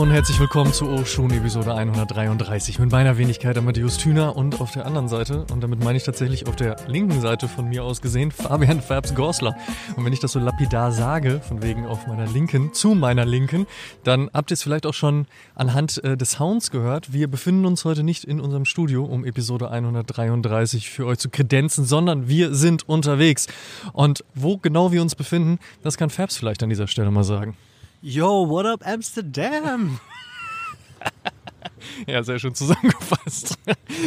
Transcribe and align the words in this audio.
und 0.00 0.12
herzlich 0.12 0.40
willkommen 0.40 0.72
zu 0.72 0.88
Oshun 0.88 1.30
Episode 1.30 1.74
133 1.74 2.78
mit 2.78 2.90
meiner 2.90 3.18
Wenigkeit 3.18 3.58
Amadeus 3.58 3.98
Thüner 3.98 4.34
und 4.34 4.58
auf 4.58 4.70
der 4.70 4.86
anderen 4.86 5.08
Seite, 5.08 5.44
und 5.52 5.60
damit 5.60 5.84
meine 5.84 5.98
ich 5.98 6.04
tatsächlich 6.04 6.46
auf 6.46 6.56
der 6.56 6.76
linken 6.88 7.20
Seite 7.20 7.48
von 7.48 7.68
mir 7.68 7.84
aus 7.84 8.00
gesehen, 8.00 8.30
Fabian 8.30 8.80
Fabs 8.80 9.14
Gorsler. 9.14 9.54
Und 9.96 10.06
wenn 10.06 10.14
ich 10.14 10.20
das 10.20 10.32
so 10.32 10.38
lapidar 10.38 10.90
sage, 10.92 11.42
von 11.46 11.62
wegen 11.62 11.84
auf 11.84 12.06
meiner 12.06 12.26
linken, 12.26 12.72
zu 12.72 12.94
meiner 12.94 13.26
linken, 13.26 13.66
dann 14.02 14.30
habt 14.32 14.50
ihr 14.50 14.54
es 14.54 14.62
vielleicht 14.62 14.86
auch 14.86 14.94
schon 14.94 15.26
anhand 15.54 16.02
äh, 16.02 16.16
des 16.16 16.30
Sounds 16.30 16.70
gehört. 16.70 17.12
Wir 17.12 17.28
befinden 17.28 17.66
uns 17.66 17.84
heute 17.84 18.02
nicht 18.02 18.24
in 18.24 18.40
unserem 18.40 18.64
Studio, 18.64 19.04
um 19.04 19.26
Episode 19.26 19.70
133 19.70 20.88
für 20.88 21.04
euch 21.04 21.18
zu 21.18 21.28
kredenzen, 21.28 21.84
sondern 21.84 22.26
wir 22.26 22.54
sind 22.54 22.88
unterwegs. 22.88 23.48
Und 23.92 24.24
wo 24.34 24.56
genau 24.56 24.92
wir 24.92 25.02
uns 25.02 25.14
befinden, 25.14 25.58
das 25.82 25.98
kann 25.98 26.08
Fabs 26.08 26.38
vielleicht 26.38 26.62
an 26.62 26.70
dieser 26.70 26.86
Stelle 26.86 27.10
mal 27.10 27.22
sagen. 27.24 27.54
Yo, 28.02 28.48
what 28.48 28.64
up 28.64 28.86
Amsterdam? 28.86 30.00
Ja, 32.06 32.22
sehr 32.22 32.38
schön 32.38 32.54
zusammengefasst. 32.54 33.58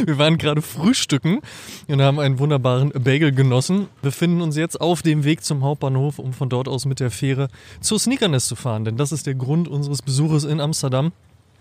Wir 0.05 0.17
waren 0.17 0.37
gerade 0.37 0.61
frühstücken 0.61 1.41
und 1.87 2.01
haben 2.01 2.19
einen 2.19 2.39
wunderbaren 2.39 2.89
Bagel 2.89 3.31
genossen. 3.31 3.87
Befinden 4.01 4.41
uns 4.41 4.55
jetzt 4.55 4.79
auf 4.81 5.01
dem 5.01 5.23
Weg 5.23 5.43
zum 5.43 5.63
Hauptbahnhof, 5.63 6.17
um 6.17 6.33
von 6.33 6.49
dort 6.49 6.67
aus 6.67 6.85
mit 6.85 6.99
der 6.99 7.11
Fähre 7.11 7.49
zur 7.81 7.99
Sneakernest 7.99 8.47
zu 8.47 8.55
fahren. 8.55 8.85
Denn 8.85 8.97
das 8.97 9.11
ist 9.11 9.27
der 9.27 9.35
Grund 9.35 9.67
unseres 9.67 10.01
Besuches 10.01 10.43
in 10.43 10.59
Amsterdam. 10.59 11.11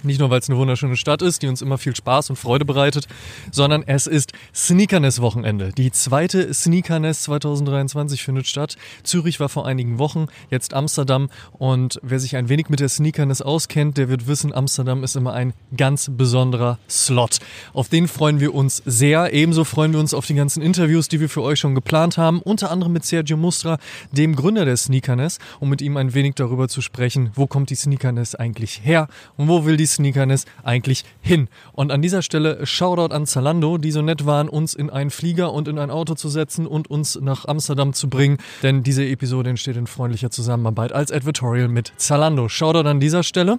Nicht 0.02 0.18
nur, 0.18 0.30
weil 0.30 0.40
es 0.40 0.48
eine 0.48 0.58
wunderschöne 0.58 0.96
Stadt 0.96 1.22
ist, 1.22 1.42
die 1.42 1.48
uns 1.48 1.62
immer 1.62 1.78
viel 1.78 1.94
Spaß 1.94 2.30
und 2.30 2.36
Freude 2.36 2.64
bereitet, 2.64 3.06
sondern 3.50 3.84
es 3.86 4.06
ist 4.06 4.32
Sneakerness-Wochenende. 4.54 5.72
Die 5.72 5.92
zweite 5.92 6.52
Sneakerness 6.52 7.22
2023 7.22 8.22
findet 8.22 8.46
statt. 8.46 8.76
Zürich 9.02 9.38
war 9.40 9.48
vor 9.48 9.66
einigen 9.66 9.98
Wochen, 9.98 10.26
jetzt 10.50 10.74
Amsterdam. 10.74 11.28
Und 11.52 12.00
wer 12.02 12.18
sich 12.18 12.36
ein 12.36 12.48
wenig 12.48 12.68
mit 12.68 12.80
der 12.80 12.88
Sneakerness 12.88 13.42
auskennt, 13.42 13.96
der 13.96 14.08
wird 14.08 14.26
wissen, 14.26 14.52
Amsterdam 14.52 15.04
ist 15.04 15.16
immer 15.16 15.32
ein 15.34 15.52
ganz 15.76 16.10
besonderer 16.10 16.78
Slot. 16.88 17.38
Auf 17.72 17.88
den 17.88 18.08
freuen 18.08 18.40
wir 18.40 18.54
uns 18.54 18.82
sehr. 18.84 19.32
Ebenso 19.32 19.64
freuen 19.64 19.92
wir 19.92 20.00
uns 20.00 20.14
auf 20.14 20.26
die 20.26 20.34
ganzen 20.34 20.62
Interviews, 20.62 21.08
die 21.08 21.20
wir 21.20 21.28
für 21.28 21.42
euch 21.42 21.60
schon 21.60 21.74
geplant 21.74 22.18
haben. 22.18 22.40
Unter 22.42 22.70
anderem 22.70 22.92
mit 22.92 23.04
Sergio 23.04 23.36
Mustra, 23.36 23.78
dem 24.10 24.34
Gründer 24.34 24.64
der 24.64 24.76
Sneakerness, 24.76 25.38
um 25.60 25.68
mit 25.68 25.80
ihm 25.80 25.96
ein 25.96 26.14
wenig 26.14 26.34
darüber 26.34 26.68
zu 26.68 26.80
sprechen, 26.80 27.30
wo 27.34 27.46
kommt 27.46 27.70
die 27.70 27.76
Sneakerness 27.76 28.34
eigentlich 28.34 28.80
her 28.82 29.08
und 29.36 29.48
wo 29.48 29.64
will 29.64 29.76
die 29.76 29.86
Sneakerness 29.92 30.44
eigentlich 30.62 31.04
hin. 31.20 31.48
Und 31.72 31.92
an 31.92 32.02
dieser 32.02 32.22
Stelle 32.22 32.66
Shoutout 32.66 33.14
an 33.14 33.26
Zalando, 33.26 33.78
die 33.78 33.90
so 33.90 34.02
nett 34.02 34.26
waren, 34.26 34.48
uns 34.48 34.74
in 34.74 34.90
einen 34.90 35.10
Flieger 35.10 35.52
und 35.52 35.68
in 35.68 35.78
ein 35.78 35.90
Auto 35.90 36.14
zu 36.14 36.28
setzen 36.28 36.66
und 36.66 36.90
uns 36.90 37.18
nach 37.20 37.46
Amsterdam 37.46 37.92
zu 37.92 38.08
bringen. 38.08 38.38
Denn 38.62 38.82
diese 38.82 39.04
Episode 39.04 39.50
entsteht 39.50 39.76
in 39.76 39.86
freundlicher 39.86 40.30
Zusammenarbeit 40.30 40.92
als 40.92 41.12
Advertorial 41.12 41.68
mit 41.68 41.92
Zalando. 41.96 42.48
Shoutout 42.48 42.88
an 42.88 43.00
dieser 43.00 43.22
Stelle. 43.22 43.58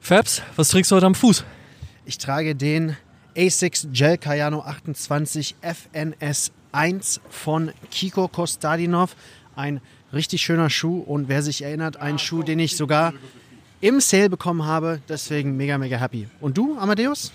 Fabs, 0.00 0.42
was 0.56 0.68
trägst 0.68 0.90
du 0.90 0.96
heute 0.96 1.06
am 1.06 1.14
Fuß? 1.14 1.44
Ich 2.04 2.18
trage 2.18 2.54
den 2.56 2.96
Asics 3.36 3.88
Gel 3.92 4.18
Cayano 4.18 4.60
28 4.60 5.54
FNS 5.62 6.52
1 6.72 7.20
von 7.30 7.70
Kiko 7.90 8.28
Kostadinov. 8.28 9.14
Ein 9.54 9.80
richtig 10.12 10.42
schöner 10.42 10.70
Schuh 10.70 10.98
und 10.98 11.28
wer 11.28 11.42
sich 11.42 11.62
erinnert, 11.62 11.96
ein 11.96 12.18
Schuh, 12.18 12.42
den 12.42 12.58
ich 12.58 12.76
sogar 12.76 13.12
im 13.82 14.00
Sale 14.00 14.30
bekommen 14.30 14.64
habe. 14.64 15.02
Deswegen 15.08 15.56
mega, 15.58 15.76
mega 15.76 15.98
happy. 15.98 16.28
Und 16.40 16.56
du, 16.56 16.78
Amadeus? 16.78 17.32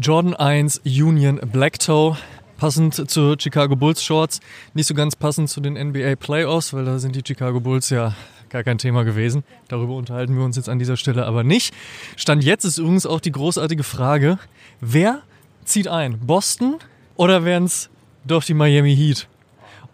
Jordan 0.00 0.34
1 0.34 0.80
Union 0.86 1.38
Black 1.52 1.78
Toe. 1.78 2.16
Passend 2.56 3.10
zu 3.10 3.34
Chicago 3.38 3.76
Bulls 3.76 4.02
Shorts. 4.02 4.40
Nicht 4.72 4.86
so 4.86 4.94
ganz 4.94 5.16
passend 5.16 5.50
zu 5.50 5.60
den 5.60 5.74
NBA 5.74 6.16
Playoffs, 6.16 6.72
weil 6.72 6.84
da 6.84 6.98
sind 6.98 7.16
die 7.16 7.22
Chicago 7.26 7.60
Bulls 7.60 7.90
ja 7.90 8.14
gar 8.48 8.62
kein 8.62 8.78
Thema 8.78 9.02
gewesen. 9.02 9.42
Darüber 9.66 9.94
unterhalten 9.94 10.36
wir 10.36 10.44
uns 10.44 10.56
jetzt 10.56 10.68
an 10.68 10.78
dieser 10.78 10.96
Stelle 10.96 11.26
aber 11.26 11.42
nicht. 11.42 11.74
Stand 12.16 12.44
jetzt 12.44 12.64
ist 12.64 12.78
übrigens 12.78 13.04
auch 13.04 13.20
die 13.20 13.32
großartige 13.32 13.82
Frage, 13.82 14.38
wer 14.80 15.22
zieht 15.64 15.88
ein? 15.88 16.20
Boston 16.20 16.76
oder 17.16 17.44
wären 17.44 17.64
es 17.64 17.90
doch 18.24 18.44
die 18.44 18.54
Miami 18.54 18.94
Heat? 18.96 19.26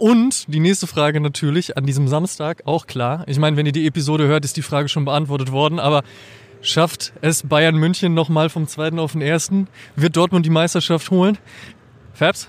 Und 0.00 0.50
die 0.50 0.60
nächste 0.60 0.86
Frage 0.86 1.20
natürlich 1.20 1.76
an 1.76 1.84
diesem 1.84 2.08
Samstag, 2.08 2.62
auch 2.64 2.86
klar. 2.86 3.22
Ich 3.26 3.38
meine, 3.38 3.58
wenn 3.58 3.66
ihr 3.66 3.72
die 3.72 3.86
Episode 3.86 4.26
hört, 4.26 4.46
ist 4.46 4.56
die 4.56 4.62
Frage 4.62 4.88
schon 4.88 5.04
beantwortet 5.04 5.52
worden, 5.52 5.78
aber 5.78 6.04
schafft 6.62 7.12
es 7.20 7.46
Bayern 7.46 7.76
München 7.76 8.14
nochmal 8.14 8.48
vom 8.48 8.66
zweiten 8.66 8.98
auf 8.98 9.12
den 9.12 9.20
ersten? 9.20 9.68
Wird 9.96 10.16
Dortmund 10.16 10.46
die 10.46 10.50
Meisterschaft 10.50 11.10
holen? 11.10 11.36
Fabs, 12.14 12.48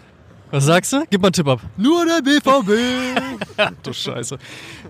was 0.51 0.65
sagst 0.65 0.91
du? 0.91 1.03
Gib 1.09 1.21
mal 1.21 1.27
einen 1.27 1.33
Tipp 1.33 1.47
ab. 1.47 1.61
Nur 1.77 2.05
der 2.05 2.21
BVB! 2.21 3.71
du 3.83 3.93
Scheiße. 3.93 4.37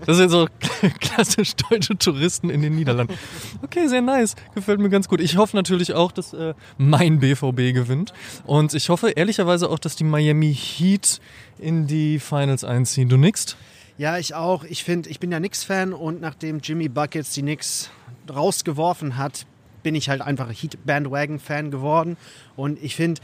Das 0.04 0.16
sind 0.16 0.28
so 0.28 0.48
klassisch 1.00 1.54
deutsche 1.54 1.96
Touristen 1.96 2.50
in 2.50 2.62
den 2.62 2.74
Niederlanden. 2.74 3.14
Okay, 3.62 3.86
sehr 3.86 4.02
nice. 4.02 4.34
Gefällt 4.54 4.80
mir 4.80 4.90
ganz 4.90 5.08
gut. 5.08 5.20
Ich 5.20 5.36
hoffe 5.36 5.56
natürlich 5.56 5.94
auch, 5.94 6.12
dass 6.12 6.32
äh, 6.32 6.54
mein 6.78 7.20
BVB 7.20 7.74
gewinnt. 7.74 8.12
Und 8.44 8.74
ich 8.74 8.88
hoffe 8.88 9.10
ehrlicherweise 9.10 9.70
auch, 9.70 9.78
dass 9.78 9.94
die 9.94 10.04
Miami 10.04 10.52
Heat 10.52 11.20
in 11.58 11.86
die 11.86 12.18
Finals 12.18 12.64
einziehen. 12.64 13.08
Du 13.08 13.16
nix? 13.16 13.56
Ja, 13.98 14.18
ich 14.18 14.34
auch. 14.34 14.64
Ich 14.64 14.82
finde, 14.84 15.10
ich 15.10 15.20
bin 15.20 15.30
ja 15.30 15.38
Knicks-Fan 15.38 15.92
und 15.92 16.20
nachdem 16.20 16.58
Jimmy 16.58 16.88
Buckets 16.88 17.32
die 17.34 17.42
Knicks 17.42 17.90
rausgeworfen 18.28 19.16
hat, 19.16 19.46
bin 19.82 19.94
ich 19.94 20.08
halt 20.08 20.22
einfach 20.22 20.50
Heat-Bandwagon-Fan 20.50 21.70
geworden. 21.70 22.16
Und 22.56 22.82
ich 22.82 22.96
finde, 22.96 23.20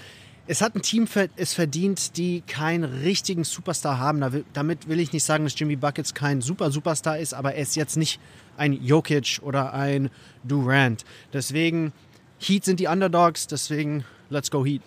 es 0.49 0.63
hat 0.63 0.75
ein 0.75 0.83
Team 0.83 1.07
es 1.37 1.53
verdient, 1.53 2.17
die 2.17 2.41
keinen 2.41 2.85
richtigen 2.85 3.45
Superstar 3.45 3.99
haben. 3.99 4.45
Damit 4.55 4.89
will 4.89 4.99
ich 4.99 5.13
nicht 5.13 5.25
sagen, 5.25 5.45
dass 5.45 5.59
Jimmy 5.59 5.77
Buckets 5.77 6.15
kein 6.15 6.41
super 6.41 6.71
Superstar 6.71 7.19
ist, 7.19 7.35
aber 7.35 7.55
er 7.55 7.63
ist 7.63 7.77
jetzt 7.77 7.99
nicht 7.99 8.19
ein 8.57 8.73
Jokic 8.73 9.41
oder 9.43 9.75
ein 9.75 10.09
Durant. 10.45 11.05
Deswegen, 11.35 11.93
Heat 12.39 12.65
sind 12.65 12.81
die 12.81 12.87
Underdogs, 12.87 13.47
deswegen 13.47 14.05
let's 14.31 14.51
go 14.51 14.65
Heat. 14.65 14.81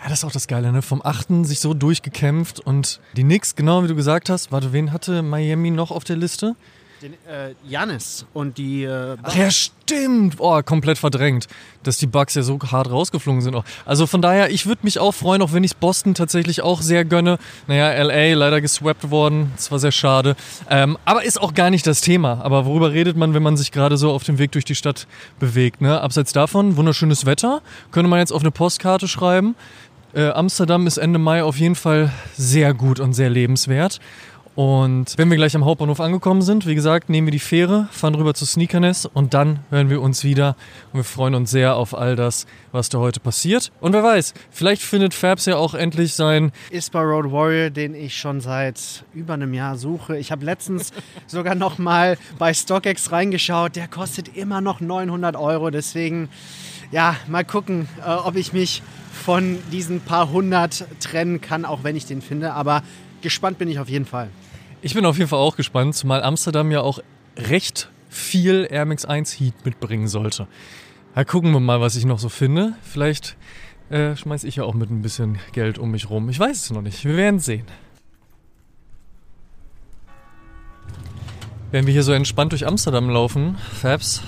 Ja, 0.00 0.08
das 0.08 0.20
ist 0.20 0.24
auch 0.24 0.32
das 0.32 0.46
Geile, 0.46 0.70
ne? 0.72 0.80
Vom 0.80 1.02
achten 1.02 1.44
sich 1.44 1.58
so 1.58 1.74
durchgekämpft 1.74 2.60
und 2.60 3.00
die 3.16 3.24
Knicks, 3.24 3.56
genau 3.56 3.82
wie 3.82 3.88
du 3.88 3.96
gesagt 3.96 4.30
hast. 4.30 4.52
Warte, 4.52 4.72
wen 4.72 4.92
hatte 4.92 5.22
Miami 5.22 5.72
noch 5.72 5.90
auf 5.90 6.04
der 6.04 6.16
Liste? 6.16 6.54
Den 7.02 7.14
äh, 7.14 7.54
Janis 7.66 8.26
und 8.34 8.58
die. 8.58 8.84
Äh, 8.84 9.16
Ach 9.22 9.34
ja, 9.34 9.50
stimmt. 9.50 10.34
Oh, 10.38 10.60
komplett 10.62 10.98
verdrängt, 10.98 11.46
dass 11.82 11.96
die 11.96 12.06
Bugs 12.06 12.34
ja 12.34 12.42
so 12.42 12.58
hart 12.58 12.90
rausgeflogen 12.90 13.40
sind. 13.40 13.56
Also 13.86 14.06
von 14.06 14.20
daher, 14.20 14.50
ich 14.50 14.66
würde 14.66 14.80
mich 14.82 14.98
auch 14.98 15.12
freuen, 15.12 15.40
auch 15.40 15.54
wenn 15.54 15.64
ich 15.64 15.78
Boston 15.78 16.12
tatsächlich 16.14 16.60
auch 16.60 16.82
sehr 16.82 17.06
gönne. 17.06 17.38
Naja, 17.66 18.02
LA 18.02 18.34
leider 18.34 18.60
geswappt 18.60 19.10
worden. 19.10 19.50
Das 19.56 19.70
war 19.70 19.78
sehr 19.78 19.92
schade. 19.92 20.36
Ähm, 20.68 20.98
aber 21.06 21.24
ist 21.24 21.40
auch 21.40 21.54
gar 21.54 21.70
nicht 21.70 21.86
das 21.86 22.02
Thema. 22.02 22.42
Aber 22.42 22.66
worüber 22.66 22.92
redet 22.92 23.16
man, 23.16 23.32
wenn 23.32 23.42
man 23.42 23.56
sich 23.56 23.72
gerade 23.72 23.96
so 23.96 24.10
auf 24.10 24.24
dem 24.24 24.38
Weg 24.38 24.52
durch 24.52 24.66
die 24.66 24.74
Stadt 24.74 25.06
bewegt? 25.38 25.80
Ne? 25.80 26.00
Abseits 26.02 26.34
davon, 26.34 26.76
wunderschönes 26.76 27.24
Wetter. 27.24 27.62
Könnte 27.92 28.10
man 28.10 28.18
jetzt 28.18 28.32
auf 28.32 28.42
eine 28.42 28.50
Postkarte 28.50 29.08
schreiben. 29.08 29.54
Äh, 30.12 30.28
Amsterdam 30.30 30.86
ist 30.86 30.98
Ende 30.98 31.18
Mai 31.18 31.44
auf 31.44 31.56
jeden 31.56 31.76
Fall 31.76 32.12
sehr 32.36 32.74
gut 32.74 33.00
und 33.00 33.14
sehr 33.14 33.30
lebenswert. 33.30 34.00
Und 34.60 35.16
wenn 35.16 35.30
wir 35.30 35.38
gleich 35.38 35.56
am 35.56 35.64
Hauptbahnhof 35.64 36.00
angekommen 36.00 36.42
sind, 36.42 36.66
wie 36.66 36.74
gesagt, 36.74 37.08
nehmen 37.08 37.26
wir 37.26 37.32
die 37.32 37.38
Fähre, 37.38 37.88
fahren 37.92 38.14
rüber 38.14 38.34
zu 38.34 38.44
Sneakerness 38.44 39.06
und 39.06 39.32
dann 39.32 39.60
hören 39.70 39.88
wir 39.88 40.02
uns 40.02 40.22
wieder. 40.22 40.54
Und 40.92 40.98
wir 40.98 41.04
freuen 41.04 41.34
uns 41.34 41.50
sehr 41.50 41.76
auf 41.76 41.96
all 41.96 42.14
das, 42.14 42.44
was 42.70 42.90
da 42.90 42.98
heute 42.98 43.20
passiert. 43.20 43.72
Und 43.80 43.94
wer 43.94 44.02
weiß, 44.02 44.34
vielleicht 44.50 44.82
findet 44.82 45.14
Fabs 45.14 45.46
ja 45.46 45.56
auch 45.56 45.72
endlich 45.72 46.12
sein 46.12 46.52
Ispa 46.68 47.00
Road 47.00 47.32
Warrior, 47.32 47.70
den 47.70 47.94
ich 47.94 48.18
schon 48.18 48.42
seit 48.42 49.02
über 49.14 49.32
einem 49.32 49.54
Jahr 49.54 49.78
suche. 49.78 50.18
Ich 50.18 50.30
habe 50.30 50.44
letztens 50.44 50.92
sogar 51.26 51.54
noch 51.54 51.78
mal 51.78 52.18
bei 52.38 52.52
StockX 52.52 53.12
reingeschaut. 53.12 53.76
Der 53.76 53.88
kostet 53.88 54.36
immer 54.36 54.60
noch 54.60 54.82
900 54.82 55.36
Euro. 55.36 55.70
Deswegen, 55.70 56.28
ja, 56.90 57.16
mal 57.28 57.46
gucken, 57.46 57.88
äh, 58.06 58.10
ob 58.10 58.36
ich 58.36 58.52
mich 58.52 58.82
von 59.24 59.58
diesen 59.72 60.02
paar 60.02 60.30
hundert 60.30 60.84
trennen 61.00 61.40
kann, 61.40 61.64
auch 61.64 61.82
wenn 61.82 61.96
ich 61.96 62.04
den 62.04 62.20
finde. 62.20 62.52
Aber 62.52 62.82
gespannt 63.22 63.56
bin 63.56 63.66
ich 63.70 63.78
auf 63.78 63.88
jeden 63.88 64.04
Fall. 64.04 64.28
Ich 64.82 64.94
bin 64.94 65.04
auf 65.04 65.18
jeden 65.18 65.28
Fall 65.28 65.38
auch 65.38 65.56
gespannt, 65.56 65.94
zumal 65.94 66.22
Amsterdam 66.22 66.70
ja 66.70 66.80
auch 66.80 67.00
recht 67.36 67.90
viel 68.08 68.66
Air 68.70 68.86
Max 68.86 69.04
1 69.04 69.38
Heat 69.38 69.54
mitbringen 69.64 70.08
sollte. 70.08 70.48
Ja, 71.14 71.24
gucken 71.24 71.52
wir 71.52 71.60
mal, 71.60 71.80
was 71.80 71.96
ich 71.96 72.06
noch 72.06 72.18
so 72.18 72.28
finde. 72.30 72.74
Vielleicht 72.82 73.36
äh, 73.90 74.16
schmeiß 74.16 74.44
ich 74.44 74.56
ja 74.56 74.64
auch 74.64 74.74
mit 74.74 74.90
ein 74.90 75.02
bisschen 75.02 75.38
Geld 75.52 75.78
um 75.78 75.90
mich 75.90 76.08
rum. 76.08 76.30
Ich 76.30 76.38
weiß 76.38 76.64
es 76.64 76.70
noch 76.70 76.80
nicht. 76.80 77.04
Wir 77.04 77.16
werden 77.16 77.40
sehen. 77.40 77.66
Wenn 81.72 81.86
wir 81.86 81.92
hier 81.92 82.02
so 82.02 82.12
entspannt 82.12 82.52
durch 82.52 82.66
Amsterdam 82.66 83.10
laufen, 83.10 83.58
Fabs, 83.58 84.22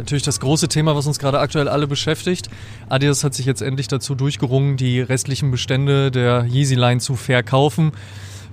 natürlich 0.00 0.22
das 0.22 0.40
große 0.40 0.68
Thema, 0.68 0.96
was 0.96 1.06
uns 1.06 1.18
gerade 1.18 1.38
aktuell 1.38 1.68
alle 1.68 1.86
beschäftigt. 1.86 2.48
Adidas 2.88 3.22
hat 3.22 3.34
sich 3.34 3.46
jetzt 3.46 3.62
endlich 3.62 3.88
dazu 3.88 4.14
durchgerungen, 4.14 4.76
die 4.76 5.00
restlichen 5.00 5.50
Bestände 5.50 6.10
der 6.10 6.44
Yeezy 6.46 6.74
Line 6.74 7.00
zu 7.00 7.16
verkaufen. 7.16 7.92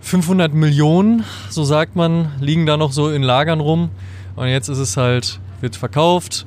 500 0.02 0.54
Millionen, 0.54 1.24
so 1.50 1.64
sagt 1.64 1.96
man, 1.96 2.32
liegen 2.40 2.66
da 2.66 2.78
noch 2.78 2.92
so 2.92 3.10
in 3.10 3.24
Lagern 3.24 3.60
rum. 3.60 3.90
Und 4.36 4.48
jetzt 4.48 4.70
ist 4.70 4.78
es 4.78 4.96
halt, 4.96 5.40
wird 5.62 5.76
verkauft. 5.76 6.46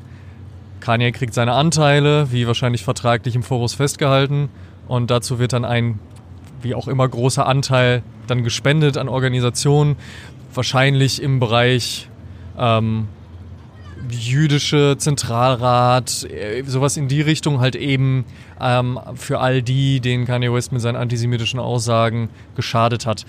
Kanye 0.81 1.13
kriegt 1.13 1.35
seine 1.35 1.53
Anteile, 1.53 2.31
wie 2.33 2.47
wahrscheinlich 2.47 2.85
vertraglich 2.85 3.35
im 3.35 3.43
Voraus 3.43 3.75
festgehalten. 3.75 4.49
Und 4.87 5.11
dazu 5.11 5.39
wird 5.39 5.53
dann 5.53 5.65
ein, 5.65 5.99
wie 6.63 6.75
auch 6.75 6.89
immer, 6.89 7.09
großer 7.09 7.47
Anteil 7.47 8.03
dann 8.27 8.45
gespendet 8.45 8.97
an 8.97 9.09
Organisationen. 9.09 9.97
Wahrscheinlich 10.55 11.23
im 11.23 11.41
Bereich 11.41 12.09
ähm, 12.59 13.09
jüdische 14.15 14.97
Zentralrat, 14.99 16.25
äh, 16.31 16.63
sowas 16.67 16.97
in 16.97 17.09
die 17.09 17.21
Richtung 17.21 17.61
halt 17.61 17.77
eben 17.77 18.25
ähm, 18.61 18.99
für 19.15 19.41
all 19.41 19.63
die, 19.63 20.01
denen 20.01 20.27
Kanye 20.27 20.53
West 20.53 20.73
mit 20.73 20.81
seinen 20.81 20.97
antisemitischen 20.97 21.61
Aussagen 21.61 22.29
geschadet 22.57 23.07
hat. 23.07 23.25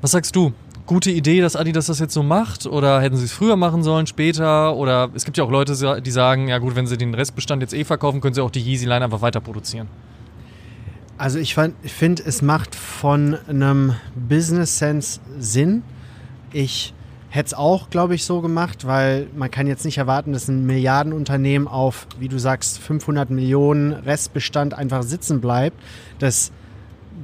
Was 0.00 0.12
sagst 0.12 0.34
du? 0.36 0.52
Gute 0.86 1.10
Idee, 1.10 1.40
dass 1.40 1.54
Adidas 1.54 1.86
das 1.86 1.98
jetzt 1.98 2.14
so 2.14 2.22
macht? 2.22 2.64
Oder 2.66 3.02
hätten 3.02 3.16
sie 3.16 3.24
es 3.24 3.32
früher 3.32 3.56
machen 3.56 3.82
sollen, 3.82 4.06
später? 4.06 4.74
Oder 4.74 5.10
es 5.14 5.24
gibt 5.24 5.36
ja 5.36 5.44
auch 5.44 5.50
Leute, 5.50 6.00
die 6.00 6.10
sagen, 6.10 6.48
ja 6.48 6.58
gut, 6.58 6.76
wenn 6.76 6.86
sie 6.86 6.96
den 6.96 7.12
Restbestand 7.12 7.60
jetzt 7.60 7.74
eh 7.74 7.84
verkaufen, 7.84 8.20
können 8.20 8.34
sie 8.34 8.42
auch 8.42 8.50
die 8.50 8.60
Yeezy-Line 8.60 9.04
einfach 9.04 9.20
weiter 9.20 9.40
produzieren. 9.40 9.88
Also 11.18 11.40
ich 11.40 11.54
finde, 11.54 12.22
es 12.24 12.42
macht 12.42 12.74
von 12.76 13.36
einem 13.48 13.96
Business 14.14 14.78
Sense 14.78 15.20
Sinn. 15.38 15.82
Ich 16.52 16.94
hätte 17.30 17.46
es 17.48 17.54
auch, 17.54 17.90
glaube 17.90 18.14
ich, 18.14 18.24
so 18.24 18.40
gemacht, 18.40 18.86
weil 18.86 19.28
man 19.36 19.50
kann 19.50 19.66
jetzt 19.66 19.84
nicht 19.84 19.98
erwarten, 19.98 20.32
dass 20.32 20.48
ein 20.48 20.64
Milliardenunternehmen 20.66 21.68
auf, 21.68 22.06
wie 22.18 22.28
du 22.28 22.38
sagst, 22.38 22.78
500 22.78 23.30
Millionen 23.30 23.92
Restbestand 23.92 24.74
einfach 24.74 25.02
sitzen 25.02 25.40
bleibt. 25.40 25.78
Das, 26.18 26.52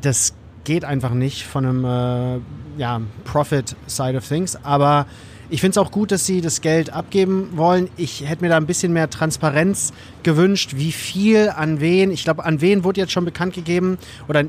das 0.01 0.35
geht 0.65 0.85
einfach 0.85 1.11
nicht 1.11 1.45
von 1.45 1.65
einem 1.65 1.85
äh, 1.85 2.41
ja, 2.81 3.01
Profit 3.25 3.77
Side 3.87 4.17
of 4.17 4.29
Things. 4.29 4.59
Aber 4.63 5.07
ich 5.49 5.61
finde 5.61 5.73
es 5.73 5.79
auch 5.79 5.91
gut, 5.91 6.11
dass 6.11 6.27
sie 6.27 6.41
das 6.41 6.61
Geld 6.61 6.91
abgeben 6.91 7.51
wollen. 7.55 7.89
Ich 7.97 8.29
hätte 8.29 8.43
mir 8.43 8.49
da 8.49 8.57
ein 8.57 8.67
bisschen 8.67 8.93
mehr 8.93 9.09
Transparenz 9.09 9.93
gewünscht, 10.23 10.73
wie 10.77 10.93
viel, 10.93 11.51
an 11.51 11.81
wen. 11.81 12.11
Ich 12.11 12.25
glaube, 12.25 12.45
an 12.45 12.61
wen 12.61 12.85
wurde 12.85 13.01
jetzt 13.01 13.13
schon 13.13 13.25
bekannt 13.25 13.55
gegeben 13.55 13.99
oder 14.29 14.41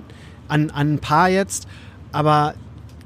an, 0.47 0.71
an 0.71 0.93
ein 0.95 0.99
paar 0.99 1.29
jetzt. 1.29 1.67
Aber 2.11 2.55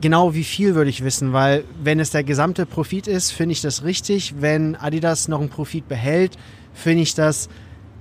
genau 0.01 0.33
wie 0.33 0.43
viel 0.43 0.75
würde 0.75 0.89
ich 0.89 1.03
wissen, 1.03 1.33
weil 1.33 1.63
wenn 1.83 1.99
es 1.99 2.11
der 2.11 2.23
gesamte 2.23 2.65
Profit 2.65 3.07
ist, 3.07 3.31
finde 3.31 3.53
ich 3.53 3.61
das 3.61 3.83
richtig. 3.83 4.35
Wenn 4.39 4.75
Adidas 4.75 5.27
noch 5.27 5.39
einen 5.39 5.49
Profit 5.49 5.87
behält, 5.87 6.37
finde 6.73 7.03
ich 7.03 7.15
das 7.15 7.49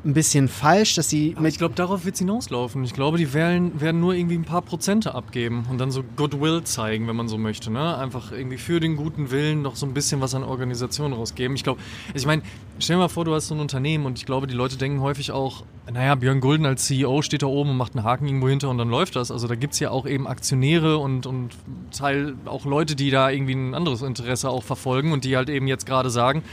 ein 0.04 0.14
bisschen 0.14 0.48
falsch, 0.48 0.94
dass 0.94 1.10
sie 1.10 1.34
mit. 1.38 1.52
Ich 1.52 1.58
glaube, 1.58 1.74
darauf 1.74 2.04
wird 2.04 2.14
es 2.14 2.20
hinauslaufen. 2.20 2.84
Ich 2.84 2.94
glaube, 2.94 3.18
die 3.18 3.34
werden, 3.34 3.80
werden 3.80 4.00
nur 4.00 4.14
irgendwie 4.14 4.36
ein 4.36 4.44
paar 4.44 4.62
Prozente 4.62 5.14
abgeben 5.14 5.66
und 5.70 5.78
dann 5.78 5.90
so 5.90 6.04
Goodwill 6.16 6.62
zeigen, 6.62 7.08
wenn 7.08 7.16
man 7.16 7.26
so 7.26 7.36
möchte. 7.36 7.70
Ne? 7.70 7.96
Einfach 7.96 8.30
irgendwie 8.30 8.58
für 8.58 8.78
den 8.78 8.96
guten 8.96 9.30
Willen 9.30 9.62
noch 9.62 9.74
so 9.74 9.86
ein 9.86 9.94
bisschen 9.94 10.20
was 10.20 10.34
an 10.34 10.44
Organisationen 10.44 11.14
rausgeben. 11.14 11.56
Ich 11.56 11.64
glaube, 11.64 11.80
ich 12.14 12.26
meine, 12.26 12.42
stell 12.78 12.96
dir 12.96 13.00
mal 13.00 13.08
vor, 13.08 13.24
du 13.24 13.34
hast 13.34 13.48
so 13.48 13.54
ein 13.54 13.60
Unternehmen 13.60 14.06
und 14.06 14.18
ich 14.18 14.26
glaube, 14.26 14.46
die 14.46 14.54
Leute 14.54 14.76
denken 14.76 15.00
häufig 15.00 15.32
auch, 15.32 15.64
naja, 15.92 16.14
Björn 16.14 16.40
Gulden 16.40 16.66
als 16.66 16.86
CEO 16.86 17.22
steht 17.22 17.42
da 17.42 17.46
oben 17.46 17.70
und 17.70 17.76
macht 17.76 17.96
einen 17.96 18.04
Haken 18.04 18.26
irgendwo 18.26 18.48
hinter 18.48 18.68
und 18.68 18.78
dann 18.78 18.90
läuft 18.90 19.16
das. 19.16 19.32
Also 19.32 19.48
da 19.48 19.56
gibt 19.56 19.72
es 19.72 19.80
ja 19.80 19.90
auch 19.90 20.06
eben 20.06 20.28
Aktionäre 20.28 20.98
und, 20.98 21.26
und 21.26 21.56
Teil 21.90 22.34
auch 22.44 22.66
Leute, 22.66 22.94
die 22.94 23.10
da 23.10 23.30
irgendwie 23.30 23.54
ein 23.54 23.74
anderes 23.74 24.02
Interesse 24.02 24.48
auch 24.48 24.62
verfolgen 24.62 25.12
und 25.12 25.24
die 25.24 25.36
halt 25.36 25.48
eben 25.48 25.66
jetzt 25.66 25.86
gerade 25.86 26.10
sagen, 26.10 26.44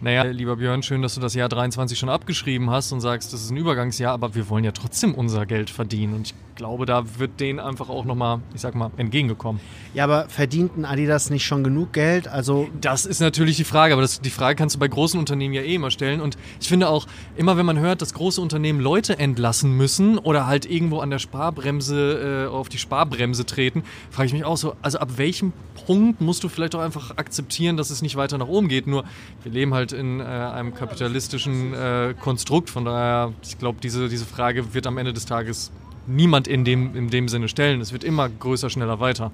naja, 0.00 0.22
lieber 0.22 0.56
Björn, 0.56 0.82
schön, 0.82 1.02
dass 1.02 1.14
du 1.14 1.20
das 1.20 1.34
Jahr 1.34 1.48
23 1.48 1.98
schon 1.98 2.08
abgeschrieben 2.08 2.70
hast 2.70 2.92
und 2.92 3.00
sagst, 3.00 3.32
das 3.32 3.42
ist 3.42 3.50
ein 3.50 3.56
Übergangsjahr, 3.56 4.12
aber 4.12 4.34
wir 4.34 4.48
wollen 4.48 4.64
ja 4.64 4.72
trotzdem 4.72 5.14
unser 5.14 5.46
Geld 5.46 5.70
verdienen. 5.70 6.14
Und 6.14 6.28
ich 6.28 6.34
glaube, 6.60 6.84
da 6.84 7.18
wird 7.18 7.40
denen 7.40 7.58
einfach 7.58 7.88
auch 7.88 8.04
nochmal, 8.04 8.40
ich 8.54 8.60
sag 8.60 8.74
mal, 8.74 8.90
entgegengekommen. 8.98 9.62
Ja, 9.94 10.04
aber 10.04 10.28
verdienten 10.28 10.84
Adidas 10.84 11.30
nicht 11.30 11.46
schon 11.46 11.64
genug 11.64 11.94
Geld? 11.94 12.28
Also 12.28 12.68
das 12.78 13.06
ist 13.06 13.20
natürlich 13.20 13.56
die 13.56 13.64
Frage, 13.64 13.94
aber 13.94 14.02
das, 14.02 14.20
die 14.20 14.28
Frage 14.28 14.56
kannst 14.56 14.76
du 14.76 14.78
bei 14.78 14.86
großen 14.86 15.18
Unternehmen 15.18 15.54
ja 15.54 15.62
eh 15.62 15.76
immer 15.76 15.90
stellen. 15.90 16.20
Und 16.20 16.36
ich 16.60 16.68
finde 16.68 16.90
auch, 16.90 17.06
immer 17.38 17.56
wenn 17.56 17.64
man 17.64 17.78
hört, 17.78 18.02
dass 18.02 18.12
große 18.12 18.42
Unternehmen 18.42 18.78
Leute 18.78 19.18
entlassen 19.18 19.74
müssen 19.74 20.18
oder 20.18 20.46
halt 20.46 20.70
irgendwo 20.70 20.98
an 20.98 21.08
der 21.08 21.18
Sparbremse, 21.18 22.46
äh, 22.46 22.54
auf 22.54 22.68
die 22.68 22.76
Sparbremse 22.76 23.46
treten, 23.46 23.82
frage 24.10 24.26
ich 24.26 24.32
mich 24.34 24.44
auch 24.44 24.58
so, 24.58 24.76
also 24.82 24.98
ab 24.98 25.16
welchem 25.16 25.54
Punkt 25.86 26.20
musst 26.20 26.44
du 26.44 26.50
vielleicht 26.50 26.74
auch 26.74 26.80
einfach 26.80 27.16
akzeptieren, 27.16 27.78
dass 27.78 27.88
es 27.88 28.02
nicht 28.02 28.16
weiter 28.16 28.36
nach 28.36 28.48
oben 28.48 28.68
geht? 28.68 28.86
Nur, 28.86 29.04
wir 29.42 29.50
leben 29.50 29.72
halt 29.72 29.92
in 29.92 30.20
äh, 30.20 30.24
einem 30.24 30.74
kapitalistischen 30.74 31.72
äh, 31.72 32.14
Konstrukt. 32.20 32.68
Von 32.68 32.84
daher, 32.84 33.32
ich 33.42 33.58
glaube, 33.58 33.78
diese, 33.82 34.10
diese 34.10 34.26
Frage 34.26 34.74
wird 34.74 34.86
am 34.86 34.98
Ende 34.98 35.14
des 35.14 35.24
Tages 35.24 35.72
niemand 36.06 36.48
in 36.48 36.64
dem, 36.64 36.96
in 36.96 37.10
dem 37.10 37.28
Sinne 37.28 37.48
stellen. 37.48 37.80
Es 37.80 37.92
wird 37.92 38.04
immer 38.04 38.28
größer, 38.28 38.70
schneller, 38.70 39.00
weiter. 39.00 39.30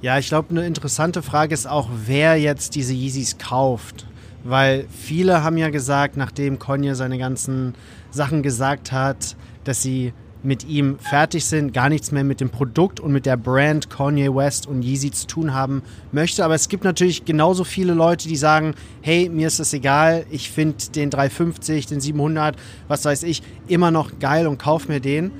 Ja, 0.00 0.18
ich 0.18 0.28
glaube, 0.28 0.50
eine 0.50 0.66
interessante 0.66 1.22
Frage 1.22 1.54
ist 1.54 1.66
auch, 1.66 1.88
wer 2.06 2.36
jetzt 2.36 2.74
diese 2.74 2.94
Yeezys 2.94 3.38
kauft. 3.38 4.06
Weil 4.44 4.86
viele 4.90 5.42
haben 5.42 5.56
ja 5.58 5.70
gesagt, 5.70 6.16
nachdem 6.16 6.58
Konje 6.58 6.94
seine 6.94 7.18
ganzen 7.18 7.74
Sachen 8.10 8.42
gesagt 8.42 8.92
hat, 8.92 9.36
dass 9.64 9.82
sie 9.82 10.12
mit 10.42 10.64
ihm 10.64 10.98
fertig 10.98 11.44
sind, 11.44 11.74
gar 11.74 11.88
nichts 11.88 12.12
mehr 12.12 12.24
mit 12.24 12.40
dem 12.40 12.50
Produkt 12.50 13.00
und 13.00 13.12
mit 13.12 13.26
der 13.26 13.36
Brand 13.36 13.90
Kanye 13.90 14.34
West 14.34 14.66
und 14.66 14.82
Yeezy 14.82 15.10
zu 15.10 15.26
tun 15.26 15.52
haben 15.52 15.82
möchte. 16.12 16.44
Aber 16.44 16.54
es 16.54 16.68
gibt 16.68 16.84
natürlich 16.84 17.24
genauso 17.24 17.64
viele 17.64 17.92
Leute, 17.92 18.28
die 18.28 18.36
sagen, 18.36 18.74
hey, 19.02 19.28
mir 19.28 19.48
ist 19.48 19.58
das 19.58 19.72
egal, 19.72 20.24
ich 20.30 20.50
finde 20.50 20.76
den 20.94 21.10
350, 21.10 21.86
den 21.86 22.00
700, 22.00 22.56
was 22.86 23.04
weiß 23.04 23.24
ich, 23.24 23.42
immer 23.66 23.90
noch 23.90 24.18
geil 24.20 24.46
und 24.46 24.58
kauf 24.58 24.88
mir 24.88 25.00
den. 25.00 25.32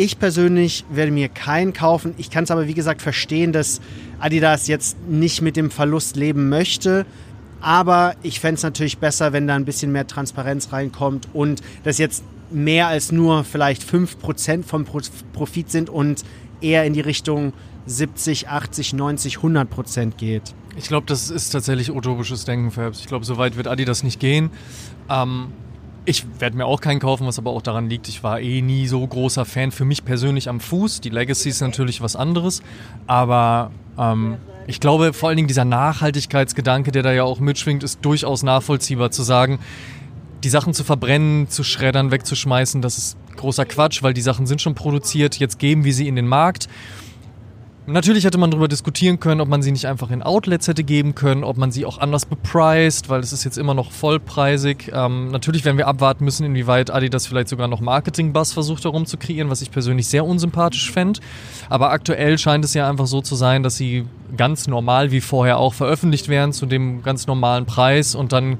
Ich 0.00 0.20
persönlich 0.20 0.84
werde 0.90 1.10
mir 1.10 1.28
keinen 1.28 1.72
kaufen. 1.72 2.14
Ich 2.18 2.30
kann 2.30 2.44
es 2.44 2.52
aber, 2.52 2.68
wie 2.68 2.74
gesagt, 2.74 3.02
verstehen, 3.02 3.52
dass 3.52 3.80
Adidas 4.20 4.68
jetzt 4.68 4.96
nicht 5.08 5.42
mit 5.42 5.56
dem 5.56 5.72
Verlust 5.72 6.14
leben 6.14 6.48
möchte. 6.48 7.04
Aber 7.60 8.14
ich 8.22 8.38
fände 8.38 8.58
es 8.58 8.62
natürlich 8.62 8.98
besser, 8.98 9.32
wenn 9.32 9.48
da 9.48 9.56
ein 9.56 9.64
bisschen 9.64 9.90
mehr 9.90 10.06
Transparenz 10.06 10.72
reinkommt 10.72 11.26
und 11.32 11.62
das 11.82 11.98
jetzt 11.98 12.22
mehr 12.52 12.86
als 12.86 13.10
nur 13.10 13.42
vielleicht 13.42 13.82
5% 13.82 14.62
vom 14.62 14.84
Profit 14.84 15.68
sind 15.68 15.90
und 15.90 16.24
eher 16.60 16.84
in 16.84 16.92
die 16.92 17.00
Richtung 17.00 17.52
70, 17.86 18.48
80, 18.48 18.92
90, 18.92 19.38
100 19.38 19.68
Prozent 19.68 20.16
geht. 20.16 20.54
Ich 20.76 20.86
glaube, 20.86 21.06
das 21.08 21.28
ist 21.28 21.50
tatsächlich 21.50 21.90
utopisches 21.90 22.44
Denken, 22.44 22.70
Fabs. 22.70 23.00
Ich 23.00 23.06
glaube, 23.06 23.24
so 23.24 23.36
weit 23.36 23.56
wird 23.56 23.66
Adidas 23.66 24.04
nicht 24.04 24.20
gehen. 24.20 24.50
Ähm, 25.10 25.48
ich 26.08 26.24
werde 26.38 26.56
mir 26.56 26.64
auch 26.64 26.80
keinen 26.80 27.00
kaufen, 27.00 27.26
was 27.26 27.38
aber 27.38 27.50
auch 27.50 27.60
daran 27.60 27.90
liegt, 27.90 28.08
ich 28.08 28.22
war 28.22 28.40
eh 28.40 28.62
nie 28.62 28.86
so 28.86 29.06
großer 29.06 29.44
Fan 29.44 29.70
für 29.70 29.84
mich 29.84 30.06
persönlich 30.06 30.48
am 30.48 30.58
Fuß. 30.58 31.02
Die 31.02 31.10
Legacy 31.10 31.50
ist 31.50 31.60
natürlich 31.60 32.00
was 32.00 32.16
anderes, 32.16 32.62
aber 33.06 33.70
ähm, 33.98 34.38
ich 34.66 34.80
glaube 34.80 35.12
vor 35.12 35.28
allen 35.28 35.36
Dingen 35.36 35.48
dieser 35.48 35.66
Nachhaltigkeitsgedanke, 35.66 36.92
der 36.92 37.02
da 37.02 37.12
ja 37.12 37.24
auch 37.24 37.40
mitschwingt, 37.40 37.82
ist 37.82 38.02
durchaus 38.02 38.42
nachvollziehbar 38.42 39.10
zu 39.10 39.22
sagen, 39.22 39.58
die 40.42 40.48
Sachen 40.48 40.72
zu 40.72 40.82
verbrennen, 40.82 41.50
zu 41.50 41.62
schreddern, 41.62 42.10
wegzuschmeißen, 42.10 42.80
das 42.80 42.96
ist 42.96 43.18
großer 43.36 43.66
Quatsch, 43.66 44.02
weil 44.02 44.14
die 44.14 44.22
Sachen 44.22 44.46
sind 44.46 44.62
schon 44.62 44.74
produziert, 44.74 45.36
jetzt 45.36 45.58
geben 45.58 45.84
wir 45.84 45.92
sie 45.92 46.08
in 46.08 46.16
den 46.16 46.26
Markt. 46.26 46.68
Natürlich 47.90 48.26
hätte 48.26 48.36
man 48.36 48.50
darüber 48.50 48.68
diskutieren 48.68 49.18
können, 49.18 49.40
ob 49.40 49.48
man 49.48 49.62
sie 49.62 49.72
nicht 49.72 49.86
einfach 49.86 50.10
in 50.10 50.22
Outlets 50.22 50.68
hätte 50.68 50.84
geben 50.84 51.14
können, 51.14 51.42
ob 51.42 51.56
man 51.56 51.72
sie 51.72 51.86
auch 51.86 51.96
anders 51.96 52.26
bepreist, 52.26 53.08
weil 53.08 53.20
es 53.20 53.32
ist 53.32 53.44
jetzt 53.44 53.56
immer 53.56 53.72
noch 53.72 53.92
vollpreisig. 53.92 54.92
Ähm, 54.92 55.30
natürlich 55.30 55.64
werden 55.64 55.78
wir 55.78 55.86
abwarten 55.86 56.22
müssen, 56.22 56.44
inwieweit 56.44 56.90
Adidas 56.90 57.26
vielleicht 57.26 57.48
sogar 57.48 57.66
noch 57.66 57.80
Marketing-Buzz 57.80 58.52
versucht 58.52 58.84
herum 58.84 59.06
zu 59.06 59.16
kreieren, 59.16 59.48
was 59.48 59.62
ich 59.62 59.70
persönlich 59.70 60.06
sehr 60.06 60.26
unsympathisch 60.26 60.92
fände. 60.92 61.20
Aber 61.70 61.90
aktuell 61.90 62.36
scheint 62.36 62.62
es 62.62 62.74
ja 62.74 62.86
einfach 62.86 63.06
so 63.06 63.22
zu 63.22 63.36
sein, 63.36 63.62
dass 63.62 63.78
sie 63.78 64.04
ganz 64.36 64.66
normal 64.66 65.10
wie 65.10 65.22
vorher 65.22 65.56
auch 65.56 65.72
veröffentlicht 65.72 66.28
werden 66.28 66.52
zu 66.52 66.66
dem 66.66 67.02
ganz 67.02 67.26
normalen 67.26 67.64
Preis 67.64 68.14
und 68.14 68.32
dann 68.32 68.58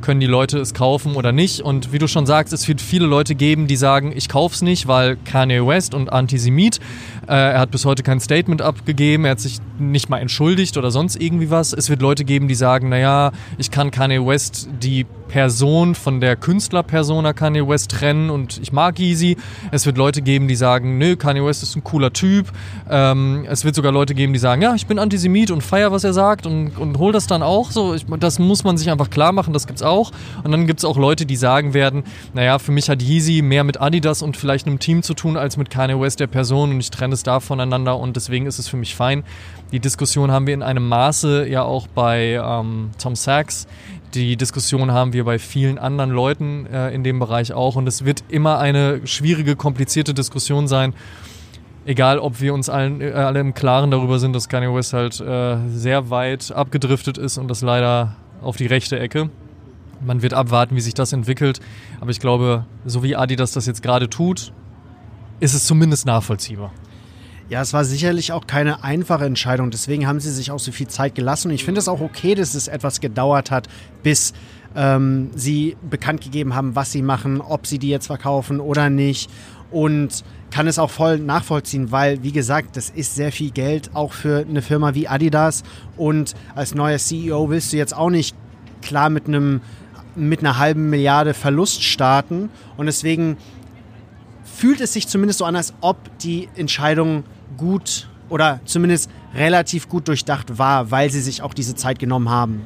können 0.00 0.20
die 0.20 0.26
Leute 0.26 0.58
es 0.58 0.74
kaufen 0.74 1.14
oder 1.14 1.32
nicht. 1.32 1.60
Und 1.60 1.92
wie 1.92 1.98
du 1.98 2.08
schon 2.08 2.26
sagst, 2.26 2.52
es 2.52 2.66
wird 2.68 2.80
viele 2.80 3.06
Leute 3.06 3.34
geben, 3.34 3.66
die 3.66 3.76
sagen, 3.76 4.12
ich 4.14 4.28
kauf's 4.28 4.62
nicht, 4.62 4.86
weil 4.86 5.16
Kanye 5.16 5.66
West 5.66 5.94
und 5.94 6.12
Antisemit. 6.12 6.78
Äh, 7.26 7.34
er 7.34 7.60
hat 7.60 7.70
bis 7.70 7.84
heute 7.84 8.02
kein 8.02 8.20
Statement 8.20 8.62
abgegeben, 8.62 9.24
er 9.24 9.32
hat 9.32 9.40
sich 9.40 9.58
nicht 9.78 10.08
mal 10.08 10.18
entschuldigt 10.18 10.76
oder 10.76 10.90
sonst 10.90 11.20
irgendwie 11.20 11.50
was. 11.50 11.72
Es 11.72 11.90
wird 11.90 12.02
Leute 12.02 12.24
geben, 12.24 12.48
die 12.48 12.54
sagen, 12.54 12.88
naja, 12.88 13.32
ich 13.58 13.70
kann 13.70 13.90
Kanye 13.90 14.24
West 14.26 14.68
die 14.82 15.06
Person 15.30 15.94
von 15.94 16.20
der 16.20 16.34
Künstlerpersona 16.34 17.32
Kanye 17.32 17.66
West 17.68 17.92
trennen 17.92 18.30
und 18.30 18.58
ich 18.60 18.72
mag 18.72 18.98
Yeezy. 18.98 19.36
Es 19.70 19.86
wird 19.86 19.96
Leute 19.96 20.22
geben, 20.22 20.48
die 20.48 20.56
sagen, 20.56 20.98
nö, 20.98 21.14
Kanye 21.14 21.44
West 21.44 21.62
ist 21.62 21.76
ein 21.76 21.84
cooler 21.84 22.12
Typ. 22.12 22.48
Ähm, 22.90 23.46
es 23.48 23.64
wird 23.64 23.76
sogar 23.76 23.92
Leute 23.92 24.16
geben, 24.16 24.32
die 24.32 24.40
sagen, 24.40 24.60
ja, 24.60 24.74
ich 24.74 24.88
bin 24.88 24.98
Antisemit 24.98 25.52
und 25.52 25.62
feier, 25.62 25.92
was 25.92 26.02
er 26.02 26.14
sagt 26.14 26.46
und, 26.46 26.76
und 26.76 26.98
hol 26.98 27.12
das 27.12 27.28
dann 27.28 27.44
auch. 27.44 27.70
So, 27.70 27.94
ich, 27.94 28.06
das 28.18 28.40
muss 28.40 28.64
man 28.64 28.76
sich 28.76 28.90
einfach 28.90 29.08
klar 29.08 29.30
machen, 29.30 29.52
das 29.52 29.68
gibt's 29.68 29.82
auch. 29.82 30.10
Und 30.42 30.50
dann 30.50 30.66
gibt 30.66 30.80
es 30.80 30.84
auch 30.84 30.96
Leute, 30.96 31.26
die 31.26 31.36
sagen 31.36 31.74
werden, 31.74 32.02
naja, 32.34 32.58
für 32.58 32.72
mich 32.72 32.90
hat 32.90 33.00
Yeezy 33.00 33.42
mehr 33.42 33.62
mit 33.62 33.80
Adidas 33.80 34.22
und 34.22 34.36
vielleicht 34.36 34.66
einem 34.66 34.80
Team 34.80 35.04
zu 35.04 35.14
tun, 35.14 35.36
als 35.36 35.56
mit 35.56 35.70
Kanye 35.70 36.00
West 36.00 36.18
der 36.18 36.26
Person 36.26 36.72
und 36.72 36.80
ich 36.80 36.90
trenne 36.90 37.14
es 37.14 37.22
da 37.22 37.38
voneinander 37.38 37.96
und 37.96 38.16
deswegen 38.16 38.46
ist 38.46 38.58
es 38.58 38.66
für 38.66 38.76
mich 38.76 38.96
fein. 38.96 39.22
Die 39.70 39.78
Diskussion 39.78 40.32
haben 40.32 40.48
wir 40.48 40.54
in 40.54 40.64
einem 40.64 40.88
Maße 40.88 41.46
ja 41.46 41.62
auch 41.62 41.86
bei 41.86 42.40
ähm, 42.44 42.90
Tom 42.98 43.14
Sachs, 43.14 43.68
die 44.14 44.36
Diskussion 44.36 44.92
haben 44.92 45.12
wir 45.12 45.24
bei 45.24 45.38
vielen 45.38 45.78
anderen 45.78 46.10
Leuten 46.10 46.66
äh, 46.66 46.90
in 46.90 47.04
dem 47.04 47.18
Bereich 47.18 47.52
auch 47.52 47.76
und 47.76 47.86
es 47.86 48.04
wird 48.04 48.24
immer 48.28 48.58
eine 48.58 49.06
schwierige, 49.06 49.56
komplizierte 49.56 50.14
Diskussion 50.14 50.68
sein. 50.68 50.94
Egal, 51.86 52.18
ob 52.18 52.40
wir 52.40 52.52
uns 52.54 52.68
allen, 52.68 53.00
äh, 53.00 53.12
alle 53.12 53.40
im 53.40 53.54
Klaren 53.54 53.90
darüber 53.90 54.18
sind, 54.18 54.34
dass 54.34 54.48
Kanye 54.48 54.74
West 54.74 54.92
halt 54.92 55.20
äh, 55.20 55.56
sehr 55.68 56.10
weit 56.10 56.52
abgedriftet 56.52 57.18
ist 57.18 57.38
und 57.38 57.48
das 57.48 57.62
leider 57.62 58.16
auf 58.42 58.56
die 58.56 58.66
rechte 58.66 58.98
Ecke. 58.98 59.30
Man 60.04 60.22
wird 60.22 60.34
abwarten, 60.34 60.76
wie 60.76 60.80
sich 60.80 60.94
das 60.94 61.12
entwickelt. 61.12 61.60
Aber 62.00 62.10
ich 62.10 62.20
glaube, 62.20 62.64
so 62.84 63.02
wie 63.02 63.16
Adidas 63.16 63.52
das 63.52 63.66
jetzt 63.66 63.82
gerade 63.82 64.08
tut, 64.08 64.52
ist 65.40 65.54
es 65.54 65.64
zumindest 65.64 66.06
nachvollziehbar. 66.06 66.72
Ja, 67.50 67.60
es 67.62 67.72
war 67.72 67.84
sicherlich 67.84 68.30
auch 68.30 68.46
keine 68.46 68.84
einfache 68.84 69.24
Entscheidung. 69.24 69.72
Deswegen 69.72 70.06
haben 70.06 70.20
sie 70.20 70.30
sich 70.30 70.52
auch 70.52 70.60
so 70.60 70.70
viel 70.70 70.86
Zeit 70.86 71.16
gelassen. 71.16 71.48
Und 71.48 71.54
ich 71.54 71.64
finde 71.64 71.80
es 71.80 71.88
auch 71.88 72.00
okay, 72.00 72.36
dass 72.36 72.54
es 72.54 72.68
etwas 72.68 73.00
gedauert 73.00 73.50
hat, 73.50 73.66
bis 74.04 74.34
ähm, 74.76 75.30
sie 75.34 75.76
bekannt 75.90 76.20
gegeben 76.20 76.54
haben, 76.54 76.76
was 76.76 76.92
sie 76.92 77.02
machen, 77.02 77.40
ob 77.40 77.66
sie 77.66 77.80
die 77.80 77.88
jetzt 77.88 78.06
verkaufen 78.06 78.60
oder 78.60 78.88
nicht. 78.88 79.28
Und 79.72 80.22
kann 80.52 80.68
es 80.68 80.78
auch 80.78 80.90
voll 80.90 81.18
nachvollziehen, 81.18 81.90
weil, 81.90 82.22
wie 82.22 82.30
gesagt, 82.30 82.76
das 82.76 82.88
ist 82.88 83.16
sehr 83.16 83.32
viel 83.32 83.50
Geld 83.50 83.90
auch 83.94 84.12
für 84.12 84.46
eine 84.48 84.62
Firma 84.62 84.94
wie 84.94 85.08
Adidas. 85.08 85.64
Und 85.96 86.34
als 86.54 86.76
neuer 86.76 86.98
CEO 86.98 87.50
willst 87.50 87.72
du 87.72 87.76
jetzt 87.76 87.96
auch 87.96 88.10
nicht 88.10 88.36
klar 88.80 89.10
mit 89.10 89.26
einem 89.26 89.60
mit 90.14 90.40
einer 90.40 90.58
halben 90.58 90.88
Milliarde 90.88 91.34
Verlust 91.34 91.82
starten. 91.82 92.48
Und 92.76 92.86
deswegen 92.86 93.38
fühlt 94.44 94.80
es 94.80 94.92
sich 94.92 95.08
zumindest 95.08 95.40
so 95.40 95.44
an, 95.44 95.56
als 95.56 95.74
ob 95.80 95.96
die 96.18 96.48
Entscheidung 96.54 97.24
gut 97.56 98.08
oder 98.28 98.60
zumindest 98.64 99.10
relativ 99.34 99.88
gut 99.88 100.08
durchdacht 100.08 100.58
war, 100.58 100.90
weil 100.90 101.10
sie 101.10 101.20
sich 101.20 101.42
auch 101.42 101.54
diese 101.54 101.74
Zeit 101.74 101.98
genommen 101.98 102.30
haben. 102.30 102.64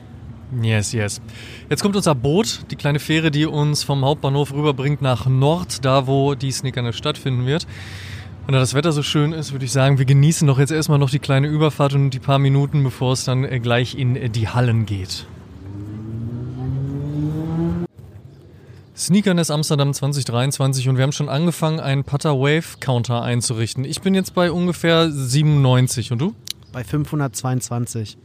Yes, 0.63 0.93
yes. 0.93 1.21
Jetzt 1.69 1.83
kommt 1.83 1.97
unser 1.97 2.15
Boot, 2.15 2.61
die 2.71 2.77
kleine 2.77 3.01
Fähre, 3.01 3.31
die 3.31 3.47
uns 3.47 3.83
vom 3.83 4.05
Hauptbahnhof 4.05 4.53
rüberbringt 4.53 5.03
nach 5.03 5.27
Nord, 5.27 5.85
da 5.85 6.07
wo 6.07 6.35
die 6.35 6.53
Sneakerness 6.53 6.97
stattfinden 6.97 7.47
wird. 7.47 7.67
Und 8.47 8.53
da 8.53 8.61
das 8.61 8.75
Wetter 8.75 8.93
so 8.93 9.03
schön 9.03 9.33
ist, 9.33 9.53
würde 9.53 9.65
ich 9.65 9.73
sagen, 9.73 9.99
wir 9.99 10.05
genießen 10.05 10.47
doch 10.47 10.59
jetzt 10.59 10.71
erstmal 10.71 10.99
noch 10.99 11.11
die 11.11 11.19
kleine 11.19 11.49
Überfahrt 11.49 11.95
und 11.95 12.11
die 12.11 12.19
paar 12.19 12.39
Minuten, 12.39 12.85
bevor 12.85 13.15
es 13.15 13.25
dann 13.25 13.63
gleich 13.63 13.97
in 13.97 14.33
die 14.33 14.49
Hallen 14.49 14.85
geht. 14.85 15.27
Sneakerness 18.97 19.51
Amsterdam 19.51 19.93
2023 19.93 20.89
und 20.89 20.97
wir 20.97 21.03
haben 21.03 21.11
schon 21.11 21.29
angefangen, 21.29 21.81
einen 21.81 22.05
Putter 22.05 22.39
Wave 22.39 22.79
Counter 22.79 23.23
einzurichten. 23.23 23.85
Ich 23.85 24.01
bin 24.03 24.15
jetzt 24.15 24.35
bei 24.35 24.53
ungefähr 24.53 25.11
97 25.11 26.13
und 26.13 26.21
du? 26.21 26.35
Bei 26.71 26.85
522. 26.85 28.17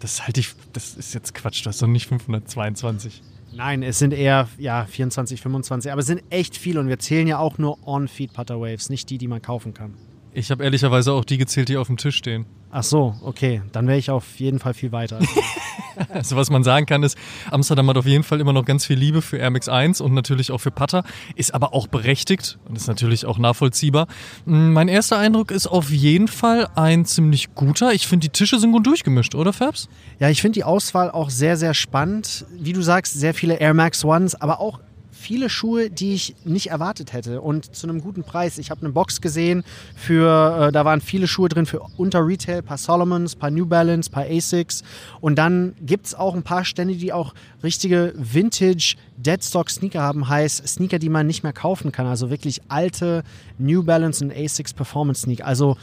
Das 0.00 0.26
halte 0.26 0.40
ich, 0.40 0.54
das 0.72 0.94
ist 0.94 1.14
jetzt 1.14 1.32
Quatsch, 1.32 1.64
das 1.64 1.76
ist 1.76 1.82
doch 1.82 1.86
nicht 1.86 2.08
522. 2.08 3.22
Nein, 3.54 3.84
es 3.84 4.00
sind 4.00 4.12
eher 4.12 4.48
ja, 4.58 4.84
24, 4.86 5.40
25, 5.40 5.92
aber 5.92 6.00
es 6.00 6.08
sind 6.08 6.24
echt 6.30 6.56
viele 6.56 6.80
und 6.80 6.88
wir 6.88 6.98
zählen 6.98 7.28
ja 7.28 7.38
auch 7.38 7.58
nur 7.58 7.78
On-Feed 7.86 8.32
Putter 8.32 8.60
Waves, 8.60 8.90
nicht 8.90 9.08
die, 9.10 9.18
die 9.18 9.28
man 9.28 9.40
kaufen 9.40 9.74
kann. 9.74 9.94
Ich 10.32 10.50
habe 10.50 10.64
ehrlicherweise 10.64 11.12
auch 11.12 11.24
die 11.24 11.38
gezählt, 11.38 11.68
die 11.68 11.76
auf 11.76 11.86
dem 11.86 11.98
Tisch 11.98 12.16
stehen. 12.16 12.46
Ach 12.72 12.82
so, 12.82 13.14
okay. 13.22 13.62
Dann 13.70 13.86
wäre 13.86 13.96
ich 13.96 14.10
auf 14.10 14.40
jeden 14.40 14.58
Fall 14.58 14.74
viel 14.74 14.90
weiter. 14.90 15.20
also 16.12 16.36
was 16.36 16.50
man 16.50 16.64
sagen 16.64 16.86
kann 16.86 17.02
ist, 17.02 17.16
Amsterdam 17.50 17.88
hat 17.88 17.96
auf 17.96 18.06
jeden 18.06 18.24
Fall 18.24 18.40
immer 18.40 18.52
noch 18.52 18.64
ganz 18.64 18.86
viel 18.86 18.98
Liebe 18.98 19.22
für 19.22 19.38
Air 19.38 19.50
Max 19.50 19.68
1 19.68 20.00
und 20.00 20.14
natürlich 20.14 20.50
auch 20.50 20.58
für 20.58 20.70
Putter, 20.70 21.04
ist 21.34 21.54
aber 21.54 21.74
auch 21.74 21.86
berechtigt 21.86 22.58
und 22.68 22.76
ist 22.76 22.88
natürlich 22.88 23.26
auch 23.26 23.38
nachvollziehbar. 23.38 24.06
Mm, 24.44 24.72
mein 24.72 24.88
erster 24.88 25.18
Eindruck 25.18 25.50
ist 25.50 25.66
auf 25.66 25.90
jeden 25.90 26.28
Fall 26.28 26.68
ein 26.74 27.04
ziemlich 27.04 27.54
guter. 27.54 27.92
Ich 27.92 28.06
finde, 28.06 28.28
die 28.28 28.32
Tische 28.32 28.58
sind 28.58 28.72
gut 28.72 28.86
durchgemischt, 28.86 29.34
oder 29.34 29.52
Fabs? 29.52 29.88
Ja, 30.18 30.28
ich 30.28 30.40
finde 30.40 30.54
die 30.54 30.64
Auswahl 30.64 31.10
auch 31.10 31.30
sehr, 31.30 31.56
sehr 31.56 31.74
spannend. 31.74 32.46
Wie 32.58 32.72
du 32.72 32.82
sagst, 32.82 33.14
sehr 33.14 33.34
viele 33.34 33.54
Air 33.54 33.74
Max 33.74 34.04
Ones, 34.04 34.34
aber 34.34 34.60
auch 34.60 34.80
viele 35.16 35.48
Schuhe, 35.48 35.90
die 35.90 36.14
ich 36.14 36.34
nicht 36.44 36.68
erwartet 36.70 37.12
hätte 37.12 37.40
und 37.40 37.74
zu 37.74 37.88
einem 37.88 38.00
guten 38.00 38.22
Preis. 38.22 38.58
Ich 38.58 38.70
habe 38.70 38.82
eine 38.82 38.90
Box 38.90 39.20
gesehen 39.20 39.64
für, 39.96 40.68
äh, 40.68 40.72
da 40.72 40.84
waren 40.84 41.00
viele 41.00 41.26
Schuhe 41.26 41.48
drin 41.48 41.66
für 41.66 41.80
unter 41.96 42.24
Retail, 42.26 42.62
paar 42.62 42.78
Solomons, 42.78 43.34
paar 43.34 43.50
New 43.50 43.66
Balance, 43.66 44.10
paar 44.10 44.24
Asics 44.24 44.82
und 45.20 45.36
dann 45.36 45.74
gibt 45.80 46.06
es 46.06 46.14
auch 46.14 46.34
ein 46.34 46.42
paar 46.42 46.64
Stände, 46.64 46.94
die 46.94 47.12
auch 47.12 47.34
richtige 47.62 48.14
Vintage 48.16 48.96
Deadstock 49.16 49.70
Sneaker 49.70 50.02
haben, 50.02 50.28
heißt 50.28 50.66
Sneaker, 50.68 50.98
die 50.98 51.08
man 51.08 51.26
nicht 51.26 51.42
mehr 51.42 51.52
kaufen 51.52 51.92
kann, 51.92 52.06
also 52.06 52.30
wirklich 52.30 52.60
alte 52.68 53.22
New 53.58 53.82
Balance 53.82 54.24
und 54.24 54.32
Asics 54.32 54.74
Performance 54.74 55.22
Sneaker. 55.22 55.46
Also 55.46 55.76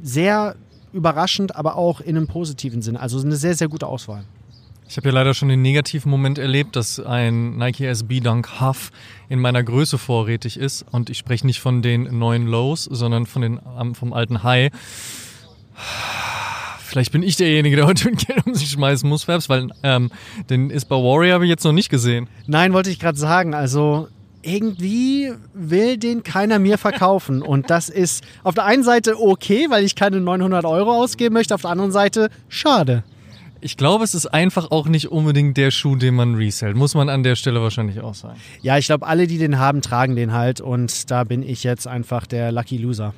sehr 0.00 0.56
überraschend, 0.92 1.56
aber 1.56 1.76
auch 1.76 2.00
in 2.00 2.16
einem 2.16 2.26
positiven 2.26 2.82
Sinne. 2.82 3.00
Also 3.00 3.20
eine 3.20 3.36
sehr, 3.36 3.54
sehr 3.54 3.68
gute 3.68 3.86
Auswahl. 3.86 4.24
Ich 4.88 4.96
habe 4.96 5.08
ja 5.08 5.14
leider 5.14 5.34
schon 5.34 5.48
den 5.48 5.62
negativen 5.62 6.10
Moment 6.10 6.38
erlebt, 6.38 6.76
dass 6.76 7.00
ein 7.00 7.56
Nike 7.56 7.86
SB 7.86 8.20
Dunk 8.20 8.60
Huff 8.60 8.92
in 9.28 9.40
meiner 9.40 9.62
Größe 9.62 9.98
vorrätig 9.98 10.58
ist. 10.58 10.84
Und 10.90 11.10
ich 11.10 11.18
spreche 11.18 11.44
nicht 11.44 11.60
von 11.60 11.82
den 11.82 12.18
neuen 12.18 12.46
Lows, 12.46 12.84
sondern 12.84 13.26
von 13.26 13.42
den, 13.42 13.60
vom 13.94 14.12
alten 14.12 14.42
High. 14.44 14.70
Vielleicht 16.80 17.10
bin 17.10 17.24
ich 17.24 17.36
derjenige, 17.36 17.76
der 17.76 17.86
heute 17.86 18.08
mit 18.08 18.26
Geld 18.26 18.46
um 18.46 18.54
sich 18.54 18.70
schmeißen 18.70 19.08
muss, 19.08 19.24
Fabs, 19.24 19.48
weil 19.48 19.68
ähm, 19.82 20.10
den 20.48 20.70
Ispa 20.70 20.94
Warrior 20.94 21.34
habe 21.34 21.44
ich 21.44 21.50
jetzt 21.50 21.64
noch 21.64 21.72
nicht 21.72 21.90
gesehen. 21.90 22.28
Nein, 22.46 22.72
wollte 22.72 22.90
ich 22.90 23.00
gerade 23.00 23.18
sagen. 23.18 23.54
Also 23.54 24.08
irgendwie 24.42 25.32
will 25.52 25.96
den 25.96 26.22
keiner 26.22 26.60
mir 26.60 26.78
verkaufen. 26.78 27.42
Und 27.42 27.70
das 27.70 27.88
ist 27.88 28.22
auf 28.44 28.54
der 28.54 28.64
einen 28.64 28.84
Seite 28.84 29.20
okay, 29.20 29.66
weil 29.68 29.84
ich 29.84 29.96
keine 29.96 30.20
900 30.20 30.64
Euro 30.64 30.92
ausgeben 30.92 31.34
möchte, 31.34 31.54
auf 31.54 31.62
der 31.62 31.70
anderen 31.70 31.92
Seite 31.92 32.30
schade. 32.48 33.02
Ich 33.66 33.76
glaube, 33.76 34.04
es 34.04 34.14
ist 34.14 34.26
einfach 34.26 34.70
auch 34.70 34.86
nicht 34.86 35.10
unbedingt 35.10 35.56
der 35.56 35.72
Schuh, 35.72 35.96
den 35.96 36.14
man 36.14 36.36
resellt. 36.36 36.76
Muss 36.76 36.94
man 36.94 37.08
an 37.08 37.24
der 37.24 37.34
Stelle 37.34 37.60
wahrscheinlich 37.60 38.00
auch 38.00 38.14
sagen. 38.14 38.38
Ja, 38.62 38.78
ich 38.78 38.86
glaube, 38.86 39.04
alle, 39.04 39.26
die 39.26 39.38
den 39.38 39.58
haben, 39.58 39.82
tragen 39.82 40.14
den 40.14 40.32
halt. 40.32 40.60
Und 40.60 41.10
da 41.10 41.24
bin 41.24 41.42
ich 41.42 41.64
jetzt 41.64 41.88
einfach 41.88 42.28
der 42.28 42.52
Lucky 42.52 42.76
Loser. 42.76 43.12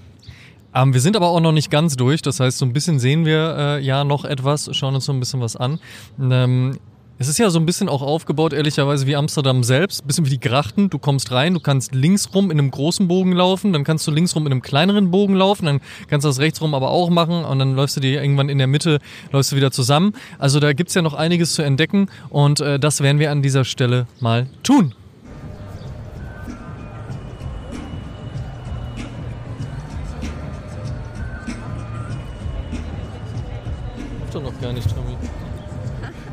Ähm, 0.75 0.95
wir 0.95 1.03
sind 1.03 1.17
aber 1.17 1.29
auch 1.29 1.41
noch 1.41 1.53
nicht 1.53 1.71
ganz 1.71 1.97
durch. 1.97 2.23
Das 2.23 2.41
heißt, 2.41 2.57
so 2.57 2.65
ein 2.65 2.73
bisschen 2.73 2.99
sehen 2.99 3.27
wir 3.27 3.57
äh, 3.59 3.85
ja 3.85 4.05
noch 4.05 4.25
etwas, 4.25 4.75
schauen 4.75 4.95
uns 4.95 5.05
so 5.05 5.13
ein 5.13 5.21
bisschen 5.21 5.43
was 5.43 5.55
an. 5.55 5.81
Ähm, 6.19 6.79
es 7.21 7.27
ist 7.27 7.39
ja 7.39 7.51
so 7.51 7.59
ein 7.59 7.67
bisschen 7.67 7.89
auch 7.89 8.01
aufgebaut, 8.01 8.53
ehrlicherweise, 8.53 9.07
wie 9.09 9.17
Amsterdam 9.17 9.65
selbst. 9.65 10.07
Bisschen 10.07 10.25
wie 10.27 10.31
die 10.31 10.41
Grachten. 10.41 10.89
Du 10.89 10.99
kommst 11.01 11.33
rein, 11.33 11.55
du 11.55 11.61
kannst 11.61 11.93
links 11.93 12.33
rum 12.33 12.53
in 12.53 12.61
einem 12.61 12.71
großen 12.71 13.09
Bogen 13.09 13.33
laufen, 13.33 13.73
dann 13.73 13.83
kannst 13.83 14.07
du 14.07 14.13
links 14.13 14.37
rum 14.37 14.47
in 14.47 14.53
einem 14.53 14.63
kleineren 14.63 15.11
Bogen 15.11 15.35
laufen, 15.35 15.67
dann 15.67 15.81
kannst 16.07 16.25
du 16.25 16.29
das 16.29 16.39
rechts 16.39 16.61
rum 16.61 16.75
aber 16.75 16.91
auch 16.91 17.11
machen 17.11 17.45
und 17.45 17.59
dann 17.59 17.75
läufst 17.75 17.97
du 17.97 18.01
dir 18.01 18.23
irgendwann 18.23 18.49
in 18.49 18.59
der 18.59 18.69
Mitte, 18.69 19.01
läufst 19.33 19.51
du 19.51 19.57
wieder 19.57 19.73
zusammen. 19.73 20.13
Also 20.39 20.61
da 20.61 20.73
gibt's 20.73 20.95
ja 20.95 21.03
noch 21.03 21.15
einiges 21.15 21.55
zu 21.55 21.63
entdecken 21.63 22.09
und 22.29 22.61
äh, 22.61 22.79
das 22.79 23.01
werden 23.01 23.19
wir 23.19 23.33
an 23.33 23.43
dieser 23.43 23.65
Stelle 23.65 24.07
mal 24.21 24.47
tun. 24.63 24.95
Doch 34.33 34.43
noch 34.43 34.61
gar 34.61 34.73
nicht, 34.73 34.89
Tommy. 34.89 35.08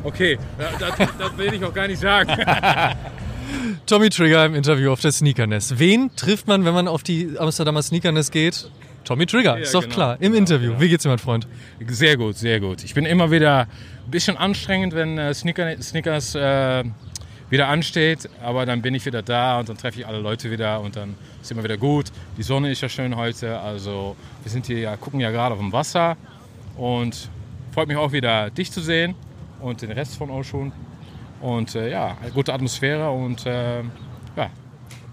Okay, 0.06 0.38
das, 0.56 0.78
das 1.18 1.36
will 1.36 1.52
ich 1.52 1.64
auch 1.64 1.74
gar 1.74 1.88
nicht 1.88 1.98
sagen. 1.98 2.30
Tommy 3.86 4.08
Trigger 4.08 4.46
im 4.46 4.54
Interview 4.54 4.92
auf 4.92 5.00
der 5.00 5.10
Sneakerness. 5.10 5.80
Wen 5.80 6.14
trifft 6.14 6.46
man, 6.46 6.64
wenn 6.64 6.74
man 6.74 6.86
auf 6.86 7.02
die 7.02 7.36
Amsterdamer 7.36 7.82
Sneakerness 7.82 8.30
geht? 8.30 8.70
Tommy 9.02 9.26
Trigger, 9.26 9.56
ja, 9.56 9.64
ist 9.64 9.74
doch 9.74 9.82
genau. 9.82 9.94
klar, 9.94 10.16
im 10.20 10.34
Interview. 10.34 10.74
Wie 10.78 10.88
geht's 10.88 11.02
dir, 11.02 11.08
mein 11.08 11.18
Freund? 11.18 11.48
Sehr 11.88 12.16
gut, 12.16 12.36
sehr 12.36 12.60
gut. 12.60 12.84
Ich 12.84 12.94
bin 12.94 13.04
immer 13.04 13.32
wieder 13.32 13.62
ein 13.62 14.10
bisschen 14.12 14.36
anstrengend, 14.36 14.94
wenn 14.94 15.18
äh, 15.18 15.34
Sneaker, 15.34 15.82
Sneakers 15.82 16.36
äh, 16.36 16.84
wieder 17.50 17.66
ansteht, 17.66 18.28
aber 18.40 18.64
dann 18.64 18.82
bin 18.82 18.94
ich 18.94 19.06
wieder 19.06 19.22
da 19.22 19.58
und 19.58 19.68
dann 19.68 19.76
treffe 19.76 19.98
ich 19.98 20.06
alle 20.06 20.20
Leute 20.20 20.52
wieder 20.52 20.80
und 20.82 20.94
dann 20.94 21.16
ist 21.42 21.50
immer 21.50 21.64
wieder 21.64 21.78
gut. 21.78 22.12
Die 22.38 22.44
Sonne 22.44 22.70
ist 22.70 22.80
ja 22.80 22.88
schön 22.88 23.16
heute, 23.16 23.58
also 23.58 24.14
wir 24.44 24.52
sind 24.52 24.66
hier 24.66 24.78
ja, 24.78 24.96
gucken 24.96 25.18
ja 25.18 25.32
gerade 25.32 25.54
auf 25.54 25.60
dem 25.60 25.72
Wasser 25.72 26.16
und 26.76 27.28
freut 27.72 27.88
mich 27.88 27.96
auch 27.96 28.12
wieder, 28.12 28.50
dich 28.50 28.70
zu 28.70 28.80
sehen 28.80 29.16
und 29.66 29.82
den 29.82 29.92
Rest 29.92 30.16
von 30.16 30.44
schon. 30.44 30.72
Und 31.40 31.74
äh, 31.74 31.90
ja, 31.90 32.16
gute 32.34 32.54
Atmosphäre 32.54 33.10
und 33.10 33.44
äh, 33.46 33.82
ja. 34.36 34.50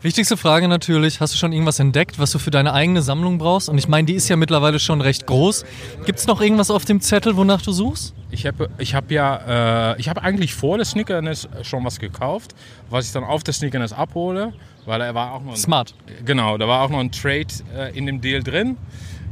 Wichtigste 0.01 0.35
Frage 0.35 0.67
natürlich, 0.67 1.21
hast 1.21 1.33
du 1.33 1.37
schon 1.37 1.53
irgendwas 1.53 1.79
entdeckt, 1.79 2.19
was 2.19 2.31
du 2.31 2.39
für 2.39 2.51
deine 2.51 2.73
eigene 2.73 3.01
Sammlung 3.01 3.37
brauchst? 3.37 3.69
Und 3.69 3.77
ich 3.77 3.87
meine, 3.87 4.05
die 4.05 4.15
ist 4.15 4.27
ja 4.27 4.35
mittlerweile 4.35 4.79
schon 4.79 4.99
recht 4.99 5.27
groß. 5.27 5.63
Gibt 6.05 6.19
es 6.19 6.27
noch 6.27 6.41
irgendwas 6.41 6.71
auf 6.71 6.83
dem 6.83 6.99
Zettel, 6.99 7.37
wonach 7.37 7.61
du 7.61 7.71
suchst? 7.71 8.13
Ich 8.29 8.45
habe 8.45 8.69
ich 8.77 8.95
hab 8.95 9.11
ja, 9.11 9.93
äh, 9.93 9.99
ich 9.99 10.09
habe 10.09 10.21
eigentlich 10.21 10.55
vor 10.55 10.77
der 10.77 10.85
Sneakerness 10.85 11.47
schon 11.61 11.85
was 11.85 11.99
gekauft, 11.99 12.53
was 12.89 13.05
ich 13.05 13.13
dann 13.13 13.23
auf 13.23 13.43
der 13.43 13.53
Sneakerness 13.53 13.93
abhole, 13.93 14.51
weil 14.85 14.99
er 14.99 15.15
war 15.15 15.33
auch 15.33 15.41
noch 15.41 15.51
ein, 15.51 15.57
Smart. 15.57 15.95
Genau, 16.25 16.57
da 16.57 16.67
war 16.67 16.81
auch 16.81 16.89
noch 16.89 16.99
ein 16.99 17.11
Trade 17.11 17.47
äh, 17.73 17.97
in 17.97 18.05
dem 18.05 18.19
Deal 18.19 18.43
drin. 18.43 18.77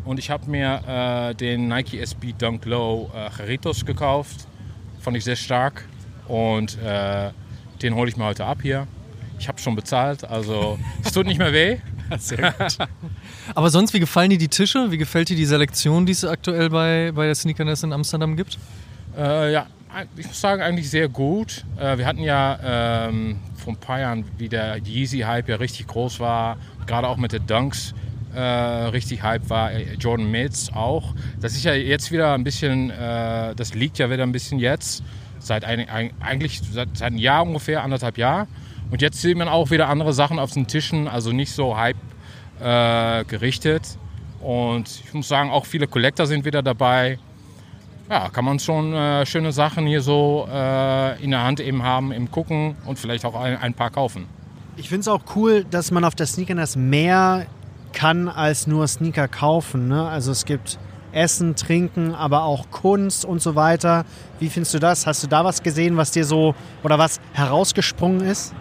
Und 0.05 0.19
ich 0.19 0.29
habe 0.29 0.49
mir 0.49 0.81
äh, 0.87 1.35
den 1.35 1.67
Nike 1.67 1.99
SB 1.99 2.33
Dunk 2.37 2.65
Low 2.65 3.11
äh, 3.13 3.29
Geritos 3.37 3.85
gekauft 3.85 4.47
fand 5.01 5.17
ich 5.17 5.23
sehr 5.23 5.35
stark 5.35 5.83
und 6.27 6.77
äh, 6.81 7.31
den 7.81 7.95
hole 7.95 8.09
ich 8.09 8.17
mir 8.17 8.25
heute 8.25 8.45
ab 8.45 8.59
hier. 8.61 8.87
Ich 9.39 9.47
habe 9.47 9.59
schon 9.59 9.75
bezahlt, 9.75 10.23
also 10.23 10.77
es 11.03 11.11
tut 11.11 11.25
nicht 11.25 11.39
mehr 11.39 11.51
weh. 11.51 11.77
Sehr 12.19 12.51
gut. 12.51 12.77
Aber 13.55 13.69
sonst, 13.69 13.93
wie 13.93 13.99
gefallen 13.99 14.29
dir 14.29 14.37
die 14.37 14.49
Tische? 14.49 14.91
Wie 14.91 14.97
gefällt 14.97 15.29
dir 15.29 15.35
die 15.35 15.45
Selektion, 15.45 16.05
die 16.05 16.11
es 16.11 16.25
aktuell 16.25 16.69
bei, 16.69 17.11
bei 17.15 17.25
der 17.25 17.35
Sneakerness 17.35 17.83
in 17.83 17.93
Amsterdam 17.93 18.35
gibt? 18.35 18.59
Äh, 19.17 19.53
ja, 19.53 19.65
ich 20.15 20.27
muss 20.27 20.39
sagen, 20.39 20.61
eigentlich 20.61 20.89
sehr 20.89 21.09
gut. 21.09 21.63
Äh, 21.79 21.97
wir 21.97 22.05
hatten 22.05 22.21
ja 22.21 23.07
ähm, 23.07 23.39
vor 23.55 23.73
ein 23.73 23.77
paar 23.77 23.99
Jahren, 23.99 24.25
wie 24.37 24.49
der 24.49 24.77
Yeezy-Hype 24.77 25.49
ja 25.49 25.55
richtig 25.55 25.87
groß 25.87 26.19
war, 26.19 26.57
gerade 26.85 27.07
auch 27.07 27.17
mit 27.17 27.31
den 27.31 27.47
Dunks, 27.47 27.93
äh, 28.35 28.41
richtig 28.41 29.23
Hype 29.23 29.49
war. 29.49 29.71
Äh, 29.71 29.93
Jordan 29.95 30.29
Mills 30.29 30.71
auch. 30.73 31.13
Das 31.39 31.53
ist 31.53 31.63
ja 31.63 31.73
jetzt 31.73 32.11
wieder 32.11 32.33
ein 32.33 32.43
bisschen, 32.43 32.89
äh, 32.89 33.55
das 33.55 33.73
liegt 33.73 33.97
ja 33.97 34.09
wieder 34.09 34.23
ein 34.23 34.31
bisschen 34.31 34.59
jetzt. 34.59 35.03
Seit 35.39 35.65
ein, 35.65 35.87
eigentlich 36.19 36.61
seit, 36.61 36.89
seit 36.95 37.07
einem 37.07 37.17
Jahr 37.17 37.43
ungefähr, 37.43 37.83
anderthalb 37.83 38.17
Jahr. 38.17 38.47
Und 38.91 39.01
jetzt 39.01 39.21
sieht 39.21 39.37
man 39.37 39.47
auch 39.47 39.71
wieder 39.71 39.87
andere 39.89 40.13
Sachen 40.13 40.37
auf 40.37 40.51
den 40.51 40.67
Tischen, 40.67 41.07
also 41.07 41.31
nicht 41.31 41.51
so 41.53 41.77
Hype 41.77 41.97
äh, 42.59 43.23
gerichtet. 43.25 43.97
Und 44.41 45.01
ich 45.05 45.13
muss 45.13 45.27
sagen, 45.27 45.49
auch 45.49 45.65
viele 45.65 45.87
Collector 45.87 46.25
sind 46.25 46.45
wieder 46.45 46.61
dabei. 46.61 47.17
Ja, 48.09 48.29
kann 48.29 48.43
man 48.43 48.59
schon 48.59 48.93
äh, 48.93 49.25
schöne 49.25 49.51
Sachen 49.53 49.87
hier 49.87 50.01
so 50.01 50.47
äh, 50.51 51.23
in 51.23 51.31
der 51.31 51.43
Hand 51.43 51.61
eben 51.61 51.83
haben, 51.83 52.11
im 52.11 52.29
Gucken 52.29 52.75
und 52.85 52.99
vielleicht 52.99 53.23
auch 53.23 53.39
ein, 53.39 53.55
ein 53.57 53.73
paar 53.73 53.89
kaufen. 53.89 54.27
Ich 54.75 54.89
finde 54.89 55.01
es 55.01 55.07
auch 55.07 55.21
cool, 55.35 55.63
dass 55.63 55.91
man 55.91 56.03
auf 56.03 56.15
der 56.15 56.25
Sneakerness 56.25 56.75
mehr 56.75 57.45
kann 57.93 58.27
als 58.27 58.67
nur 58.67 58.87
Sneaker 58.87 59.27
kaufen. 59.27 59.87
Ne? 59.87 60.07
Also 60.07 60.31
es 60.31 60.45
gibt 60.45 60.79
Essen, 61.11 61.55
Trinken, 61.55 62.13
aber 62.13 62.43
auch 62.43 62.69
Kunst 62.71 63.25
und 63.25 63.41
so 63.41 63.55
weiter. 63.55 64.05
Wie 64.39 64.49
findest 64.49 64.73
du 64.73 64.79
das? 64.79 65.05
Hast 65.07 65.23
du 65.23 65.27
da 65.27 65.43
was 65.43 65.61
gesehen, 65.61 65.97
was 65.97 66.11
dir 66.11 66.25
so 66.25 66.55
oder 66.83 66.97
was 66.97 67.19
herausgesprungen 67.33 68.21
ist? 68.21 68.53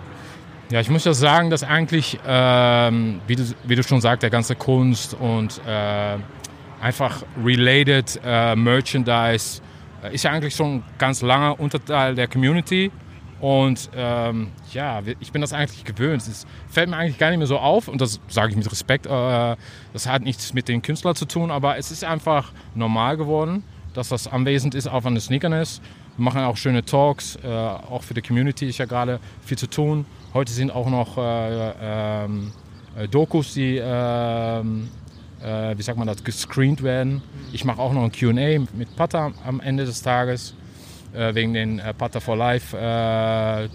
Ja, 0.71 0.81
ich 0.81 0.91
muss 0.91 1.05
ja 1.05 1.13
sagen, 1.13 1.51
dass 1.51 1.65
eigentlich, 1.65 2.19
ähm, 2.27 3.21
wie, 3.27 3.35
du, 3.35 3.43
wie 3.65 3.75
du 3.75 3.83
schon 3.83 4.01
sagst, 4.01 4.23
der 4.23 4.31
ganze 4.31 4.55
Kunst 4.55 5.15
und 5.15 5.61
äh, 5.67 6.17
einfach 6.81 7.23
related 7.45 8.21
äh, 8.25 8.55
Merchandise 8.55 9.61
äh, 10.03 10.15
ist 10.15 10.23
ja 10.23 10.31
eigentlich 10.31 10.55
schon 10.55 10.85
ganz 10.99 11.23
langer 11.23 11.59
Unterteil 11.59 12.15
der 12.15 12.29
Community. 12.29 12.93
Und 13.41 13.91
ähm, 13.97 14.49
ja, 14.73 15.01
ich 15.19 15.33
bin 15.33 15.41
das 15.41 15.53
eigentlich 15.53 15.85
gewöhnt. 15.85 16.23
Es 16.23 16.47
fällt 16.69 16.91
mir 16.91 16.97
eigentlich 16.97 17.19
gar 17.19 17.31
nicht 17.31 17.39
mehr 17.39 17.47
so 17.47 17.59
auf 17.59 17.89
und 17.89 18.01
das 18.01 18.21
sage 18.29 18.51
ich 18.51 18.57
mit 18.57 18.71
Respekt. 18.71 19.07
Äh, 19.07 19.57
das 19.93 20.07
hat 20.07 20.23
nichts 20.23 20.53
mit 20.53 20.69
den 20.69 20.83
Künstlern 20.83 21.15
zu 21.15 21.25
tun, 21.25 21.51
aber 21.51 21.79
es 21.79 21.91
ist 21.91 22.05
einfach 22.05 22.53
normal 22.75 23.17
geworden, 23.17 23.65
dass 23.95 24.11
das 24.11 24.29
anwesend 24.29 24.75
ist, 24.75 24.89
auch 24.89 25.05
an 25.07 25.15
der 25.15 25.23
Sneakerness. 25.23 25.81
Wir 26.19 26.25
machen 26.25 26.43
auch 26.43 26.59
schöne 26.59 26.85
Talks, 26.85 27.37
äh, 27.43 27.49
auch 27.49 28.03
für 28.03 28.13
die 28.13 28.21
Community 28.21 28.69
ist 28.69 28.77
ja 28.77 28.85
gerade 28.85 29.21
viel 29.43 29.57
zu 29.57 29.69
tun. 29.69 30.05
Heute 30.35 30.53
sind 30.53 30.71
auch 30.71 30.91
noch 30.91 31.17
äh, 31.17 31.73
ähm, 31.81 32.53
äh 32.95 33.09
Dokus, 33.09 33.55
die, 33.55 33.81
ähm, 33.83 34.91
äh, 35.43 35.79
wie 35.79 35.83
sagt 35.83 35.99
man 35.99 36.07
das, 36.07 36.23
gescreent 36.23 36.83
werden. 36.83 37.23
Ich 37.55 37.65
mache 37.65 37.81
auch 37.81 37.95
noch 37.95 38.03
ein 38.03 38.13
Q&A 38.13 38.59
mit 38.77 38.95
Pata 38.97 39.33
am 39.47 39.61
Ende 39.61 39.87
des 39.87 40.03
Tages 40.03 40.55
wegen 41.13 41.55
den 41.55 41.79
äh, 41.79 41.95
Pata 41.95 42.21
for 42.21 42.37
Life 42.37 42.77
äh, 42.77 43.69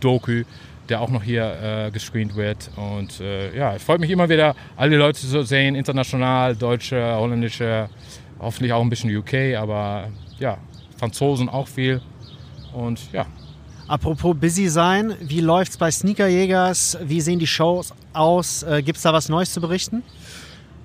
Doku, 0.00 0.42
der 0.88 1.00
auch 1.00 1.10
noch 1.10 1.22
hier 1.22 1.86
äh, 1.86 1.90
gescreent 1.90 2.36
wird. 2.36 2.70
Und 2.76 3.20
äh, 3.20 3.56
ja, 3.56 3.74
es 3.74 3.82
freut 3.82 4.00
mich 4.00 4.10
immer 4.10 4.28
wieder, 4.28 4.54
alle 4.76 4.96
Leute 4.96 5.20
zu 5.20 5.42
sehen, 5.42 5.74
international, 5.74 6.56
deutsche, 6.56 7.16
holländische, 7.16 7.88
hoffentlich 8.38 8.72
auch 8.72 8.82
ein 8.82 8.90
bisschen 8.90 9.14
UK, 9.14 9.56
aber 9.56 10.08
ja, 10.38 10.58
Franzosen 10.98 11.48
auch 11.48 11.68
viel. 11.68 12.00
Und 12.72 13.12
ja. 13.12 13.26
Apropos 13.86 14.36
busy 14.36 14.68
sein, 14.68 15.14
wie 15.20 15.40
läuft 15.40 15.72
es 15.72 15.76
bei 15.78 15.90
Sneakerjägers? 15.90 16.98
Wie 17.02 17.22
sehen 17.22 17.38
die 17.38 17.46
Shows 17.46 17.94
aus? 18.12 18.62
Äh, 18.62 18.82
Gibt 18.82 18.98
es 18.98 19.02
da 19.02 19.12
was 19.12 19.28
Neues 19.30 19.52
zu 19.52 19.60
berichten? 19.60 20.02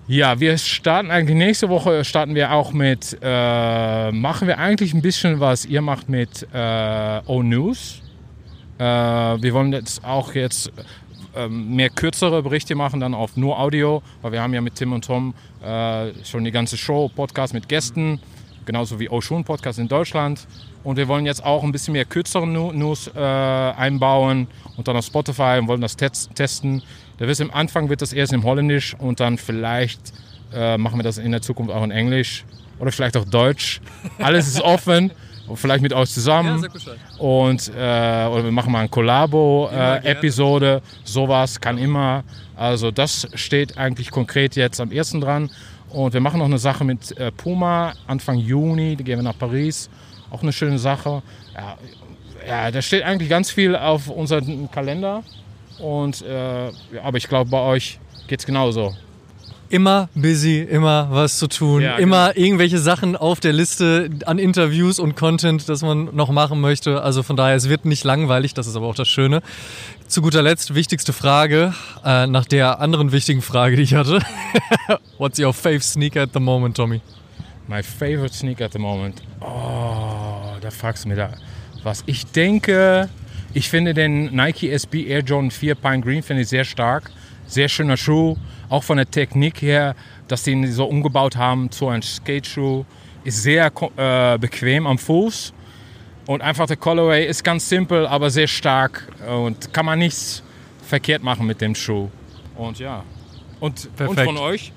Ja, 0.07 0.37
wir 0.41 0.57
starten 0.57 1.11
eigentlich 1.11 1.37
nächste 1.37 1.69
Woche 1.69 2.03
starten 2.03 2.35
wir 2.35 2.51
auch 2.51 2.73
mit, 2.73 3.17
äh, 3.21 4.11
machen 4.11 4.49
wir 4.49 4.57
eigentlich 4.59 4.93
ein 4.93 5.01
bisschen 5.01 5.39
was 5.39 5.63
ihr 5.65 5.81
macht 5.81 6.09
mit 6.09 6.45
äh, 6.53 7.21
O-News. 7.25 8.01
Äh, 8.79 8.83
wir 8.83 9.53
wollen 9.53 9.71
jetzt 9.71 10.03
auch 10.03 10.33
jetzt 10.33 10.73
äh, 11.33 11.47
mehr 11.47 11.89
kürzere 11.89 12.43
Berichte 12.43 12.75
machen, 12.75 12.99
dann 12.99 13.13
auf 13.13 13.37
nur 13.37 13.57
Audio, 13.57 14.03
weil 14.21 14.33
wir 14.33 14.41
haben 14.41 14.53
ja 14.53 14.59
mit 14.59 14.75
Tim 14.75 14.91
und 14.91 15.05
Tom 15.05 15.33
äh, 15.63 16.11
schon 16.25 16.43
die 16.43 16.51
ganze 16.51 16.75
Show, 16.75 17.09
Podcast 17.15 17.53
mit 17.53 17.69
Gästen, 17.69 18.19
genauso 18.65 18.99
wie 18.99 19.09
Oshun 19.09 19.45
Podcast 19.45 19.79
in 19.79 19.87
Deutschland. 19.87 20.47
Und 20.83 20.97
wir 20.97 21.07
wollen 21.07 21.25
jetzt 21.25 21.45
auch 21.45 21.63
ein 21.63 21.71
bisschen 21.71 21.93
mehr 21.93 22.03
kürzere 22.03 22.45
News 22.45 23.09
äh, 23.15 23.19
einbauen 23.19 24.47
und 24.75 24.85
dann 24.85 24.97
auf 24.97 25.05
Spotify 25.05 25.59
und 25.61 25.69
wollen 25.69 25.79
das 25.79 25.95
testen. 25.95 26.83
Da 27.17 27.27
wird 27.27 27.39
am 27.41 27.51
Anfang 27.51 27.89
wird 27.89 28.01
das 28.01 28.13
erst 28.13 28.33
im 28.33 28.43
Holländisch 28.43 28.95
und 28.97 29.19
dann 29.19 29.37
vielleicht 29.37 30.13
äh, 30.53 30.77
machen 30.77 30.99
wir 30.99 31.03
das 31.03 31.17
in 31.17 31.31
der 31.31 31.41
Zukunft 31.41 31.71
auch 31.71 31.83
in 31.83 31.91
Englisch 31.91 32.45
oder 32.79 32.91
vielleicht 32.91 33.17
auch 33.17 33.25
Deutsch. 33.25 33.81
Alles 34.19 34.47
ist 34.47 34.61
offen. 34.61 35.11
vielleicht 35.55 35.81
mit 35.81 35.93
euch 35.93 36.09
zusammen. 36.09 36.63
Ja, 36.63 36.93
und 37.19 37.69
äh, 37.69 37.71
oder 37.71 38.43
wir 38.43 38.51
machen 38.51 38.71
mal 38.71 38.79
eine 38.79 38.89
Kollabo-Episode. 38.89 40.81
Äh, 40.83 40.89
sowas 41.03 41.59
kann 41.59 41.77
immer. 41.77 42.23
Also 42.55 42.91
das 42.91 43.27
steht 43.33 43.77
eigentlich 43.77 44.11
konkret 44.11 44.55
jetzt 44.55 44.79
am 44.79 44.91
ersten 44.91 45.21
dran. 45.21 45.49
Und 45.89 46.13
wir 46.13 46.21
machen 46.21 46.39
noch 46.39 46.45
eine 46.45 46.57
Sache 46.57 46.83
mit 46.83 47.15
äh, 47.17 47.31
Puma 47.31 47.93
Anfang 48.07 48.37
Juni. 48.37 48.95
Da 48.95 49.03
gehen 49.03 49.19
wir 49.19 49.23
nach 49.23 49.37
Paris. 49.37 49.89
Auch 50.31 50.41
eine 50.41 50.53
schöne 50.53 50.79
Sache. 50.79 51.21
Ja, 51.55 51.77
ja, 52.47 52.71
da 52.71 52.81
steht 52.81 53.03
eigentlich 53.03 53.29
ganz 53.29 53.51
viel 53.51 53.75
auf 53.75 54.09
unserem 54.09 54.69
Kalender. 54.71 55.23
Und, 55.79 56.21
äh, 56.21 56.71
aber 57.01 57.17
ich 57.17 57.27
glaube, 57.27 57.49
bei 57.49 57.59
euch 57.59 57.99
geht 58.27 58.39
es 58.39 58.45
genauso. 58.45 58.95
Immer 59.69 60.07
busy, 60.13 60.59
immer 60.59 61.07
was 61.09 61.39
zu 61.39 61.47
tun, 61.47 61.81
ja, 61.81 61.97
immer 61.97 62.31
genau. 62.31 62.45
irgendwelche 62.45 62.77
Sachen 62.77 63.15
auf 63.15 63.39
der 63.39 63.53
Liste 63.53 64.07
an 64.27 64.37
Interviews 64.37 64.99
und 64.99 65.15
Content, 65.15 65.67
das 65.67 65.81
man 65.81 66.13
noch 66.13 66.29
machen 66.29 66.61
möchte. 66.61 67.01
Also 67.01 67.23
von 67.23 67.35
daher, 67.35 67.55
es 67.55 67.69
wird 67.69 67.85
nicht 67.85 68.03
langweilig, 68.03 68.53
das 68.53 68.67
ist 68.67 68.75
aber 68.75 68.85
auch 68.85 68.93
das 68.93 69.07
Schöne. 69.07 69.41
Zu 70.07 70.21
guter 70.21 70.43
Letzt, 70.43 70.75
wichtigste 70.75 71.11
Frage, 71.11 71.73
äh, 72.05 72.27
nach 72.27 72.45
der 72.45 72.81
anderen 72.81 73.11
wichtigen 73.11 73.41
Frage, 73.41 73.75
die 73.75 73.81
ich 73.81 73.95
hatte. 73.95 74.19
What's 75.17 75.39
your 75.39 75.53
fave 75.53 75.81
sneaker 75.81 76.21
at 76.21 76.29
the 76.33 76.39
moment, 76.39 76.77
Tommy? 76.77 77.01
My 77.67 77.81
favorite 77.81 78.35
sneaker 78.35 78.65
at 78.65 78.73
the 78.73 78.79
moment? 78.79 79.23
Oh, 79.39 80.55
da 80.61 80.69
fragst 80.69 81.05
du 81.05 81.09
mir 81.09 81.15
da 81.15 81.29
was. 81.83 82.03
Ich 82.05 82.25
denke, 82.27 83.09
ich 83.53 83.69
finde 83.69 83.93
den 83.93 84.35
Nike 84.35 84.71
SB 84.71 85.05
Air 85.05 85.19
Jordan 85.19 85.51
4 85.51 85.75
Pine 85.75 86.01
Green 86.01 86.23
finde 86.23 86.41
ich 86.41 86.49
sehr 86.49 86.63
stark. 86.63 87.11
Sehr 87.45 87.69
schöner 87.69 87.97
Schuh. 87.97 88.35
Auch 88.69 88.83
von 88.83 88.97
der 88.97 89.09
Technik 89.09 89.61
her, 89.61 89.95
dass 90.27 90.43
die 90.43 90.51
ihn 90.51 90.71
so 90.71 90.85
umgebaut 90.85 91.35
haben 91.35 91.69
zu 91.69 91.87
einem 91.87 92.01
Skate-Schuh. 92.01 92.85
Ist 93.23 93.43
sehr 93.43 93.71
äh, 93.97 94.37
bequem 94.39 94.87
am 94.87 94.97
Fuß. 94.97 95.53
Und 96.25 96.41
einfach 96.41 96.65
der 96.65 96.77
Colorway 96.77 97.27
ist 97.27 97.43
ganz 97.43 97.69
simpel, 97.69 98.07
aber 98.07 98.29
sehr 98.29 98.47
stark. 98.47 99.07
Und 99.27 99.73
kann 99.73 99.85
man 99.85 99.99
nichts 99.99 100.41
verkehrt 100.87 101.21
machen 101.21 101.45
mit 101.45 101.61
dem 101.61 101.75
Schuh. 101.75 102.09
Und 102.55 102.79
ja. 102.79 103.03
Und, 103.59 103.87
und 103.99 104.19
von 104.19 104.37
euch? 104.37 104.71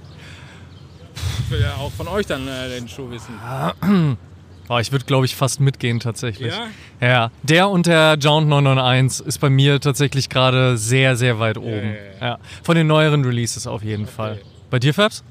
Ich 1.45 1.51
will 1.51 1.61
ja 1.61 1.77
auch 1.77 1.93
von 1.93 2.09
euch 2.09 2.27
dann 2.27 2.47
äh, 2.47 2.69
den 2.69 2.89
Schuh 2.89 3.11
wissen. 3.11 3.39
Oh, 4.69 4.79
ich 4.79 4.91
würde, 4.91 5.05
glaube 5.05 5.27
ich, 5.27 5.37
fast 5.37 5.61
mitgehen 5.61 6.01
tatsächlich. 6.01 6.53
Ja? 7.01 7.07
Ja. 7.07 7.31
Der 7.43 7.69
und 7.69 7.87
der 7.87 8.17
Jount 8.19 8.49
991 8.49 9.27
ist 9.27 9.39
bei 9.39 9.51
mir 9.51 9.81
tatsächlich 9.81 10.29
gerade 10.29 10.77
sehr, 10.77 11.17
sehr 11.17 11.39
weit 11.39 11.59
oben. 11.59 11.95
Ja, 12.21 12.21
ja, 12.21 12.27
ja, 12.29 12.39
Von 12.63 12.77
den 12.77 12.87
neueren 12.87 13.25
Releases 13.25 13.67
auf 13.67 13.83
jeden 13.83 14.05
okay. 14.05 14.13
Fall. 14.13 14.41
Bei 14.71 14.79
dir, 14.79 14.93
Fabs? 14.93 15.23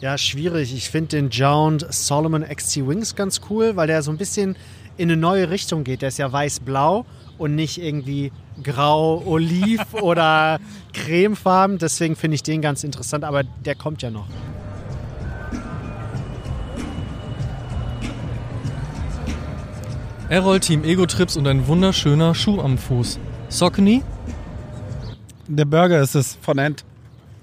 Ja, 0.00 0.18
schwierig. 0.18 0.74
Ich 0.74 0.90
finde 0.90 1.08
den 1.16 1.30
Jount 1.30 1.86
Solomon 1.90 2.44
XC 2.44 2.86
Wings 2.86 3.16
ganz 3.16 3.40
cool, 3.50 3.76
weil 3.76 3.86
der 3.86 4.02
so 4.02 4.10
ein 4.10 4.18
bisschen 4.18 4.56
in 4.96 5.10
eine 5.10 5.20
neue 5.20 5.50
Richtung 5.50 5.84
geht. 5.84 6.02
Der 6.02 6.08
ist 6.08 6.18
ja 6.18 6.30
weiß-blau 6.30 7.06
und 7.38 7.54
nicht 7.54 7.80
irgendwie 7.80 8.30
grau-oliv 8.62 9.80
oder 10.00 10.60
cremefarben. 10.92 11.78
Deswegen 11.78 12.14
finde 12.14 12.36
ich 12.36 12.42
den 12.42 12.62
ganz 12.62 12.84
interessant, 12.84 13.24
aber 13.24 13.42
der 13.42 13.74
kommt 13.74 14.02
ja 14.02 14.10
noch. 14.10 14.26
Errol 20.28 20.58
Team 20.58 20.82
Ego 20.82 21.06
Trips 21.06 21.36
und 21.36 21.46
ein 21.46 21.68
wunderschöner 21.68 22.34
Schuh 22.34 22.60
am 22.60 22.78
Fuß. 22.78 23.20
Sockeny? 23.48 24.02
Der 25.46 25.64
Burger 25.64 26.00
ist 26.00 26.16
es 26.16 26.36
von 26.42 26.58
End. 26.58 26.84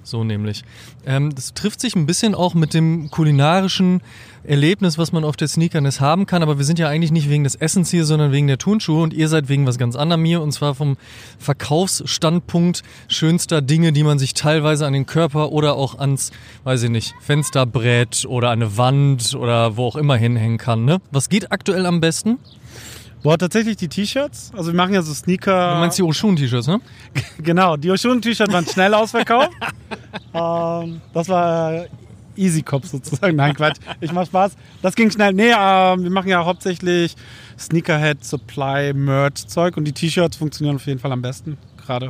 So 0.03 0.25
nämlich. 0.25 0.65
Ähm, 1.05 1.33
das 1.33 1.53
trifft 1.53 1.79
sich 1.79 1.95
ein 1.95 2.05
bisschen 2.05 2.35
auch 2.35 2.55
mit 2.55 2.73
dem 2.73 3.09
kulinarischen 3.09 4.01
Erlebnis, 4.43 4.97
was 4.97 5.13
man 5.13 5.23
auf 5.23 5.37
der 5.37 5.47
Sneakerness 5.47 6.01
haben 6.01 6.25
kann. 6.25 6.43
Aber 6.43 6.57
wir 6.57 6.65
sind 6.65 6.77
ja 6.77 6.89
eigentlich 6.89 7.13
nicht 7.13 7.29
wegen 7.29 7.45
des 7.45 7.55
Essens 7.55 7.89
hier, 7.89 8.03
sondern 8.03 8.33
wegen 8.33 8.47
der 8.47 8.57
Turnschuhe. 8.57 9.01
Und 9.01 9.13
ihr 9.13 9.29
seid 9.29 9.47
wegen 9.47 9.65
was 9.65 9.77
ganz 9.77 9.95
anderem 9.95 10.25
hier. 10.25 10.41
Und 10.41 10.51
zwar 10.51 10.75
vom 10.75 10.97
Verkaufsstandpunkt 11.39 12.83
schönster 13.07 13.61
Dinge, 13.61 13.93
die 13.93 14.03
man 14.03 14.19
sich 14.19 14.33
teilweise 14.33 14.85
an 14.85 14.91
den 14.91 15.05
Körper 15.05 15.53
oder 15.53 15.75
auch 15.75 15.99
ans, 15.99 16.31
weiß 16.65 16.83
ich 16.83 16.89
nicht, 16.89 17.15
Fensterbrett 17.21 18.25
oder 18.27 18.49
an 18.49 18.61
eine 18.61 18.75
Wand 18.75 19.35
oder 19.35 19.77
wo 19.77 19.85
auch 19.85 19.95
immer 19.95 20.17
hinhängen 20.17 20.57
kann. 20.57 20.83
Ne? 20.83 20.99
Was 21.11 21.29
geht 21.29 21.53
aktuell 21.53 21.85
am 21.85 22.01
besten? 22.01 22.39
Boah, 23.23 23.37
tatsächlich 23.37 23.77
die 23.77 23.87
T-Shirts. 23.87 24.51
Also 24.55 24.71
wir 24.71 24.77
machen 24.77 24.93
ja 24.93 25.01
so 25.01 25.13
Sneaker. 25.13 25.75
Du 25.75 25.79
meinst 25.79 25.97
die 25.97 26.03
Oshun-T-Shirts, 26.03 26.67
ne? 26.67 26.81
genau, 27.39 27.77
die 27.77 27.89
Oshun-T-Shirts 27.89 28.51
waren 28.51 28.67
schnell 28.67 28.93
ausverkauft. 28.93 29.51
ähm, 30.33 31.01
das 31.13 31.29
war 31.29 31.85
Easy 32.35 32.61
Cop 32.61 32.85
sozusagen. 32.85 33.37
Nein, 33.37 33.53
Quatsch. 33.53 33.77
Ich 34.01 34.11
mach 34.11 34.25
Spaß. 34.25 34.57
Das 34.81 34.93
ging 34.95 35.09
schnell. 35.09 35.31
Nee, 35.31 35.53
ähm, 35.57 36.03
wir 36.03 36.09
machen 36.09 36.27
ja 36.27 36.43
hauptsächlich 36.43 37.15
Sneakerhead, 37.57 38.25
Supply, 38.25 38.93
Merch-Zeug 38.93 39.77
und 39.77 39.85
die 39.85 39.93
T-Shirts 39.93 40.35
funktionieren 40.35 40.75
auf 40.75 40.85
jeden 40.85 40.99
Fall 40.99 41.13
am 41.13 41.21
besten 41.21 41.57
gerade. 41.77 42.09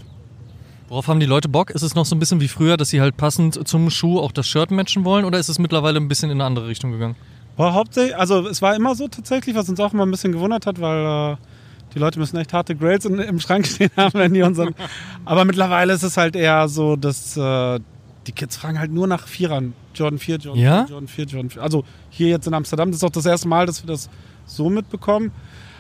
Worauf 0.88 1.08
haben 1.08 1.19
die 1.19 1.26
Leute 1.28 1.47
Bock? 1.47 1.69
Ist 1.69 1.84
es 1.84 1.95
noch 1.95 2.06
so 2.06 2.15
ein 2.15 2.19
bisschen 2.19 2.39
wie 2.39 2.47
früher, 2.47 2.76
dass 2.76 2.89
sie 2.89 3.02
halt 3.02 3.17
passend 3.17 3.67
zum 3.67 3.89
Schuh 3.89 4.19
auch 4.19 4.32
das 4.32 4.47
Shirt 4.47 4.71
matchen 4.71 5.06
wollen 5.06 5.26
oder 5.26 5.38
ist 5.38 5.49
es 5.49 5.60
mittlerweile 5.60 5.99
ein 5.99 6.08
bisschen 6.08 6.30
in 6.30 6.38
eine 6.38 6.45
andere 6.45 6.67
Richtung 6.67 6.91
gegangen? 6.91 7.15
War 7.55 7.73
hauptsächlich, 7.73 8.17
also 8.17 8.47
es 8.47 8.61
war 8.61 8.75
immer 8.75 8.95
so 8.95 9.07
tatsächlich, 9.07 9.55
was 9.55 9.69
uns 9.69 9.79
auch 9.79 9.93
immer 9.93 10.05
ein 10.05 10.11
bisschen 10.11 10.31
gewundert 10.31 10.65
hat, 10.65 10.81
weil 10.81 11.33
äh, 11.33 11.37
die 11.93 11.99
Leute 11.99 12.19
müssen 12.19 12.37
echt 12.37 12.53
harte 12.53 12.75
Grails 12.75 13.05
in, 13.05 13.19
im 13.19 13.39
Schrank 13.39 13.67
stehen 13.67 13.91
haben, 13.95 14.13
wenn 14.19 14.33
die 14.33 14.41
unseren. 14.41 14.73
Aber 15.25 15.45
mittlerweile 15.45 15.93
ist 15.93 16.03
es 16.03 16.17
halt 16.17 16.35
eher 16.35 16.67
so, 16.67 16.95
dass 16.95 17.37
äh, 17.37 17.79
die 18.27 18.31
Kids 18.31 18.57
fragen 18.57 18.79
halt 18.79 18.91
nur 18.91 19.07
nach 19.07 19.27
Vierern. 19.27 19.73
Jordan 19.93 20.17
4, 20.17 20.37
Jordan 20.37 20.61
Ja? 20.63 20.85
4, 20.85 20.89
Jordan 20.89 21.07
4, 21.07 21.25
Jordan 21.25 21.49
4. 21.51 21.61
Also 21.61 21.83
hier 22.09 22.29
jetzt 22.29 22.47
in 22.47 22.53
Amsterdam, 22.53 22.89
das 22.89 22.97
ist 22.97 23.03
auch 23.03 23.11
das 23.11 23.25
erste 23.25 23.47
Mal, 23.47 23.65
dass 23.65 23.83
wir 23.83 23.87
das 23.87 24.09
so 24.45 24.69
mitbekommen. 24.69 25.31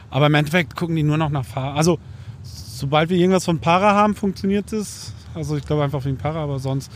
Aber 0.09 0.27
im 0.27 0.35
Endeffekt 0.35 0.75
gucken 0.75 0.95
die 0.95 1.03
nur 1.03 1.17
noch 1.17 1.29
nach 1.29 1.45
Para. 1.47 1.73
Also 1.73 1.97
sobald 2.43 3.09
wir 3.09 3.17
irgendwas 3.17 3.45
von 3.45 3.59
Para 3.59 3.93
haben, 3.95 4.13
funktioniert 4.13 4.71
es. 4.71 5.13
Also 5.33 5.57
ich 5.57 5.65
glaube 5.65 5.83
einfach 5.83 6.05
wegen 6.05 6.17
Para, 6.17 6.43
aber 6.43 6.59
sonst, 6.59 6.91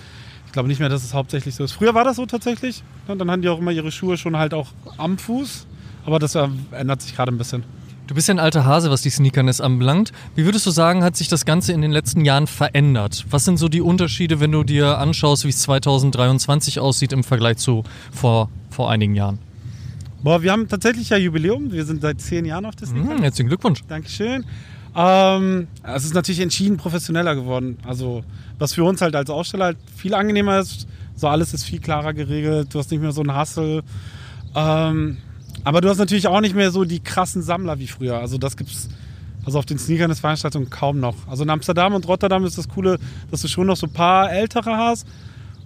ich 0.47 0.53
glaube 0.53 0.67
nicht 0.67 0.79
mehr, 0.79 0.89
dass 0.89 1.03
es 1.03 1.13
hauptsächlich 1.13 1.53
so 1.53 1.63
ist. 1.63 1.73
Früher 1.73 1.93
war 1.93 2.03
das 2.03 2.15
so 2.15 2.25
tatsächlich. 2.25 2.83
Ja, 3.07 3.15
dann 3.15 3.29
hatten 3.29 3.43
die 3.43 3.49
auch 3.49 3.59
immer 3.59 3.71
ihre 3.71 3.91
Schuhe 3.91 4.17
schon 4.17 4.37
halt 4.37 4.53
auch 4.53 4.69
am 4.97 5.17
Fuß. 5.17 5.67
Aber 6.05 6.19
das 6.19 6.35
äh, 6.35 6.47
ändert 6.71 7.01
sich 7.01 7.15
gerade 7.15 7.31
ein 7.31 7.37
bisschen. 7.37 7.63
Du 8.07 8.15
bist 8.15 8.29
ja 8.29 8.33
ein 8.33 8.39
alter 8.39 8.63
Hase, 8.63 8.89
was 8.89 9.01
die 9.01 9.09
Sneakerness 9.09 9.59
anbelangt. 9.59 10.13
Wie 10.35 10.45
würdest 10.45 10.65
du 10.65 10.71
sagen, 10.71 11.03
hat 11.03 11.17
sich 11.17 11.27
das 11.27 11.43
Ganze 11.43 11.73
in 11.73 11.81
den 11.81 11.91
letzten 11.91 12.23
Jahren 12.23 12.47
verändert? 12.47 13.25
Was 13.29 13.43
sind 13.43 13.57
so 13.57 13.67
die 13.67 13.81
Unterschiede, 13.81 14.39
wenn 14.39 14.53
du 14.53 14.63
dir 14.63 14.97
anschaust, 14.97 15.43
wie 15.43 15.49
es 15.49 15.59
2023 15.59 16.79
aussieht 16.79 17.11
im 17.11 17.25
Vergleich 17.25 17.57
zu 17.57 17.83
vor, 18.13 18.49
vor 18.69 18.89
einigen 18.89 19.13
Jahren? 19.13 19.39
Boah, 20.23 20.41
wir 20.41 20.53
haben 20.53 20.69
tatsächlich 20.69 21.09
ja 21.09 21.17
Jubiläum. 21.17 21.73
Wir 21.73 21.83
sind 21.83 22.01
seit 22.01 22.21
zehn 22.21 22.45
Jahren 22.45 22.65
auf 22.65 22.77
der 22.77 22.87
Sneaker. 22.87 23.15
Hm, 23.15 23.21
herzlichen 23.21 23.49
Glückwunsch. 23.49 23.81
Dankeschön. 23.89 24.45
Ähm, 24.95 25.67
es 25.83 26.05
ist 26.05 26.13
natürlich 26.13 26.39
entschieden 26.39 26.77
professioneller 26.77 27.35
geworden. 27.35 27.77
Also, 27.85 28.23
was 28.57 28.73
für 28.73 28.83
uns 28.83 29.01
halt 29.01 29.15
als 29.15 29.29
Aussteller 29.29 29.65
halt 29.65 29.77
viel 29.95 30.13
angenehmer 30.13 30.59
ist. 30.59 30.87
So 31.15 31.27
alles 31.27 31.53
ist 31.53 31.63
viel 31.63 31.79
klarer 31.79 32.13
geregelt. 32.13 32.73
Du 32.73 32.79
hast 32.79 32.91
nicht 32.91 33.01
mehr 33.01 33.11
so 33.11 33.21
einen 33.21 33.33
Hassel. 33.33 33.83
Ähm, 34.55 35.17
aber 35.63 35.81
du 35.81 35.89
hast 35.89 35.97
natürlich 35.97 36.27
auch 36.27 36.41
nicht 36.41 36.55
mehr 36.55 36.71
so 36.71 36.83
die 36.83 36.99
krassen 36.99 37.41
Sammler 37.41 37.79
wie 37.79 37.87
früher. 37.87 38.17
Also, 38.17 38.37
das 38.37 38.57
gibt's 38.57 38.89
also 39.47 39.59
auf 39.59 39.65
den 39.65 39.79
Sneakern 39.79 40.09
des 40.09 40.19
Veranstaltungen 40.19 40.69
kaum 40.69 40.99
noch. 40.99 41.15
Also 41.29 41.43
in 41.43 41.49
Amsterdam 41.49 41.93
und 41.93 42.05
Rotterdam 42.05 42.43
ist 42.43 42.57
das 42.57 42.67
Coole, 42.67 42.99
dass 43.31 43.41
du 43.41 43.47
schon 43.47 43.67
noch 43.67 43.77
so 43.77 43.87
ein 43.87 43.93
paar 43.93 44.29
ältere 44.29 44.75
hast. 44.75 45.07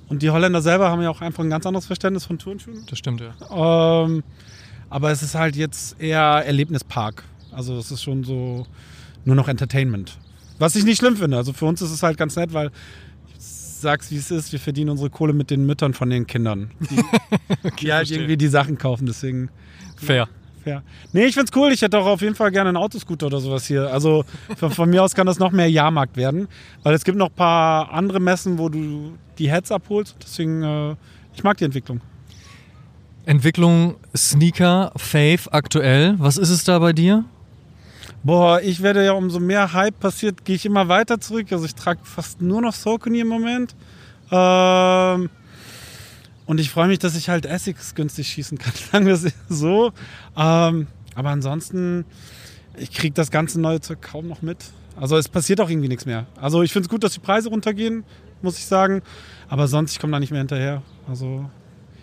Und 0.08 0.22
die 0.22 0.30
Holländer 0.30 0.62
selber 0.62 0.92
haben 0.92 1.02
ja 1.02 1.10
auch 1.10 1.22
einfach 1.22 1.44
ein 1.44 1.50
ganz 1.50 1.66
anderes 1.66 1.88
Verständnis 1.88 2.26
von 2.26 2.38
Turnschuhen. 2.38 2.86
Das 2.88 3.00
stimmt, 3.00 3.22
ja. 3.22 4.04
Ähm, 4.04 4.24
aber 4.92 5.10
es 5.10 5.24
ist 5.24 5.34
halt 5.34 5.56
jetzt 5.56 6.00
eher 6.00 6.44
Erlebnispark. 6.46 7.24
Also 7.52 7.76
es 7.80 7.90
ist 7.90 8.04
schon 8.04 8.24
so 8.24 8.68
nur 9.26 9.36
noch 9.36 9.48
Entertainment. 9.48 10.18
Was 10.60 10.76
ich 10.76 10.86
nicht 10.86 11.00
schlimm 11.00 11.18
finde. 11.18 11.38
Also 11.38 11.54
für 11.54 11.66
uns 11.66 11.82
ist 11.82 11.92
es 11.92 12.04
halt 12.04 12.18
ganz 12.18 12.36
nett, 12.36 12.54
weil 12.54 12.72
ich 13.38 13.46
sag's 13.46 14.12
wie 14.12 14.18
es 14.18 14.30
ist, 14.30 14.52
wir 14.52 14.60
verdienen 14.60 14.92
unsere 14.92 15.10
Kohle 15.10 15.34
mit 15.34 15.50
den 15.50 15.66
Müttern 15.66 15.94
von 15.94 16.10
den 16.10 16.28
Kindern. 16.28 16.72
Die, 16.80 17.70
die 17.80 17.92
halt 17.92 18.12
irgendwie 18.12 18.38
die 18.38 18.48
Sachen 18.48 18.78
kaufen. 18.78 19.08
Deswegen 19.08 19.50
Fair. 19.96 20.28
fair. 20.64 20.84
Nee, 21.14 21.26
ich 21.26 21.34
find's 21.34 21.52
cool. 21.56 21.72
Ich 21.72 21.82
hätte 21.82 21.98
auch 21.98 22.06
auf 22.06 22.22
jeden 22.22 22.36
Fall 22.36 22.52
gerne 22.52 22.70
einen 22.70 22.78
Autoscooter 22.78 23.28
oder 23.28 23.40
sowas 23.40 23.66
hier. 23.66 23.92
Also 23.92 24.24
von, 24.56 24.72
von 24.72 24.90
mir 24.90 25.04
aus 25.04 25.16
kann 25.16 25.26
das 25.26 25.40
noch 25.40 25.52
mehr 25.52 25.70
Jahrmarkt 25.70 26.16
werden. 26.18 26.48
Weil 26.84 26.94
es 26.94 27.04
gibt 27.04 27.18
noch 27.18 27.30
ein 27.30 27.36
paar 27.36 27.92
andere 27.92 28.20
Messen, 28.20 28.60
wo 28.60 28.70
du 28.70 29.18
die 29.40 29.50
Heads 29.52 29.72
abholst. 29.72 30.16
Deswegen, 30.22 30.64
äh, 30.64 30.96
ich 31.34 31.44
mag 31.44 31.58
die 31.58 31.66
Entwicklung. 31.66 32.02
Entwicklung 33.26 33.96
Sneaker, 34.16 34.92
Faith 34.96 35.48
aktuell. 35.52 36.16
Was 36.20 36.38
ist 36.38 36.50
es 36.50 36.64
da 36.64 36.80
bei 36.80 36.94
dir? 36.94 37.26
Boah, 38.24 38.62
ich 38.62 38.82
werde 38.82 39.04
ja, 39.04 39.14
umso 39.14 39.40
mehr 39.40 39.74
Hype 39.74 40.00
passiert, 40.00 40.46
gehe 40.46 40.56
ich 40.56 40.66
immer 40.66 40.88
weiter 40.88 41.20
zurück. 41.20 41.48
Also 41.52 41.66
ich 41.66 41.76
trage 41.76 42.02
fast 42.04 42.42
nur 42.42 42.62
noch 42.62 42.74
Saucony 42.74 43.22
im 43.22 43.28
Moment. 43.28 43.76
Ähm, 44.32 45.30
und 46.46 46.60
ich 46.60 46.70
freue 46.70 46.88
mich, 46.88 47.00
dass 47.00 47.16
ich 47.16 47.30
halt 47.30 47.46
Essex 47.46 47.96
günstig 47.96 48.28
schießen 48.28 48.58
kann. 48.58 48.74
Sagen 48.92 49.06
wir 49.06 49.14
es 49.14 49.26
so. 49.50 49.92
Ähm, 50.38 50.88
aber 51.16 51.30
ansonsten, 51.30 52.06
ich 52.78 52.92
kriege 52.92 53.14
das 53.14 53.32
ganze 53.32 53.60
neue 53.60 53.82
Zeug 53.82 54.02
kaum 54.02 54.28
noch 54.28 54.42
mit. 54.42 54.58
Also 55.00 55.18
es 55.18 55.30
passiert 55.30 55.62
auch 55.62 55.70
irgendwie 55.70 55.88
nichts 55.88 56.06
mehr. 56.06 56.28
Also 56.40 56.62
ich 56.62 56.74
finde 56.74 56.86
es 56.86 56.90
gut, 56.90 57.04
dass 57.04 57.14
die 57.14 57.20
Preise 57.20 57.50
runtergehen, 57.50 58.04
muss 58.42 58.58
ich 58.58 58.66
sagen. 58.66 59.02
Aber 59.50 59.68
sonst, 59.68 59.94
ich 59.94 60.00
komme 60.00 60.14
da 60.14 60.20
nicht 60.20 60.32
mehr 60.32 60.40
hinterher. 60.40 60.82
Also 61.08 61.50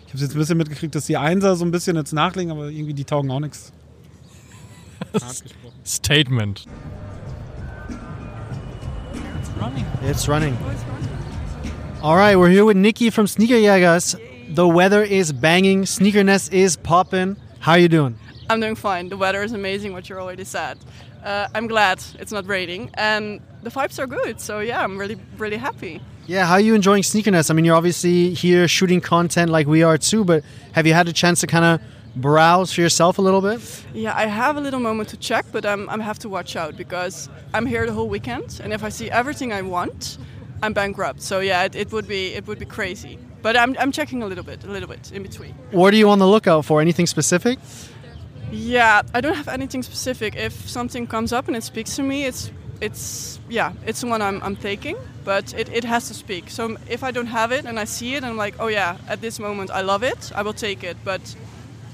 ich 0.07 0.13
habe 0.13 0.23
jetzt 0.23 0.35
ein 0.35 0.39
bisschen 0.39 0.57
mitgekriegt, 0.57 0.95
dass 0.95 1.05
die 1.05 1.17
Einser 1.17 1.55
so 1.55 1.63
ein 1.63 1.71
bisschen 1.71 1.95
jetzt 1.95 2.13
nachlegen, 2.13 2.51
aber 2.51 2.69
irgendwie 2.69 2.93
die 2.93 3.05
taugen 3.05 3.29
auch 3.31 3.39
nichts. 3.39 3.71
Hart 5.89 6.01
gesprochen. 6.01 6.65
Statement. 6.65 6.65
It's 10.01 10.27
running. 10.27 10.57
All 12.01 12.15
right, 12.15 12.35
we're 12.37 12.49
here 12.49 12.65
with 12.65 12.77
Nikki 12.77 13.09
from 13.09 13.27
Sneaker 13.27 13.55
Yagas. 13.55 14.15
The 14.55 14.67
weather 14.67 15.03
is 15.03 15.33
banging. 15.33 15.83
Sneakerness 15.83 16.51
is 16.53 16.77
popping. 16.77 17.35
How 17.59 17.73
you 17.75 17.87
doing? 17.87 18.17
I'm 18.49 18.59
doing 18.59 18.75
fine. 18.75 19.09
The 19.09 19.17
weather 19.17 19.43
is 19.43 19.51
amazing, 19.51 19.93
what 19.93 20.09
you 20.09 20.17
already 20.17 20.43
said. 20.43 20.77
Uh, 21.23 21.47
I'm 21.53 21.67
glad 21.67 22.01
it's 22.19 22.31
not 22.31 22.47
raining, 22.47 22.89
and 22.93 23.41
the 23.63 23.69
vibes 23.69 23.99
are 23.99 24.07
good. 24.07 24.39
So 24.39 24.59
yeah, 24.59 24.81
I'm 24.83 24.97
really, 24.97 25.17
really 25.37 25.57
happy. 25.57 26.01
Yeah, 26.27 26.45
how 26.45 26.53
are 26.53 26.61
you 26.61 26.75
enjoying 26.75 27.03
Sneakerness? 27.03 27.49
I 27.49 27.53
mean, 27.53 27.65
you're 27.65 27.75
obviously 27.75 28.33
here 28.33 28.67
shooting 28.67 29.01
content 29.01 29.51
like 29.51 29.67
we 29.67 29.83
are 29.83 29.97
too, 29.97 30.23
but 30.23 30.43
have 30.73 30.87
you 30.87 30.93
had 30.93 31.07
a 31.07 31.13
chance 31.13 31.41
to 31.41 31.47
kind 31.47 31.65
of 31.65 31.81
browse 32.15 32.73
for 32.73 32.81
yourself 32.81 33.17
a 33.17 33.21
little 33.21 33.41
bit? 33.41 33.85
Yeah, 33.93 34.15
I 34.15 34.25
have 34.25 34.57
a 34.57 34.61
little 34.61 34.79
moment 34.79 35.09
to 35.09 35.17
check, 35.17 35.45
but 35.51 35.65
I'm, 35.65 35.89
I 35.89 36.01
have 36.01 36.19
to 36.19 36.29
watch 36.29 36.55
out 36.55 36.75
because 36.75 37.29
I'm 37.53 37.65
here 37.65 37.85
the 37.85 37.93
whole 37.93 38.09
weekend, 38.09 38.59
and 38.63 38.73
if 38.73 38.83
I 38.83 38.89
see 38.89 39.09
everything 39.09 39.53
I 39.53 39.61
want, 39.61 40.17
I'm 40.61 40.73
bankrupt. 40.73 41.21
So 41.21 41.39
yeah, 41.39 41.63
it, 41.63 41.75
it 41.75 41.91
would 41.91 42.07
be 42.07 42.33
it 42.33 42.47
would 42.47 42.59
be 42.59 42.65
crazy. 42.65 43.17
But 43.41 43.55
I'm, 43.55 43.75
I'm 43.79 43.91
checking 43.91 44.21
a 44.21 44.27
little 44.27 44.43
bit, 44.43 44.65
a 44.65 44.67
little 44.67 44.89
bit 44.89 45.11
in 45.13 45.23
between. 45.23 45.53
What 45.71 45.93
are 45.93 45.97
you 45.97 46.09
on 46.09 46.19
the 46.19 46.27
lookout 46.27 46.65
for? 46.65 46.81
Anything 46.81 47.07
specific? 47.07 47.57
Yeah, 48.51 49.01
I 49.13 49.21
don't 49.21 49.35
have 49.35 49.47
anything 49.47 49.81
specific. 49.83 50.35
If 50.35 50.69
something 50.69 51.07
comes 51.07 51.31
up 51.31 51.47
and 51.47 51.55
it 51.55 51.63
speaks 51.63 51.95
to 51.95 52.03
me, 52.03 52.25
it's 52.25 52.51
it's 52.81 53.39
yeah, 53.49 53.73
it's 53.85 54.01
the 54.01 54.07
one 54.07 54.21
I'm, 54.21 54.41
I'm 54.43 54.55
taking, 54.55 54.97
but 55.23 55.53
it, 55.53 55.69
it 55.69 55.83
has 55.83 56.07
to 56.07 56.13
speak. 56.13 56.49
So 56.49 56.77
if 56.89 57.03
I 57.03 57.11
don't 57.11 57.27
have 57.27 57.51
it 57.51 57.65
and 57.65 57.79
I 57.79 57.85
see 57.85 58.15
it, 58.15 58.23
I'm 58.23 58.37
like, 58.37 58.55
oh 58.59 58.67
yeah, 58.67 58.97
at 59.07 59.21
this 59.21 59.39
moment 59.39 59.71
I 59.71 59.81
love 59.81 60.03
it, 60.03 60.31
I 60.35 60.41
will 60.41 60.53
take 60.53 60.83
it. 60.83 60.97
But 61.03 61.21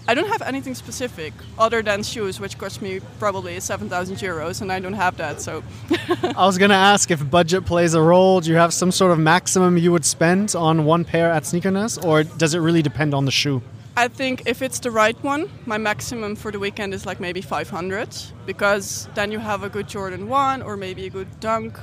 I 0.08 0.13
don't 0.13 0.28
have 0.28 0.44
anything 0.44 0.76
specific 0.76 1.34
other 1.58 1.82
than 1.82 2.04
shoes, 2.04 2.39
which 2.39 2.58
cost 2.58 2.82
me 2.82 3.00
probably 3.18 3.60
7,000 3.60 4.18
euros, 4.18 4.62
and 4.62 4.72
I 4.72 4.80
don't 4.80 4.94
have 4.94 5.18
that. 5.18 5.41
So 5.41 5.63
I 6.24 6.46
was 6.46 6.60
going 6.60 6.70
to 6.70 6.76
ask 6.76 7.10
if 7.10 7.28
budget 7.30 7.65
plays 7.65 7.96
a 7.96 8.02
role. 8.02 8.39
Do 8.39 8.52
you 8.52 8.58
have 8.58 8.72
some 8.74 8.91
sort 8.91 9.12
of 9.12 9.18
maximum 9.18 9.78
you 9.78 9.91
would 9.91 10.06
spend 10.06 10.56
on 10.56 10.86
one 10.86 11.06
pair 11.06 11.32
at 11.32 11.44
Sneakerness, 11.44 12.04
or 12.06 12.24
does 12.24 12.54
it 12.54 12.60
really 12.60 12.84
depend 12.84 13.15
on 13.15 13.26
the 13.26 13.32
shoe? 13.32 13.63
I 13.98 14.10
think 14.10 14.44
if 14.46 14.62
it's 14.62 14.80
the 14.80 14.91
right 14.91 15.18
one, 15.24 15.50
my 15.65 15.78
maximum 15.78 16.36
for 16.36 16.52
the 16.52 16.60
weekend 16.60 16.94
is 16.94 17.06
like 17.06 17.20
maybe 17.20 17.41
500 17.41 18.10
because 18.46 19.08
then 19.15 19.32
you 19.32 19.39
have 19.39 19.63
a 19.63 19.70
good 19.70 19.88
Jordan 19.88 20.28
1 20.28 20.62
or 20.62 20.76
maybe 20.76 21.06
a 21.06 21.10
good 21.10 21.39
Dunk 21.39 21.80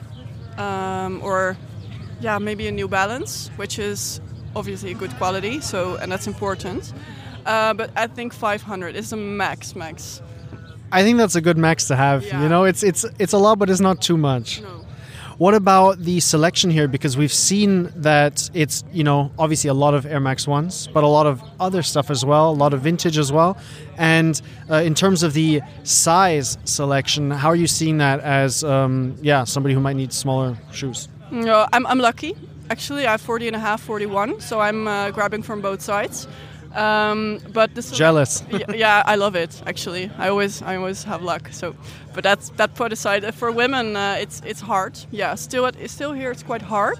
um, 0.58 1.20
or 1.22 1.56
yeah, 2.20 2.38
maybe 2.38 2.68
a 2.68 2.72
New 2.72 2.86
Balance, 2.86 3.50
which 3.56 3.78
is 3.78 4.20
obviously 4.54 4.92
a 4.92 4.94
good 4.94 5.10
quality, 5.16 5.60
so 5.60 5.96
and 5.96 6.12
that's 6.12 6.26
important. 6.26 6.92
Uh, 7.46 7.74
but 7.74 7.90
I 7.96 8.06
think 8.06 8.32
500 8.32 8.96
is 8.96 9.10
the 9.10 9.16
max 9.16 9.74
max. 9.74 10.22
I 10.92 11.02
think 11.02 11.16
that's 11.18 11.34
a 11.34 11.40
good 11.40 11.56
max 11.56 11.88
to 11.88 11.96
have. 11.96 12.24
Yeah. 12.24 12.42
You 12.42 12.48
know, 12.48 12.64
it's 12.64 12.82
it's 12.82 13.04
it's 13.18 13.32
a 13.32 13.38
lot, 13.38 13.58
but 13.58 13.70
it's 13.70 13.80
not 13.80 14.02
too 14.02 14.16
much. 14.16 14.60
No. 14.60 14.84
What 15.38 15.54
about 15.54 15.98
the 15.98 16.20
selection 16.20 16.70
here? 16.70 16.86
Because 16.86 17.16
we've 17.16 17.32
seen 17.32 17.90
that 17.96 18.50
it's 18.52 18.84
you 18.92 19.02
know 19.02 19.32
obviously 19.38 19.68
a 19.68 19.74
lot 19.74 19.94
of 19.94 20.04
Air 20.04 20.20
Max 20.20 20.46
ones, 20.46 20.88
but 20.92 21.02
a 21.02 21.08
lot 21.08 21.26
of 21.26 21.42
other 21.58 21.82
stuff 21.82 22.10
as 22.10 22.24
well, 22.24 22.50
a 22.50 22.52
lot 22.52 22.74
of 22.74 22.82
vintage 22.82 23.16
as 23.18 23.32
well. 23.32 23.56
And 23.96 24.40
uh, 24.70 24.76
in 24.76 24.94
terms 24.94 25.22
of 25.22 25.32
the 25.32 25.62
size 25.82 26.58
selection, 26.64 27.30
how 27.30 27.48
are 27.48 27.56
you 27.56 27.66
seeing 27.66 27.98
that 27.98 28.20
as 28.20 28.62
um, 28.62 29.16
yeah 29.22 29.44
somebody 29.44 29.74
who 29.74 29.80
might 29.80 29.96
need 29.96 30.12
smaller 30.12 30.58
shoes? 30.72 31.08
No, 31.30 31.66
I'm, 31.72 31.86
I'm 31.86 31.98
lucky. 31.98 32.36
Actually, 32.68 33.06
I 33.06 33.12
have 33.12 33.20
40 33.22 33.48
and 33.48 33.56
a 33.56 33.58
half, 33.58 33.80
41, 33.82 34.40
so 34.40 34.60
I'm 34.60 34.86
uh, 34.86 35.10
grabbing 35.10 35.42
from 35.42 35.60
both 35.62 35.80
sides. 35.80 36.28
Um, 36.74 37.38
but 37.52 37.74
this 37.74 37.90
Jealous. 37.90 38.42
yeah, 38.50 38.72
yeah, 38.74 39.02
I 39.06 39.16
love 39.16 39.36
it. 39.36 39.62
Actually, 39.66 40.10
I 40.18 40.28
always, 40.28 40.62
I 40.62 40.76
always 40.76 41.04
have 41.04 41.22
luck. 41.22 41.48
So, 41.52 41.74
but 42.14 42.24
that's 42.24 42.50
that 42.50 42.74
put 42.74 42.92
aside. 42.92 43.34
For 43.34 43.50
women, 43.52 43.96
uh, 43.96 44.16
it's 44.18 44.40
it's 44.44 44.60
hard. 44.60 44.98
Yeah, 45.10 45.34
still, 45.34 45.66
it, 45.66 45.90
still 45.90 46.12
here, 46.12 46.30
it's 46.30 46.42
quite 46.42 46.62
hard. 46.62 46.98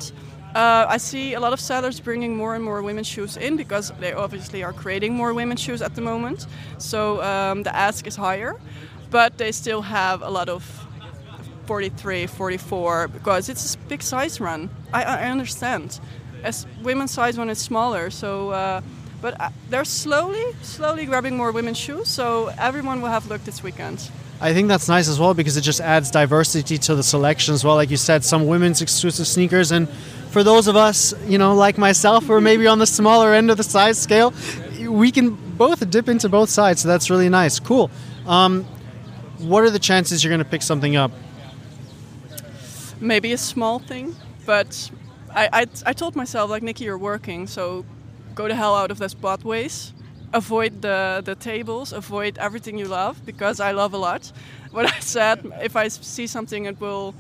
Uh, 0.55 0.85
I 0.87 0.99
see 0.99 1.33
a 1.33 1.41
lot 1.41 1.55
of 1.55 1.61
sellers 1.61 1.99
bringing 1.99 2.37
more 2.37 2.55
and 2.55 2.63
more 2.63 2.83
women's 2.83 3.07
shoes 3.07 3.39
in 3.39 3.57
because 3.57 3.91
they 4.01 4.13
obviously 4.13 4.63
are 4.63 4.75
creating 4.75 5.15
more 5.15 5.33
women's 5.33 5.61
shoes 5.61 5.81
at 5.81 5.95
the 5.95 6.03
moment. 6.03 6.47
So 6.77 7.23
um, 7.23 7.63
the 7.63 7.75
ask 7.75 8.07
is 8.07 8.17
higher, 8.17 8.57
but 9.11 9.39
they 9.39 9.51
still 9.53 9.81
have 9.81 10.21
a 10.21 10.29
lot 10.29 10.51
of 10.51 10.63
43, 11.65 12.27
44 12.27 13.09
because 13.09 13.49
it's 13.49 13.75
a 13.75 13.79
big 13.89 14.03
size 14.03 14.41
run. 14.41 14.69
I, 14.93 15.05
I 15.05 15.31
understand. 15.31 16.01
As 16.43 16.67
women's 16.83 17.13
size 17.13 17.39
one 17.39 17.49
is 17.49 17.59
smaller, 17.59 18.11
so 18.11 18.51
uh, 18.51 18.83
but 19.23 19.41
uh, 19.41 19.49
they're 19.71 19.87
slowly, 19.87 20.45
slowly 20.61 21.07
grabbing 21.07 21.37
more 21.37 21.53
women's 21.53 21.79
shoes. 21.79 22.09
So 22.09 22.53
everyone 22.59 23.01
will 23.01 23.09
have 23.09 23.29
look 23.29 23.43
this 23.45 23.63
weekend. 23.63 24.11
I 24.41 24.53
think 24.53 24.67
that's 24.67 24.89
nice 24.89 25.09
as 25.09 25.21
well 25.21 25.33
because 25.33 25.57
it 25.57 25.61
just 25.61 25.81
adds 25.81 26.11
diversity 26.11 26.77
to 26.77 26.97
the 26.97 27.05
selection 27.05 27.55
as 27.55 27.65
well. 27.65 27.77
Like 27.77 27.91
you 27.91 27.97
said, 27.97 28.25
some 28.25 28.49
women's 28.49 28.83
exclusive 28.83 29.29
sneakers, 29.29 29.71
and 29.71 29.89
for 30.31 30.43
those 30.43 30.67
of 30.67 30.75
us, 30.75 31.15
you 31.29 31.39
know, 31.39 31.55
like 31.55 31.79
myself, 31.79 32.25
who 32.25 32.33
are 32.33 32.41
maybe 32.41 32.67
on 32.67 32.81
the 32.81 32.87
smaller 32.87 33.33
end 33.33 33.53
of 33.53 33.57
the 33.57 33.63
size 33.63 34.03
scale, 34.03 34.35
we 34.81 35.13
can 35.13 35.31
both 35.57 35.89
dip 35.89 36.09
into 36.09 36.29
both 36.29 36.51
sides. 36.51 36.83
So 36.83 36.89
that's 36.89 37.09
really 37.09 37.29
nice. 37.29 37.61
Cool. 37.61 37.89
Um, 38.27 38.65
what 39.39 39.63
are 39.63 39.71
the 39.71 39.79
chances 39.79 40.25
you're 40.25 40.31
going 40.31 40.45
to 40.45 40.51
pick 40.51 40.63
something 40.63 40.97
up? 40.97 41.13
Maybe 43.01 43.33
a 43.33 43.39
small 43.39 43.79
thing, 43.79 44.17
but 44.45 44.91
I, 45.33 45.49
I, 45.53 45.67
I 45.87 45.93
told 45.93 46.17
myself 46.17 46.51
like 46.51 46.65
Nikki, 46.65 46.85
you're 46.85 46.99
working, 46.99 47.47
so 47.47 47.85
go 48.35 48.49
the 48.49 48.55
hell 48.55 48.75
out 48.75 48.91
of 48.91 48.99
those 48.99 49.15
pathways. 49.15 49.93
Avoid 50.33 50.83
the 50.83 51.23
the 51.25 51.35
tables. 51.35 51.93
Avoid 51.93 52.39
everything 52.39 52.79
you 52.79 52.87
love 52.87 53.25
because 53.27 53.61
I 53.61 53.73
love 53.73 53.93
a 53.95 53.99
lot. 53.99 54.33
What 54.71 54.87
I 54.87 55.01
said 55.01 55.39
if 55.63 55.77
I 55.77 55.89
see 55.89 56.27
something, 56.27 56.67
it 56.67 56.81
will, 56.81 57.15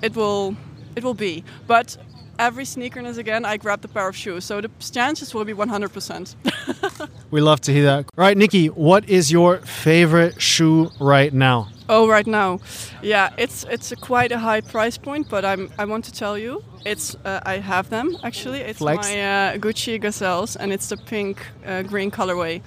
it 0.00 0.14
will, 0.14 0.56
it 0.96 1.02
will 1.02 1.14
be. 1.14 1.44
But 1.66 1.96
every 2.42 2.64
sneakerness 2.64 3.18
again, 3.18 3.44
I 3.44 3.56
grabbed 3.56 3.84
a 3.84 3.88
pair 3.88 4.08
of 4.08 4.16
shoes, 4.16 4.44
so 4.44 4.60
the 4.60 4.70
chances 4.92 5.34
will 5.34 5.44
be 5.44 5.54
100%. 5.54 6.34
We 7.32 7.40
love 7.40 7.60
to 7.62 7.72
hear 7.72 7.84
that. 7.84 8.04
All 8.18 8.24
right, 8.26 8.36
Nikki, 8.36 8.66
what 8.66 9.08
is 9.08 9.32
your 9.32 9.58
favorite 9.60 10.42
shoe 10.42 10.90
right 11.00 11.32
now? 11.32 11.68
Oh, 11.88 12.06
right 12.06 12.26
now, 12.26 12.60
yeah, 13.02 13.30
it's 13.38 13.64
it's 13.70 13.90
a 13.92 13.96
quite 13.96 14.32
a 14.32 14.38
high 14.38 14.60
price 14.60 14.98
point, 14.98 15.30
but 15.30 15.42
I'm 15.44 15.70
I 15.78 15.84
want 15.86 16.04
to 16.04 16.12
tell 16.12 16.36
you, 16.36 16.62
it's 16.84 17.16
uh, 17.24 17.40
I 17.52 17.54
have 17.60 17.88
them 17.88 18.16
actually. 18.22 18.60
It's 18.60 18.78
Flex. 18.78 19.08
my 19.08 19.14
uh, 19.22 19.56
Gucci 19.58 19.98
Gazelles, 19.98 20.56
and 20.56 20.72
it's 20.72 20.88
the 20.88 20.96
pink 20.96 21.36
uh, 21.66 21.82
green 21.82 22.10
colorway. 22.10 22.60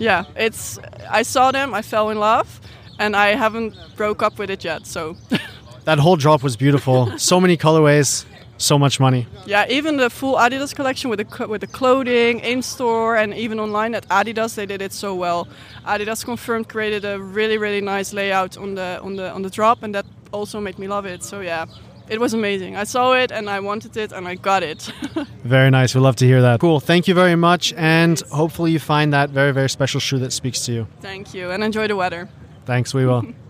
Yeah, 0.00 0.24
it's 0.36 0.78
I 1.20 1.22
saw 1.24 1.52
them, 1.52 1.72
I 1.74 1.82
fell 1.82 2.10
in 2.10 2.18
love, 2.18 2.60
and 2.98 3.14
I 3.14 3.36
haven't 3.36 3.74
broke 3.96 4.26
up 4.26 4.38
with 4.38 4.50
it 4.50 4.64
yet. 4.64 4.86
So 4.86 5.16
That 5.84 5.98
whole 5.98 6.16
drop 6.16 6.42
was 6.42 6.56
beautiful. 6.56 7.18
so 7.18 7.40
many 7.40 7.56
colorways, 7.56 8.24
so 8.58 8.78
much 8.78 9.00
money. 9.00 9.26
yeah, 9.46 9.64
even 9.68 9.96
the 9.96 10.10
full 10.10 10.36
Adidas 10.36 10.74
collection 10.74 11.10
with 11.10 11.20
the 11.20 11.46
with 11.48 11.60
the 11.60 11.66
clothing 11.66 12.40
in 12.40 12.62
store 12.62 13.16
and 13.16 13.32
even 13.34 13.58
online 13.60 13.94
at 13.94 14.06
Adidas, 14.08 14.54
they 14.54 14.66
did 14.66 14.82
it 14.82 14.92
so 14.92 15.14
well. 15.14 15.48
Adidas 15.86 16.24
confirmed 16.24 16.68
created 16.68 17.04
a 17.04 17.18
really 17.18 17.56
really 17.58 17.80
nice 17.80 18.12
layout 18.12 18.56
on 18.56 18.74
the 18.74 19.00
on 19.02 19.16
the 19.16 19.30
on 19.32 19.42
the 19.42 19.50
drop, 19.50 19.82
and 19.82 19.94
that 19.94 20.04
also 20.32 20.60
made 20.60 20.78
me 20.78 20.86
love 20.88 21.06
it. 21.06 21.22
So 21.22 21.40
yeah. 21.40 21.66
It 22.10 22.20
was 22.20 22.32
amazing. 22.32 22.74
I 22.74 22.84
saw 22.84 23.12
it 23.12 23.30
and 23.30 23.50
I 23.50 23.60
wanted 23.60 23.94
it 23.98 24.12
and 24.12 24.26
I 24.26 24.34
got 24.34 24.62
it. 24.62 24.90
Very 25.44 25.68
nice. 25.70 25.94
We 25.94 26.00
love 26.00 26.16
to 26.16 26.24
hear 26.24 26.40
that. 26.40 26.58
Cool. 26.58 26.80
Thank 26.80 27.06
you 27.06 27.12
very 27.14 27.36
much. 27.36 27.74
And 27.76 28.18
hopefully 28.30 28.70
you 28.72 28.78
find 28.78 29.12
that 29.12 29.28
very, 29.28 29.52
very 29.52 29.68
special 29.68 30.00
shoe 30.00 30.18
that 30.20 30.32
speaks 30.32 30.64
to 30.64 30.72
you. 30.72 30.86
Thank 31.02 31.34
you 31.34 31.50
and 31.50 31.62
enjoy 31.62 31.86
the 31.86 31.96
weather. 31.96 32.26
Thanks. 32.64 32.94
We 32.94 33.04
will. 33.04 33.24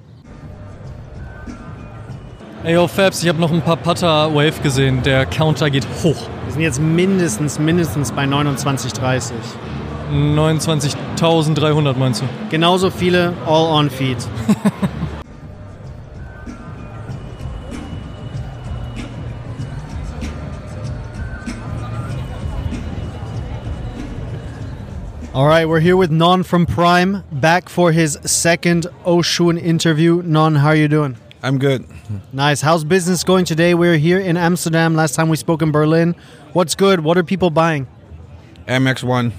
Ey, 2.64 2.74
yo, 2.74 2.88
Fabs, 2.88 3.22
ich 3.22 3.28
habe 3.28 3.40
noch 3.40 3.52
ein 3.52 3.62
paar 3.62 3.76
Putter 3.76 4.34
Wave 4.34 4.60
gesehen. 4.64 5.00
Der 5.04 5.26
Counter 5.26 5.70
geht 5.70 5.86
hoch. 6.02 6.16
Wir 6.44 6.52
sind 6.52 6.62
jetzt 6.62 6.80
mindestens, 6.80 7.56
mindestens 7.60 8.10
bei 8.10 8.24
29,30. 8.24 9.32
29.300 10.12 11.96
meinst 11.96 12.22
du? 12.22 12.24
Genauso 12.50 12.90
viele 12.90 13.32
all 13.46 13.66
on 13.66 13.88
feet. 13.88 14.16
All 25.32 25.46
right, 25.46 25.68
we're 25.68 25.78
here 25.78 25.96
with 25.96 26.10
Non 26.10 26.42
from 26.42 26.66
Prime, 26.66 27.22
back 27.30 27.68
for 27.68 27.92
his 27.92 28.18
second 28.24 28.88
Oshun 29.04 29.56
interview. 29.56 30.20
Non, 30.24 30.56
how 30.56 30.70
are 30.70 30.74
you 30.74 30.88
doing? 30.88 31.14
I'm 31.42 31.58
good. 31.58 31.84
Nice. 32.32 32.60
How's 32.60 32.82
business 32.84 33.22
going 33.22 33.44
today? 33.44 33.74
We're 33.74 33.96
here 33.96 34.18
in 34.18 34.36
Amsterdam. 34.36 34.96
Last 34.96 35.14
time 35.14 35.28
we 35.28 35.36
spoke 35.36 35.62
in 35.62 35.70
Berlin. 35.70 36.16
What's 36.52 36.74
good? 36.74 37.00
What 37.00 37.16
are 37.16 37.22
people 37.22 37.50
buying? 37.50 37.86
MX1. 38.66 39.32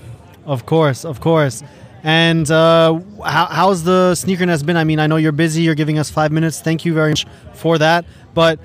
Of 0.45 0.65
course, 0.65 1.03
of 1.03 1.19
course. 1.19 1.61
And 2.03 2.49
uh, 2.49 2.99
how, 3.25 3.47
how's 3.47 3.83
the 3.83 4.15
sneaker 4.15 4.45
nest 4.45 4.65
been? 4.65 4.77
I 4.77 4.85
mean, 4.85 4.99
I 4.99 5.07
know 5.07 5.17
you're 5.17 5.33
busy. 5.33 5.61
You're 5.61 5.75
giving 5.75 5.99
us 5.99 6.09
five 6.09 6.31
minutes. 6.31 6.61
Thank 6.61 6.85
you 6.85 6.93
very 6.93 7.11
much 7.11 7.25
for 7.53 7.77
that. 7.77 8.05
But 8.33 8.59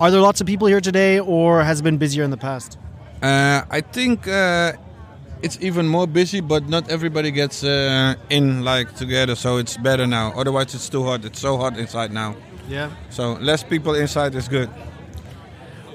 are 0.00 0.12
there 0.12 0.20
lots 0.20 0.40
of 0.40 0.46
people 0.46 0.68
here 0.68 0.80
today, 0.80 1.18
or 1.18 1.64
has 1.64 1.80
it 1.80 1.82
been 1.82 1.98
busier 1.98 2.22
in 2.22 2.30
the 2.30 2.36
past? 2.36 2.78
Uh, 3.20 3.62
I 3.68 3.80
think 3.80 4.28
uh, 4.28 4.74
it's 5.42 5.58
even 5.60 5.88
more 5.88 6.06
busy, 6.06 6.40
but 6.40 6.68
not 6.68 6.88
everybody 6.88 7.32
gets 7.32 7.64
uh, 7.64 8.14
in 8.30 8.62
like 8.62 8.94
together, 8.94 9.34
so 9.34 9.56
it's 9.56 9.76
better 9.76 10.06
now. 10.06 10.32
Otherwise, 10.36 10.72
it's 10.76 10.88
too 10.88 11.02
hot. 11.02 11.24
It's 11.24 11.40
so 11.40 11.56
hot 11.56 11.76
inside 11.76 12.12
now. 12.12 12.36
Yeah. 12.68 12.90
So 13.10 13.32
less 13.34 13.62
people 13.62 13.94
inside 13.94 14.34
is 14.34 14.46
good. 14.48 14.68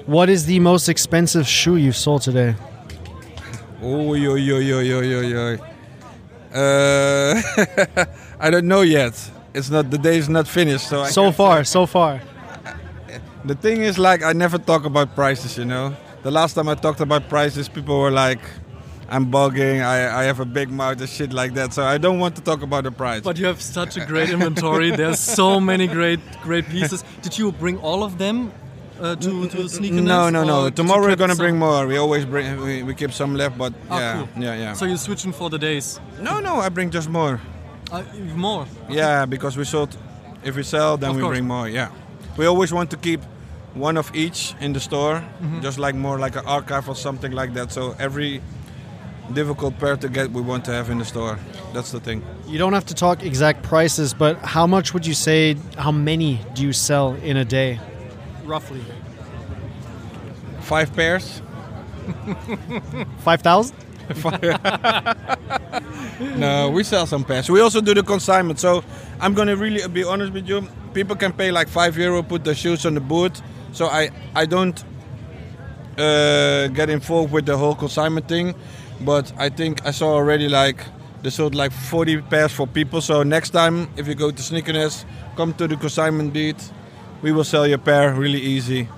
What 0.06 0.28
is 0.28 0.44
the 0.44 0.58
most 0.60 0.88
expensive 0.88 1.46
shoe 1.46 1.76
you've 1.76 1.96
sold 1.96 2.22
today? 2.22 2.54
Oh, 3.80 4.14
yo, 4.14 4.34
yo, 4.34 4.58
yo, 4.58 4.80
yo, 4.80 5.00
yo, 5.00 5.20
yo. 5.20 5.56
Uh, 6.54 7.40
I 8.40 8.50
don't 8.50 8.66
know 8.66 8.82
yet. 8.82 9.14
It's 9.54 9.70
not 9.70 9.90
the 9.90 9.98
day 9.98 10.18
is 10.18 10.28
not 10.28 10.48
finished, 10.48 10.88
so 10.88 11.02
I 11.02 11.10
So 11.10 11.24
can't 11.24 11.36
far, 11.36 11.64
so 11.64 11.86
far. 11.86 12.20
The 13.44 13.54
thing 13.54 13.82
is, 13.82 13.98
like, 13.98 14.22
I 14.22 14.32
never 14.32 14.58
talk 14.58 14.84
about 14.84 15.14
prices, 15.14 15.56
you 15.56 15.64
know. 15.64 15.94
The 16.22 16.30
last 16.30 16.54
time 16.54 16.68
I 16.68 16.74
talked 16.74 17.00
about 17.00 17.28
prices, 17.28 17.68
people 17.68 17.98
were 18.00 18.10
like, 18.10 18.40
I'm 19.14 19.26
bugging, 19.30 19.80
I, 19.84 20.20
I 20.20 20.24
have 20.24 20.40
a 20.40 20.44
big 20.44 20.68
mouth 20.70 21.00
and 21.00 21.08
shit 21.08 21.32
like 21.32 21.54
that. 21.54 21.72
So 21.72 21.82
I 21.94 21.98
don't 21.98 22.18
want 22.18 22.34
to 22.36 22.42
talk 22.42 22.62
about 22.62 22.82
the 22.84 22.90
price. 22.90 23.22
But 23.22 23.38
you 23.38 23.46
have 23.46 23.60
such 23.62 23.96
a 23.96 24.04
great 24.06 24.30
inventory. 24.30 24.90
There's 24.90 25.20
so 25.20 25.60
many 25.60 25.86
great, 25.86 26.20
great 26.42 26.66
pieces. 26.68 27.04
Did 27.22 27.38
you 27.38 27.52
bring 27.52 27.78
all 27.78 28.02
of 28.02 28.18
them 28.18 28.50
uh, 29.00 29.14
to 29.16 29.48
to 29.48 29.68
sneaker 29.68 30.00
no, 30.02 30.30
no, 30.30 30.42
no. 30.44 30.70
Tomorrow 30.70 31.02
we're 31.06 31.16
gonna 31.16 31.34
some? 31.34 31.44
bring 31.46 31.58
more. 31.58 31.86
We 31.86 31.96
always 31.98 32.24
bring, 32.24 32.60
we, 32.66 32.82
we 32.82 32.94
keep 32.94 33.12
some 33.12 33.34
left, 33.38 33.56
but 33.58 33.72
Ah, 33.90 33.98
yeah, 33.98 34.14
cool. 34.34 34.42
yeah, 34.44 34.54
yeah. 34.62 34.72
So 34.74 34.84
you're 34.84 34.98
switching 35.08 35.32
for 35.32 35.48
the 35.50 35.58
days. 35.58 36.00
no, 36.20 36.40
no, 36.40 36.54
I 36.66 36.68
bring 36.70 36.90
just 36.94 37.08
more. 37.08 37.40
Uh, 37.92 38.02
more. 38.36 38.66
Yeah, 38.88 39.26
because 39.26 39.56
we 39.56 39.64
sold. 39.64 39.96
If 40.44 40.56
we 40.56 40.62
sell, 40.62 40.96
then 40.98 41.10
Of 41.10 41.16
we 41.16 41.22
course. 41.22 41.34
bring 41.38 41.46
more. 41.46 41.68
Yeah, 41.68 41.88
we 42.36 42.46
always 42.46 42.72
want 42.72 42.90
to 42.90 42.96
keep 42.96 43.20
one 43.74 43.96
of 43.98 44.10
each 44.14 44.54
in 44.60 44.72
the 44.72 44.80
store, 44.80 45.14
Mm-hmm. 45.42 45.60
just 45.62 45.78
like 45.78 45.94
more 45.98 46.18
like 46.24 46.36
an 46.38 46.46
archive 46.46 46.88
or 46.88 46.96
something 46.96 47.32
like 47.32 47.52
that. 47.54 47.72
So 47.72 47.94
every 47.98 48.40
difficult 49.32 49.78
pair 49.78 49.96
to 49.96 50.08
get, 50.08 50.30
we 50.30 50.42
want 50.42 50.64
to 50.66 50.72
have 50.72 50.90
in 50.90 50.98
the 50.98 51.04
store. 51.04 51.38
That's 51.72 51.90
the 51.90 52.00
thing. 52.00 52.22
You 52.46 52.58
don't 52.58 52.72
have 52.72 52.86
to 52.86 52.94
talk 52.94 53.22
exact 53.22 53.62
prices, 53.62 54.14
but 54.14 54.38
how 54.38 54.66
much 54.66 54.92
would 54.92 55.06
you 55.06 55.14
say, 55.14 55.56
how 55.76 55.92
many 55.92 56.40
do 56.54 56.62
you 56.62 56.72
sell 56.72 57.14
in 57.14 57.36
a 57.36 57.44
day? 57.44 57.80
Roughly. 58.44 58.82
Five 60.60 60.94
pairs. 60.94 61.42
5,000? 63.18 63.76
No, 66.36 66.70
we 66.70 66.84
sell 66.84 67.06
some 67.06 67.24
pairs. 67.24 67.50
We 67.50 67.60
also 67.60 67.80
do 67.80 67.94
the 67.94 68.02
consignment. 68.02 68.60
So 68.60 68.84
I'm 69.20 69.34
gonna 69.34 69.56
really 69.56 69.86
be 69.88 70.04
honest 70.04 70.32
with 70.32 70.48
you. 70.48 70.68
People 70.92 71.16
can 71.16 71.32
pay 71.32 71.50
like 71.50 71.68
five 71.68 71.96
euro, 71.98 72.22
put 72.22 72.44
the 72.44 72.54
shoes 72.54 72.86
on 72.86 72.94
the 72.94 73.00
boot. 73.00 73.40
So 73.72 73.86
I 73.86 74.10
I 74.34 74.46
don't 74.46 74.82
uh, 75.98 76.68
get 76.68 76.90
involved 76.90 77.32
with 77.32 77.46
the 77.46 77.56
whole 77.56 77.74
consignment 77.74 78.28
thing. 78.28 78.54
But 79.04 79.32
I 79.36 79.48
think 79.48 79.84
I 79.86 79.90
saw 79.90 80.14
already 80.14 80.48
like 80.48 80.84
they 81.22 81.30
sold 81.30 81.54
like 81.54 81.72
40 81.72 82.22
pairs 82.22 82.52
for 82.52 82.66
people. 82.66 83.00
So 83.00 83.22
next 83.22 83.50
time 83.50 83.88
if 83.96 84.06
you 84.06 84.14
go 84.14 84.30
to 84.30 84.42
Sneakerness, 84.42 85.04
come 85.36 85.54
to 85.54 85.66
the 85.66 85.76
consignment 85.76 86.32
beat. 86.32 86.56
We 87.22 87.32
will 87.32 87.44
sell 87.44 87.66
your 87.66 87.78
pair 87.78 88.12
really 88.12 88.40
easy. 88.40 88.88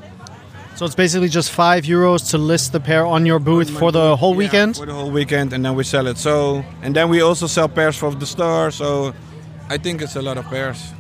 So 0.74 0.84
it's 0.84 0.94
basically 0.94 1.28
just 1.28 1.52
five 1.52 1.84
euros 1.84 2.30
to 2.32 2.38
list 2.38 2.72
the 2.72 2.80
pair 2.80 3.06
on 3.06 3.24
your 3.24 3.38
booth 3.38 3.70
for 3.70 3.90
the 3.90 4.14
whole 4.16 4.32
Yeah, 4.32 4.38
weekend? 4.38 4.76
For 4.76 4.84
the 4.84 4.92
whole 4.92 5.10
weekend, 5.10 5.54
and 5.54 5.64
then 5.64 5.74
we 5.74 5.84
sell 5.84 6.06
it. 6.06 6.18
So, 6.18 6.62
and 6.82 6.94
then 6.94 7.08
we 7.08 7.22
also 7.22 7.46
sell 7.46 7.66
pairs 7.66 7.96
from 7.96 8.18
the 8.18 8.26
store. 8.26 8.70
So, 8.70 9.14
I 9.70 9.78
think 9.78 10.02
it's 10.02 10.16
a 10.16 10.22
lot 10.22 10.36
of 10.36 10.44
pairs. 10.46 10.92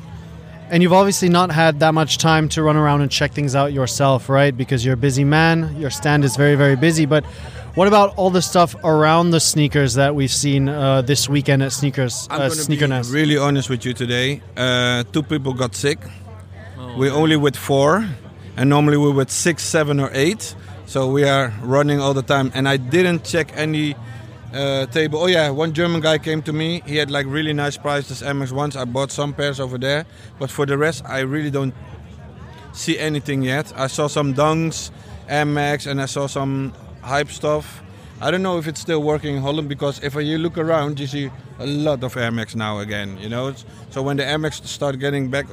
And 0.70 0.82
you've 0.82 0.94
obviously 0.94 1.28
not 1.28 1.52
had 1.52 1.78
that 1.80 1.92
much 1.92 2.16
time 2.16 2.48
to 2.50 2.62
run 2.62 2.76
around 2.76 3.02
and 3.02 3.10
check 3.10 3.32
things 3.32 3.54
out 3.54 3.74
yourself, 3.74 4.30
right? 4.30 4.56
Because 4.56 4.82
you're 4.82 4.94
a 4.94 4.96
busy 5.08 5.24
man. 5.24 5.78
Your 5.78 5.90
stand 5.90 6.24
is 6.24 6.36
very, 6.36 6.54
very 6.54 6.74
busy. 6.74 7.04
But 7.04 7.24
what 7.76 7.86
about 7.86 8.16
all 8.16 8.30
the 8.30 8.40
stuff 8.40 8.74
around 8.84 9.32
the 9.32 9.38
sneakers 9.38 9.94
that 9.94 10.14
we've 10.14 10.32
seen 10.32 10.66
uh, 10.66 11.02
this 11.02 11.28
weekend 11.28 11.62
at 11.62 11.72
Sneakers, 11.72 12.26
I'm 12.30 12.40
uh, 12.40 12.48
Sneaker 12.48 12.88
be 12.88 13.02
really 13.10 13.36
honest 13.36 13.68
with 13.68 13.84
you 13.84 13.92
today. 13.92 14.40
Uh, 14.56 15.04
two 15.12 15.22
people 15.22 15.52
got 15.52 15.74
sick. 15.74 15.98
we're 16.96 17.12
only 17.12 17.36
with 17.36 17.54
four, 17.54 18.08
and 18.56 18.70
normally 18.70 18.96
we're 18.96 19.12
with 19.12 19.30
six, 19.30 19.62
seven, 19.62 20.00
or 20.00 20.10
eight. 20.14 20.56
So 20.86 21.10
we 21.10 21.24
are 21.24 21.52
running 21.60 22.00
all 22.00 22.14
the 22.14 22.22
time. 22.22 22.50
And 22.54 22.66
I 22.66 22.78
didn't 22.78 23.24
check 23.24 23.52
any 23.54 23.94
uh, 24.54 24.86
table. 24.86 25.18
Oh 25.18 25.26
yeah, 25.26 25.50
one 25.50 25.74
German 25.74 26.00
guy 26.00 26.16
came 26.16 26.40
to 26.44 26.54
me. 26.54 26.80
He 26.86 26.96
had 26.96 27.10
like 27.10 27.26
really 27.26 27.52
nice 27.52 27.76
prices 27.76 28.22
MX 28.22 28.52
ones. 28.52 28.76
I 28.76 28.86
bought 28.86 29.10
some 29.12 29.34
pairs 29.34 29.60
over 29.60 29.76
there, 29.76 30.06
but 30.38 30.50
for 30.50 30.64
the 30.64 30.78
rest, 30.78 31.04
I 31.04 31.20
really 31.20 31.50
don't 31.50 31.74
see 32.72 32.98
anything 32.98 33.42
yet. 33.42 33.70
I 33.76 33.88
saw 33.88 34.06
some 34.06 34.32
Dunks, 34.32 34.90
MX, 35.28 35.90
and 35.90 36.00
I 36.00 36.06
saw 36.06 36.26
some 36.26 36.72
hype 37.06 37.30
stuff. 37.30 37.82
I 38.20 38.30
don't 38.30 38.42
know 38.42 38.58
if 38.58 38.66
it's 38.66 38.80
still 38.80 39.02
working 39.02 39.36
in 39.36 39.42
Holland 39.42 39.68
because 39.68 40.02
if 40.02 40.14
you 40.14 40.38
look 40.38 40.56
around, 40.58 40.98
you 41.00 41.06
see 41.06 41.30
a 41.58 41.66
lot 41.66 42.02
of 42.02 42.16
Air 42.16 42.30
Max 42.32 42.54
now 42.54 42.78
again. 42.80 43.18
You 43.18 43.28
know, 43.28 43.54
so 43.90 44.02
when 44.02 44.16
the 44.16 44.24
Air 44.26 44.38
Max 44.38 44.60
start 44.70 44.98
getting 44.98 45.30
back 45.30 45.46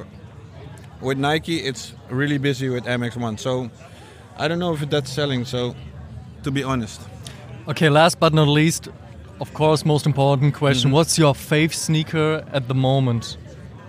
with 1.00 1.18
Nike, 1.18 1.58
it's 1.60 1.92
really 2.10 2.38
busy 2.38 2.68
with 2.68 2.86
Air 2.86 2.98
Max 2.98 3.16
One. 3.16 3.36
So 3.38 3.70
I 4.38 4.48
don't 4.48 4.58
know 4.58 4.72
if 4.74 4.80
that's 4.88 5.10
selling. 5.12 5.44
So 5.44 5.74
to 6.42 6.50
be 6.50 6.62
honest, 6.62 7.00
Okay, 7.66 7.88
last 7.88 8.20
but 8.20 8.34
not 8.34 8.48
least, 8.48 8.88
of 9.40 9.52
course, 9.54 9.86
most 9.86 10.04
important 10.06 10.52
question. 10.54 10.88
Mm-hmm. 10.88 10.96
What's 10.96 11.18
your 11.18 11.32
fave 11.34 11.72
sneaker 11.72 12.44
at 12.52 12.68
the 12.68 12.74
moment? 12.74 13.38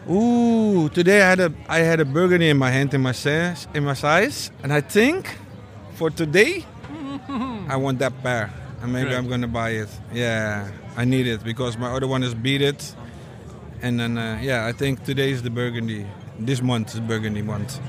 ooh, 0.10 0.88
today 0.89 1.21
I 1.21 1.30
had 1.30 1.39
a 1.39 1.51
I 1.67 1.80
had 1.80 1.99
a 1.99 2.06
burgundy 2.06 2.49
in 2.49 2.58
my 2.58 2.69
hand 2.71 2.93
in 2.93 3.01
my 3.01 3.12
size 3.13 3.67
in 3.73 3.84
my 3.84 3.95
size, 3.95 4.51
and 4.63 4.71
I 4.71 4.82
think 4.82 5.38
for 5.95 6.10
today, 6.12 6.63
I 7.67 7.78
want 7.78 7.99
that 7.99 8.13
pair, 8.21 8.51
and 8.82 8.93
maybe 8.93 9.15
I'm 9.15 9.28
gonna 9.28 9.47
buy 9.47 9.71
it. 9.71 9.89
Yeah, 10.13 10.69
I 10.95 11.06
need 11.06 11.28
it 11.28 11.43
because 11.43 11.78
my 11.78 11.91
other 11.91 12.08
one 12.08 12.23
is 12.23 12.34
beat 12.34 12.62
it, 12.62 12.95
and 13.82 13.99
then 13.99 14.17
uh, 14.17 14.39
yeah, 14.41 14.65
I 14.65 14.71
think 14.71 15.04
today 15.04 15.32
is 15.32 15.41
the 15.41 15.49
burgundy. 15.49 16.06
This 16.38 16.62
month 16.62 16.93
is 16.93 16.99
burgundy 16.99 17.41
month. 17.41 17.80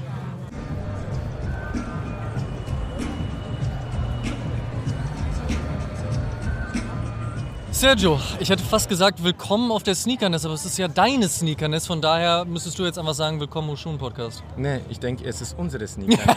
Sergio, 7.77 8.19
ich 8.41 8.49
hätte 8.49 8.65
fast 8.65 8.89
gesagt, 8.89 9.23
willkommen 9.23 9.71
auf 9.71 9.83
der 9.83 9.95
Sneakerness, 9.95 10.47
aber 10.47 10.55
es 10.55 10.65
ist 10.65 10.79
ja 10.79 10.89
deine 10.89 11.29
Sneakerness, 11.29 11.87
von 11.87 12.01
daher 12.01 12.47
müsstest 12.47 12.79
du 12.79 12.87
jetzt 12.87 12.99
einfach 12.99 13.13
sagen, 13.13 13.39
willkommen 13.39 13.69
im 13.69 13.77
Schuhen-Podcast. 13.77 14.43
Nee, 14.57 14.81
ich 14.89 14.99
denke, 14.99 15.27
es 15.27 15.43
ist 15.43 15.59
unsere 15.59 15.87
Sneaker. 15.87 16.35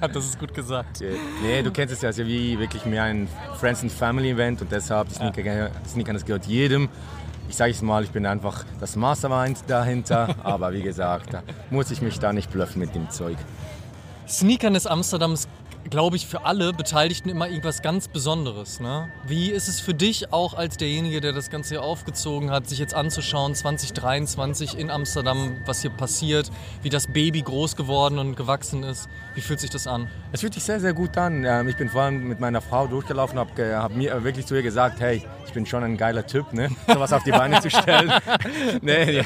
das 0.00 0.24
ist 0.24 0.38
gut 0.38 0.54
gesagt. 0.54 1.02
nee, 1.42 1.62
du 1.62 1.70
kennst 1.70 1.92
es 1.92 2.00
ja, 2.00 2.08
es 2.08 2.16
ist 2.16 2.24
ja 2.24 2.26
wie 2.26 2.58
wirklich 2.58 2.86
mehr 2.86 3.02
ein 3.02 3.28
Friends 3.60 3.82
and 3.82 3.92
Family 3.92 4.30
Event 4.30 4.62
und 4.62 4.72
deshalb, 4.72 5.10
die 5.10 5.16
Sneaker, 5.16 5.42
ja. 5.42 5.68
Sneaker 5.86 6.14
das 6.14 6.24
gehört 6.24 6.46
jedem. 6.46 6.88
Ich 7.50 7.56
sage 7.56 7.72
es 7.72 7.82
mal, 7.82 8.02
ich 8.02 8.10
bin 8.10 8.24
einfach 8.24 8.64
das 8.80 8.96
Mastermind 8.96 9.58
dahinter, 9.66 10.34
aber 10.42 10.72
wie 10.72 10.80
gesagt, 10.80 11.34
da 11.34 11.42
muss 11.68 11.90
ich 11.90 12.00
mich 12.00 12.20
da 12.20 12.32
nicht 12.32 12.50
bluffen 12.50 12.78
mit 12.78 12.94
dem 12.94 13.10
Zeug. 13.10 13.36
Sneakerness 14.26 14.86
Amsterdam 14.86 15.34
ist 15.34 15.46
glaube 15.90 16.16
ich, 16.16 16.26
für 16.26 16.44
alle 16.44 16.72
Beteiligten 16.72 17.28
immer 17.28 17.48
irgendwas 17.48 17.82
ganz 17.82 18.08
Besonderes. 18.08 18.80
Ne? 18.80 19.10
Wie 19.26 19.50
ist 19.50 19.68
es 19.68 19.80
für 19.80 19.94
dich 19.94 20.32
auch 20.32 20.54
als 20.54 20.76
derjenige, 20.76 21.20
der 21.20 21.32
das 21.32 21.50
Ganze 21.50 21.70
hier 21.70 21.82
aufgezogen 21.82 22.50
hat, 22.50 22.68
sich 22.68 22.78
jetzt 22.78 22.94
anzuschauen, 22.94 23.54
2023 23.54 24.78
in 24.78 24.90
Amsterdam, 24.90 25.56
was 25.66 25.82
hier 25.82 25.90
passiert, 25.90 26.50
wie 26.82 26.88
das 26.88 27.06
Baby 27.06 27.42
groß 27.42 27.76
geworden 27.76 28.18
und 28.18 28.36
gewachsen 28.36 28.82
ist? 28.82 29.08
Wie 29.34 29.40
fühlt 29.40 29.60
sich 29.60 29.70
das 29.70 29.86
an? 29.86 30.08
Es 30.32 30.40
fühlt 30.40 30.54
sich 30.54 30.64
sehr, 30.64 30.80
sehr 30.80 30.92
gut 30.92 31.16
an. 31.16 31.44
Ähm, 31.44 31.68
ich 31.68 31.76
bin 31.76 31.88
vorhin 31.88 32.28
mit 32.28 32.40
meiner 32.40 32.60
Frau 32.60 32.86
durchgelaufen, 32.86 33.38
habe 33.38 33.76
hab 33.76 33.94
mir 33.94 34.24
wirklich 34.24 34.46
zu 34.46 34.54
ihr 34.54 34.62
gesagt, 34.62 35.00
hey, 35.00 35.24
ich 35.46 35.52
bin 35.52 35.64
schon 35.64 35.82
ein 35.82 35.96
geiler 35.96 36.26
Typ, 36.26 36.52
ne? 36.52 36.70
sowas 36.86 37.12
auf 37.12 37.22
die 37.22 37.30
Beine 37.30 37.60
zu 37.60 37.70
stellen. 37.70 38.12
nee, 38.82 39.04
nee, 39.06 39.24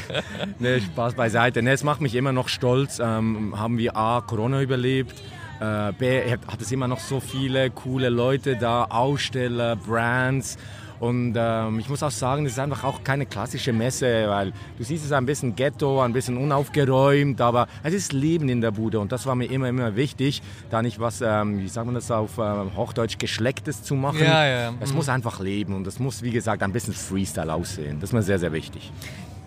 nee, 0.58 0.80
Spaß 0.80 1.14
beiseite. 1.14 1.62
Nee, 1.62 1.72
es 1.72 1.82
macht 1.82 2.00
mich 2.00 2.14
immer 2.14 2.32
noch 2.32 2.48
stolz. 2.48 3.00
Ähm, 3.00 3.58
haben 3.58 3.78
wir 3.78 3.96
A, 3.96 4.20
Corona 4.20 4.60
überlebt, 4.60 5.20
äh, 5.62 6.36
hat 6.46 6.60
es 6.60 6.72
immer 6.72 6.88
noch 6.88 7.00
so 7.00 7.20
viele 7.20 7.70
coole 7.70 8.08
Leute 8.08 8.56
da, 8.56 8.84
Aussteller, 8.84 9.76
Brands. 9.76 10.58
Und 10.98 11.34
ähm, 11.36 11.80
ich 11.80 11.88
muss 11.88 12.00
auch 12.04 12.12
sagen, 12.12 12.46
es 12.46 12.52
ist 12.52 12.58
einfach 12.60 12.84
auch 12.84 13.02
keine 13.02 13.26
klassische 13.26 13.72
Messe, 13.72 14.28
weil 14.28 14.52
du 14.78 14.84
siehst 14.84 15.04
es 15.04 15.10
ein 15.10 15.26
bisschen 15.26 15.56
Ghetto, 15.56 16.00
ein 16.00 16.12
bisschen 16.12 16.36
unaufgeräumt, 16.36 17.40
aber 17.40 17.66
es 17.82 17.92
ist 17.92 18.12
Leben 18.12 18.48
in 18.48 18.60
der 18.60 18.70
Bude 18.70 19.00
und 19.00 19.10
das 19.10 19.26
war 19.26 19.34
mir 19.34 19.46
immer, 19.46 19.68
immer 19.68 19.96
wichtig, 19.96 20.42
da 20.70 20.80
nicht 20.80 21.00
was, 21.00 21.20
ähm, 21.20 21.58
wie 21.58 21.66
sagt 21.66 21.86
man 21.86 21.96
das 21.96 22.08
auf 22.12 22.38
äh, 22.38 22.42
Hochdeutsch, 22.76 23.18
Geschlecktes 23.18 23.82
zu 23.82 23.96
machen. 23.96 24.22
Ja, 24.22 24.46
ja. 24.46 24.74
Es 24.78 24.90
mhm. 24.90 24.98
muss 24.98 25.08
einfach 25.08 25.40
leben 25.40 25.74
und 25.74 25.88
es 25.88 25.98
muss, 25.98 26.22
wie 26.22 26.30
gesagt, 26.30 26.62
ein 26.62 26.72
bisschen 26.72 26.94
Freestyle 26.94 27.52
aussehen. 27.52 27.98
Das 27.98 28.10
ist 28.10 28.14
mir 28.14 28.22
sehr, 28.22 28.38
sehr 28.38 28.52
wichtig. 28.52 28.92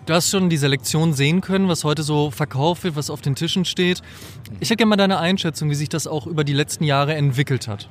Du 0.06 0.14
hast 0.14 0.30
schon 0.30 0.48
die 0.48 0.56
Selektion 0.56 1.14
sehen 1.14 1.40
können, 1.40 1.66
was 1.66 1.82
heute 1.82 2.04
so 2.04 2.30
verkauft 2.30 2.84
wird, 2.84 2.94
was 2.94 3.10
auf 3.10 3.22
den 3.22 3.34
Tischen 3.34 3.64
steht. 3.64 4.02
Ich 4.60 4.70
hätte 4.70 4.76
gerne 4.76 4.90
mal 4.90 4.96
deine 4.96 5.18
Einschätzung, 5.18 5.68
wie 5.68 5.74
sich 5.74 5.88
das 5.88 6.06
auch 6.06 6.28
über 6.28 6.44
die 6.44 6.52
letzten 6.52 6.84
Jahre 6.84 7.16
entwickelt 7.16 7.66
hat. 7.66 7.88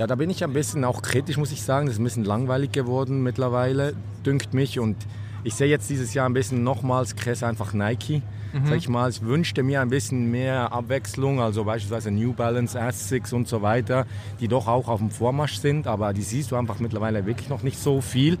Ja, 0.00 0.08
da 0.08 0.16
bin 0.16 0.30
ich 0.30 0.42
ein 0.42 0.52
bisschen 0.52 0.84
auch 0.84 1.00
kritisch, 1.00 1.36
muss 1.36 1.52
ich 1.52 1.62
sagen. 1.62 1.86
Das 1.86 1.94
ist 1.94 2.00
ein 2.00 2.04
bisschen 2.04 2.24
langweilig 2.24 2.72
geworden 2.72 3.22
mittlerweile, 3.22 3.94
dünkt 4.26 4.52
mich. 4.52 4.80
Und 4.80 4.96
ich 5.44 5.54
sehe 5.54 5.68
jetzt 5.68 5.88
dieses 5.90 6.12
Jahr 6.12 6.28
ein 6.28 6.34
bisschen 6.34 6.64
nochmals 6.64 7.14
krass 7.14 7.44
einfach 7.44 7.72
Nike. 7.72 8.20
Mhm. 8.52 8.66
Sag 8.66 8.76
ich 8.78 8.88
mal, 8.88 9.08
ich 9.08 9.22
wünschte 9.22 9.62
mir 9.62 9.80
ein 9.80 9.90
bisschen 9.90 10.28
mehr 10.28 10.72
Abwechslung, 10.72 11.40
also 11.40 11.62
beispielsweise 11.62 12.10
New 12.10 12.32
Balance, 12.32 12.80
Asics 12.80 13.32
und 13.32 13.46
so 13.46 13.62
weiter, 13.62 14.06
die 14.40 14.48
doch 14.48 14.66
auch 14.66 14.88
auf 14.88 14.98
dem 14.98 15.10
Vormarsch 15.10 15.58
sind, 15.58 15.86
aber 15.86 16.12
die 16.12 16.22
siehst 16.22 16.50
du 16.50 16.56
einfach 16.56 16.80
mittlerweile 16.80 17.26
wirklich 17.26 17.48
noch 17.48 17.62
nicht 17.62 17.78
so 17.78 18.00
viel. 18.00 18.38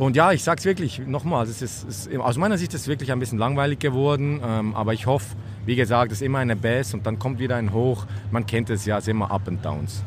Und 0.00 0.16
ja, 0.16 0.32
ich 0.32 0.42
sag's 0.42 0.64
wirklich 0.64 0.98
nochmal, 1.00 1.44
es 1.44 1.60
ist, 1.60 1.84
ist, 1.84 2.16
aus 2.16 2.38
meiner 2.38 2.56
Sicht 2.56 2.72
ist 2.72 2.80
es 2.80 2.88
wirklich 2.88 3.12
ein 3.12 3.18
bisschen 3.18 3.36
langweilig 3.36 3.80
geworden, 3.80 4.40
ähm, 4.42 4.74
aber 4.74 4.94
ich 4.94 5.04
hoffe, 5.04 5.36
wie 5.66 5.76
gesagt, 5.76 6.10
es 6.10 6.22
ist 6.22 6.26
immer 6.26 6.38
eine 6.38 6.56
Bass 6.56 6.94
und 6.94 7.04
dann 7.04 7.18
kommt 7.18 7.38
wieder 7.38 7.56
ein 7.56 7.74
Hoch. 7.74 8.06
Man 8.30 8.46
kennt 8.46 8.70
es 8.70 8.86
ja, 8.86 8.96
es 8.96 9.04
ist 9.04 9.08
immer 9.08 9.30
Up 9.30 9.46
and 9.46 9.62
Downs. 9.62 10.02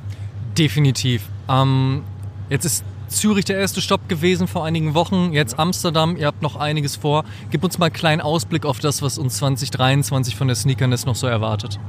Definitiv. 0.58 1.30
Ähm, 1.48 2.02
jetzt 2.50 2.66
ist 2.66 2.84
Zürich 3.08 3.46
der 3.46 3.58
erste 3.58 3.82
Stopp 3.82 4.10
gewesen 4.10 4.48
vor 4.48 4.66
einigen 4.66 4.96
Wochen, 4.96 5.32
jetzt 5.32 5.60
Amsterdam, 5.60 6.18
ihr 6.18 6.26
habt 6.26 6.42
noch 6.42 6.56
einiges 6.56 6.96
vor. 6.96 7.24
Gib 7.52 7.64
uns 7.64 7.78
mal 7.78 7.86
einen 7.86 7.94
kleinen 7.94 8.22
Ausblick 8.22 8.66
auf 8.66 8.80
das, 8.80 9.04
was 9.04 9.20
uns 9.20 9.38
2023 9.38 10.36
von 10.36 10.48
der 10.48 10.56
Sneakerness 10.56 11.06
noch 11.06 11.16
so 11.16 11.28
erwartet. 11.28 11.80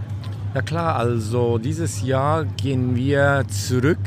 Ja 0.54 0.60
klar, 0.60 0.96
also 0.96 1.56
dieses 1.56 2.02
Jahr 2.02 2.44
gehen 2.44 2.96
wir 2.96 3.46
zurück 3.48 3.98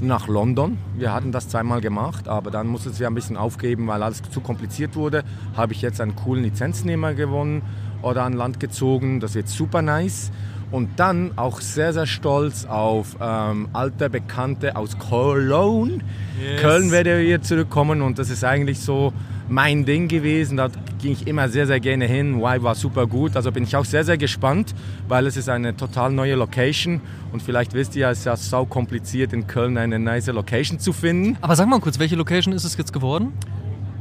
nach 0.00 0.28
London. 0.28 0.78
Wir 0.96 1.12
hatten 1.12 1.32
das 1.32 1.48
zweimal 1.48 1.80
gemacht, 1.80 2.28
aber 2.28 2.50
dann 2.50 2.66
musste 2.66 2.90
es 2.90 2.98
ja 2.98 3.08
ein 3.08 3.14
bisschen 3.14 3.36
aufgeben, 3.36 3.86
weil 3.86 4.02
alles 4.02 4.22
zu 4.22 4.40
kompliziert 4.40 4.96
wurde. 4.96 5.24
Habe 5.56 5.72
ich 5.72 5.82
jetzt 5.82 6.00
einen 6.00 6.16
coolen 6.16 6.44
Lizenznehmer 6.44 7.14
gewonnen 7.14 7.62
oder 8.02 8.24
an 8.24 8.32
Land 8.32 8.60
gezogen. 8.60 9.20
Das 9.20 9.34
wird 9.34 9.48
super 9.48 9.82
nice. 9.82 10.30
Und 10.74 10.98
dann 10.98 11.38
auch 11.38 11.60
sehr, 11.60 11.92
sehr 11.92 12.04
stolz 12.04 12.64
auf 12.64 13.16
ähm, 13.20 13.68
alte 13.72 14.10
Bekannte 14.10 14.74
aus 14.74 14.98
Cologne. 14.98 16.00
Yes. 16.42 16.60
Köln 16.60 16.90
werde 16.90 17.20
hier 17.20 17.40
zurückkommen 17.42 18.02
und 18.02 18.18
das 18.18 18.28
ist 18.28 18.42
eigentlich 18.42 18.80
so 18.80 19.12
mein 19.48 19.84
Ding 19.84 20.08
gewesen. 20.08 20.56
Da 20.56 20.70
ging 21.00 21.12
ich 21.12 21.28
immer 21.28 21.48
sehr, 21.48 21.68
sehr 21.68 21.78
gerne 21.78 22.06
hin. 22.06 22.40
Y 22.40 22.64
war 22.64 22.74
super 22.74 23.06
gut. 23.06 23.36
Also 23.36 23.52
bin 23.52 23.62
ich 23.62 23.76
auch 23.76 23.84
sehr, 23.84 24.02
sehr 24.02 24.18
gespannt, 24.18 24.74
weil 25.06 25.28
es 25.28 25.36
ist 25.36 25.48
eine 25.48 25.76
total 25.76 26.10
neue 26.10 26.34
Location. 26.34 27.00
Und 27.30 27.40
vielleicht 27.40 27.72
wisst 27.72 27.94
ihr, 27.94 28.08
es 28.08 28.18
ist 28.18 28.24
ja 28.24 28.36
sau 28.36 28.66
kompliziert 28.66 29.32
in 29.32 29.46
Köln 29.46 29.78
eine 29.78 30.00
nice 30.00 30.26
Location 30.26 30.80
zu 30.80 30.92
finden. 30.92 31.38
Aber 31.40 31.54
sag 31.54 31.68
mal 31.68 31.78
kurz, 31.78 32.00
welche 32.00 32.16
Location 32.16 32.52
ist 32.52 32.64
es 32.64 32.76
jetzt 32.76 32.92
geworden? 32.92 33.32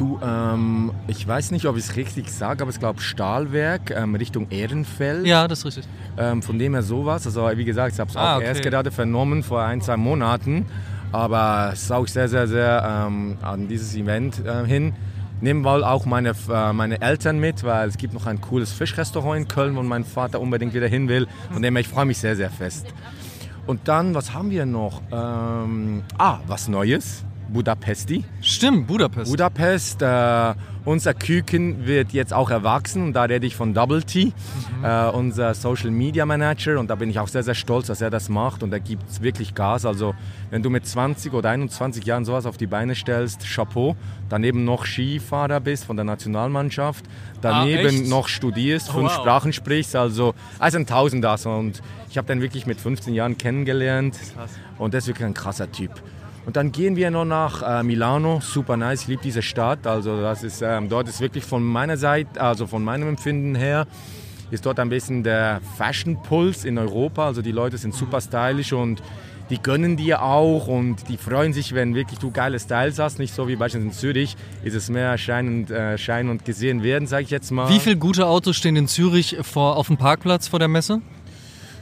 Du, 0.04 0.20
ähm, 0.22 0.92
ich 1.08 1.26
weiß 1.26 1.52
nicht, 1.52 1.66
ob 1.66 1.78
ich 1.78 1.86
es 1.86 1.96
richtig 1.96 2.30
sage, 2.30 2.62
aber 2.62 2.72
ich 2.72 2.80
glaube 2.80 3.00
Stahlwerk 3.00 3.90
ähm, 3.90 4.16
Richtung 4.16 4.50
Ehrenfeld. 4.50 5.26
Ja, 5.26 5.48
das 5.48 5.60
ist 5.60 5.66
richtig. 5.66 5.88
Ähm, 6.18 6.42
von 6.42 6.60
dem 6.60 6.74
her 6.74 6.84
sowas. 6.84 7.26
Also 7.26 7.50
wie 7.56 7.64
gesagt, 7.64 7.94
ich 7.94 8.00
habe 8.02 8.10
es 8.10 8.18
ah, 8.18 8.34
auch 8.34 8.38
okay. 8.40 8.48
erst 8.48 8.64
gerade 8.64 8.92
vernommen 8.92 9.44
vor 9.44 9.62
ein, 9.62 9.80
zwei 9.80 9.96
Monaten. 9.96 10.66
Aber 11.14 11.70
es 11.72 11.88
sauge 11.88 12.08
ich 12.08 12.12
sehr, 12.12 12.28
sehr, 12.28 12.50
sehr 12.50 13.06
ähm, 13.08 13.38
an 13.42 13.70
dieses 13.70 13.96
Event 13.96 14.46
äh, 14.46 14.66
hin 14.66 14.94
nehme 15.40 15.62
mal 15.62 15.84
auch 15.84 16.06
meine, 16.06 16.34
äh, 16.50 16.74
meine 16.74 17.02
Eltern 17.02 17.40
mit, 17.40 17.64
weil 17.64 17.88
es 17.88 17.98
gibt 17.98 18.14
noch 18.14 18.26
ein 18.26 18.40
cooles 18.42 18.72
Fischrestaurant 18.72 19.42
in 19.42 19.48
Köln, 19.48 19.76
wo 19.76 19.84
mein 19.84 20.06
Vater 20.06 20.40
unbedingt 20.40 20.74
wieder 20.74 20.88
hin 20.88 21.08
will. 21.08 21.28
Von 21.52 21.62
dem 21.62 21.76
her, 21.76 21.82
ich 21.82 21.90
freue 21.90 22.06
mich 22.06 22.18
sehr, 22.18 22.36
sehr 22.36 22.50
fest. 22.50 22.88
Und 23.68 23.88
dann, 23.88 24.16
was 24.16 24.34
haben 24.34 24.52
wir 24.52 24.66
noch? 24.66 25.02
Ähm, 25.12 26.04
ah, 26.18 26.40
was 26.48 26.68
Neues. 26.68 27.26
Budapesti. 27.54 28.26
Stimmt, 28.42 28.88
Budapest. 28.88 29.32
Budapest. 29.32 30.02
Äh, 30.02 30.54
unser 30.86 31.14
Küken 31.14 31.86
wird 31.86 32.12
jetzt 32.12 32.34
auch 32.34 32.50
erwachsen 32.50 33.04
und 33.04 33.14
da 33.14 33.24
rede 33.24 33.48
ich 33.48 33.56
von 33.56 33.74
Double 33.74 34.04
T, 34.04 34.26
mhm. 34.26 34.32
äh, 34.84 35.08
unser 35.10 35.54
Social 35.54 35.92
Media 35.92 36.26
Manager 36.26 36.78
und 36.78 36.90
da 36.90 36.96
bin 36.96 37.10
ich 37.10 37.20
auch 37.20 37.30
sehr, 37.30 37.44
sehr 37.44 37.56
stolz, 37.56 37.88
dass 37.88 38.02
er 38.02 38.10
das 38.10 38.28
macht 38.28 38.64
und 38.64 38.74
er 38.74 38.82
gibt 38.82 39.22
wirklich 39.22 39.56
Gas. 39.56 39.86
Also 39.86 40.14
wenn 40.50 40.62
du 40.62 40.70
mit 40.70 40.86
20 40.86 41.34
oder 41.34 41.52
21 41.52 42.06
Jahren 42.06 42.26
sowas 42.26 42.46
auf 42.46 42.58
die 42.58 42.68
Beine 42.68 42.96
stellst, 42.96 43.46
Chapeau. 43.46 43.96
Daneben 44.30 44.66
noch 44.66 44.86
Skifahrer 44.86 45.60
bist 45.60 45.86
von 45.86 45.96
der 45.96 46.06
Nationalmannschaft, 46.06 47.06
daneben 47.42 48.06
ah, 48.06 48.10
noch 48.10 48.28
studierst, 48.28 48.90
oh, 48.90 48.94
fünf 48.94 49.12
wow. 49.12 49.22
Sprachen 49.22 49.54
sprichst, 49.54 49.96
also 49.96 50.34
also 50.60 50.78
ein 50.80 50.88
Tausender. 50.88 51.38
Und 51.46 51.82
ich 52.10 52.18
habe 52.18 52.28
den 52.28 52.42
wirklich 52.42 52.66
mit 52.66 52.80
15 52.80 53.14
Jahren 53.14 53.38
kennengelernt 53.38 54.18
und 54.80 54.94
der 54.94 55.00
ist 55.00 55.08
wirklich 55.08 55.26
ein 55.26 55.34
krasser 55.34 55.72
Typ. 55.72 55.92
Und 56.46 56.58
dann 56.58 56.72
gehen 56.72 56.96
wir 56.96 57.10
noch 57.10 57.26
nach 57.26 57.80
äh, 57.80 57.84
Milano, 57.84 58.40
super 58.42 58.76
nice, 58.76 59.04
ich 59.04 59.08
liebe 59.08 59.24
diese 59.24 59.42
Stadt. 59.42 59.88
Also 59.88 60.22
das 60.22 60.44
ist, 60.44 60.62
ähm, 60.62 60.90
dort 60.90 61.08
ist 61.08 61.22
wirklich 61.22 61.46
von 61.46 61.64
meiner 61.64 61.96
Seite, 61.96 62.42
also 62.42 62.68
von 62.68 62.84
meinem 62.84 63.08
Empfinden 63.08 63.56
her, 63.56 63.88
ist 64.52 64.66
dort 64.66 64.80
ein 64.80 64.90
bisschen 64.90 65.24
der 65.24 65.62
Fashion-Puls 65.78 66.66
in 66.66 66.78
Europa. 66.78 67.26
Also 67.26 67.42
die 67.42 67.52
Leute 67.52 67.78
sind 67.78 67.96
super 67.96 68.20
stylisch 68.20 68.74
und 68.74 69.02
die 69.50 69.62
gönnen 69.62 69.98
dir 69.98 70.22
auch 70.22 70.68
und 70.68 71.10
die 71.10 71.18
freuen 71.18 71.54
sich, 71.54 71.74
wenn 71.74 71.96
wirklich 71.96 72.20
du 72.20 72.32
geile 72.32 72.60
Styles 72.60 73.00
hast. 73.00 73.20
Nicht 73.20 73.34
so 73.34 73.48
wie 73.48 73.56
beispielsweise 73.56 73.88
in 73.88 73.94
Zürich, 73.94 74.36
ist 74.64 74.74
es 74.74 74.90
mehr 74.90 75.18
Schein 75.18 75.48
und, 75.48 75.72
äh, 75.72 75.98
Schein 75.98 76.30
und 76.30 76.46
gesehen 76.46 76.84
werden, 76.84 77.08
sage 77.08 77.24
ich 77.24 77.30
jetzt 77.30 77.52
mal. 77.52 77.70
Wie 77.70 77.80
viele 77.80 77.98
gute 77.98 78.28
Autos 78.28 78.56
stehen 78.56 78.76
in 78.76 78.88
Zürich 78.88 79.38
vor, 79.42 79.78
auf 79.78 79.88
dem 79.88 79.98
Parkplatz 79.98 80.48
vor 80.48 80.60
der 80.60 80.68
Messe? 80.68 81.02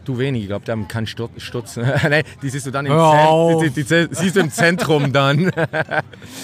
Du 0.04 0.18
wenig, 0.18 0.44
ich 0.44 0.48
glaube, 0.48 0.66
die 0.66 0.72
haben 0.72 0.88
keinen 0.88 1.08
Stutz. 1.08 1.78
Nein, 1.78 2.24
die 2.42 2.50
siehst 2.50 2.66
du 2.66 2.72
dann 2.72 2.86
im, 2.86 2.94
oh. 2.94 3.62
die, 3.62 3.70
die, 3.70 3.84
die, 3.84 4.08
siehst 4.12 4.36
du 4.36 4.40
im 4.40 4.52
Zentrum 4.52 5.14
dann. 5.14 5.52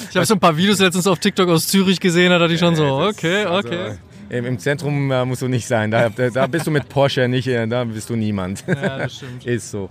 ich 0.09 0.15
habe 0.15 0.25
so 0.25 0.35
ein 0.35 0.39
paar 0.39 0.55
Videos 0.55 0.79
letztens 0.79 1.07
auf 1.07 1.19
TikTok 1.19 1.49
aus 1.49 1.67
Zürich 1.67 1.99
gesehen, 1.99 2.29
da 2.29 2.37
dachte 2.37 2.53
ich 2.53 2.59
schon 2.59 2.75
so, 2.75 2.85
okay, 2.99 3.45
also, 3.45 3.67
okay. 3.67 3.79
Also, 3.79 3.97
im, 4.29 4.59
Zentrum 4.59 5.11
äh, 5.11 5.25
musst 5.25 5.41
du 5.41 5.47
nicht 5.47 5.65
sein. 5.67 5.89
Da, 5.89 6.09
da, 6.09 6.47
bist 6.47 6.67
du 6.67 6.71
mit 6.71 6.89
Porsche 6.89 7.27
nicht, 7.27 7.47
äh, 7.47 7.65
da 7.65 7.85
bist 7.85 8.09
du 8.09 8.15
niemand. 8.15 8.63
Ja, 8.67 8.97
das 8.97 9.15
stimmt. 9.15 9.45
Ist 9.45 9.71
so. 9.71 9.89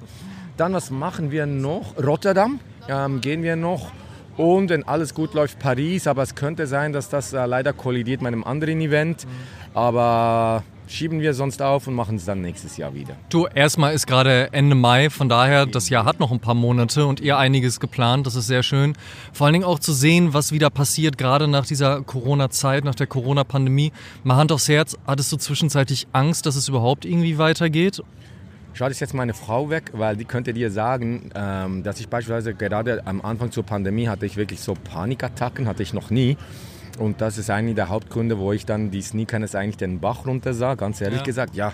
Dann, 0.56 0.72
was 0.72 0.90
machen 0.90 1.30
wir 1.30 1.46
noch? 1.46 1.94
Rotterdam 2.02 2.60
ähm, 2.88 3.20
gehen 3.20 3.42
wir 3.42 3.56
noch. 3.56 3.92
Und 4.36 4.68
wenn 4.68 4.84
alles 4.84 5.14
gut 5.14 5.34
läuft, 5.34 5.58
Paris. 5.58 6.06
Aber 6.06 6.22
es 6.22 6.34
könnte 6.34 6.66
sein, 6.66 6.92
dass 6.92 7.08
das 7.08 7.32
äh, 7.32 7.46
leider 7.46 7.72
kollidiert 7.72 8.20
mit 8.20 8.28
einem 8.28 8.44
anderen 8.44 8.80
Event. 8.80 9.24
Mhm. 9.24 9.30
Aber 9.74 10.64
schieben 10.86 11.20
wir 11.20 11.34
sonst 11.34 11.62
auf 11.62 11.86
und 11.86 11.94
machen 11.94 12.16
es 12.16 12.24
dann 12.24 12.40
nächstes 12.40 12.76
Jahr 12.76 12.94
wieder. 12.94 13.16
Du, 13.28 13.46
erstmal 13.46 13.94
ist 13.94 14.06
gerade 14.06 14.52
Ende 14.52 14.74
Mai, 14.74 15.10
von 15.10 15.28
daher, 15.28 15.66
das 15.66 15.88
Jahr 15.88 16.04
hat 16.04 16.20
noch 16.20 16.32
ein 16.32 16.40
paar 16.40 16.54
Monate 16.54 17.06
und 17.06 17.20
ihr 17.20 17.38
einiges 17.38 17.80
geplant, 17.80 18.26
das 18.26 18.34
ist 18.34 18.46
sehr 18.46 18.62
schön. 18.62 18.94
Vor 19.32 19.46
allen 19.46 19.54
Dingen 19.54 19.64
auch 19.64 19.78
zu 19.78 19.92
sehen, 19.92 20.32
was 20.32 20.52
wieder 20.52 20.70
passiert, 20.70 21.18
gerade 21.18 21.48
nach 21.48 21.66
dieser 21.66 22.02
Corona-Zeit, 22.02 22.84
nach 22.84 22.94
der 22.94 23.06
Corona-Pandemie. 23.06 23.92
Mal 24.24 24.36
Hand 24.36 24.52
aufs 24.52 24.68
Herz, 24.68 24.96
hattest 25.06 25.32
du 25.32 25.36
zwischenzeitlich 25.36 26.06
Angst, 26.12 26.46
dass 26.46 26.56
es 26.56 26.68
überhaupt 26.68 27.04
irgendwie 27.04 27.38
weitergeht? 27.38 28.02
Schade 28.76 28.90
ist 28.90 29.00
jetzt 29.00 29.14
meine 29.14 29.32
Frau 29.32 29.70
weg, 29.70 29.92
weil 29.94 30.18
die 30.18 30.26
könnte 30.26 30.52
dir 30.52 30.70
sagen, 30.70 31.30
ähm, 31.34 31.82
dass 31.82 31.98
ich 31.98 32.08
beispielsweise 32.08 32.52
gerade 32.52 33.06
am 33.06 33.22
Anfang 33.22 33.50
zur 33.50 33.62
Pandemie 33.64 34.08
hatte 34.08 34.26
ich 34.26 34.36
wirklich 34.36 34.60
so 34.60 34.74
Panikattacken, 34.74 35.66
hatte 35.66 35.82
ich 35.82 35.94
noch 35.94 36.10
nie. 36.10 36.36
Und 36.98 37.20
das 37.20 37.38
ist 37.38 37.50
eigentlich 37.50 37.74
der 37.76 37.88
Hauptgründe, 37.88 38.38
wo 38.38 38.52
ich 38.52 38.64
dann 38.66 38.90
die 38.90 39.02
Sneakerness 39.02 39.54
eigentlich 39.54 39.76
den 39.76 40.00
Bach 40.00 40.26
runter 40.26 40.54
sah. 40.54 40.74
Ganz 40.74 41.00
ehrlich 41.00 41.18
Ja. 41.20 41.24
gesagt, 41.24 41.54
ja. 41.54 41.72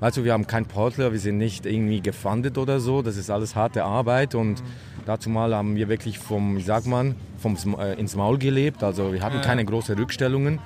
Weißt 0.00 0.16
du, 0.18 0.24
wir 0.24 0.32
haben 0.32 0.46
keinen 0.46 0.66
Portler, 0.66 1.12
wir 1.12 1.18
sind 1.20 1.38
nicht 1.38 1.66
irgendwie 1.66 2.00
gefundet 2.00 2.58
oder 2.58 2.78
so. 2.80 3.02
Das 3.02 3.16
ist 3.16 3.30
alles 3.30 3.56
harte 3.56 3.84
Arbeit 3.84 4.34
und 4.34 4.62
dazu 5.06 5.30
mal 5.30 5.54
haben 5.54 5.74
wir 5.76 5.88
wirklich 5.88 6.18
vom, 6.18 6.56
wie 6.56 6.62
sagt 6.62 6.86
man, 6.86 7.14
vom, 7.38 7.56
äh, 7.78 7.94
ins 7.94 8.14
Maul 8.14 8.38
gelebt. 8.38 8.82
Also 8.82 9.12
wir 9.12 9.22
hatten 9.22 9.40
keine 9.40 9.64
großen 9.64 9.96
Rückstellungen. 9.98 10.58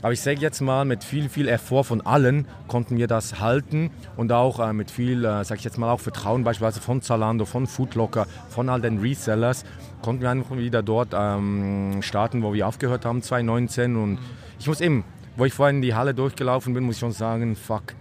Aber 0.00 0.12
ich 0.12 0.20
sage 0.20 0.38
jetzt 0.38 0.60
mal, 0.60 0.84
mit 0.84 1.02
viel, 1.02 1.28
viel 1.28 1.48
Effort 1.48 1.82
von 1.82 2.00
allen 2.06 2.46
konnten 2.68 2.98
wir 2.98 3.08
das 3.08 3.40
halten 3.40 3.90
und 4.16 4.30
auch 4.30 4.60
äh, 4.60 4.72
mit 4.72 4.92
viel, 4.92 5.24
äh, 5.24 5.42
sag 5.44 5.58
ich 5.58 5.64
jetzt 5.64 5.76
mal, 5.76 5.90
auch 5.90 5.98
Vertrauen 5.98 6.44
beispielsweise 6.44 6.80
von 6.80 7.02
Zalando, 7.02 7.44
von 7.44 7.66
Foodlocker, 7.66 8.28
von 8.48 8.68
all 8.68 8.80
den 8.80 8.98
Resellers, 9.00 9.64
konnten 10.02 10.22
wir 10.22 10.30
einfach 10.30 10.56
wieder 10.56 10.82
dort 10.82 11.08
ähm, 11.12 12.00
starten, 12.02 12.42
wo 12.42 12.52
wir 12.52 12.66
aufgehört 12.66 13.04
haben, 13.04 13.22
2019. 13.22 13.96
Und 13.96 14.18
ich 14.58 14.66
muss 14.66 14.80
eben, 14.80 15.04
wo 15.36 15.44
ich 15.44 15.52
vorhin 15.52 15.76
in 15.76 15.82
die 15.82 15.94
Halle 15.94 16.14
durchgelaufen 16.14 16.74
bin, 16.74 16.84
muss 16.84 16.96
ich 16.96 17.00
schon 17.00 17.12
sagen, 17.12 17.56
fuck. 17.56 17.94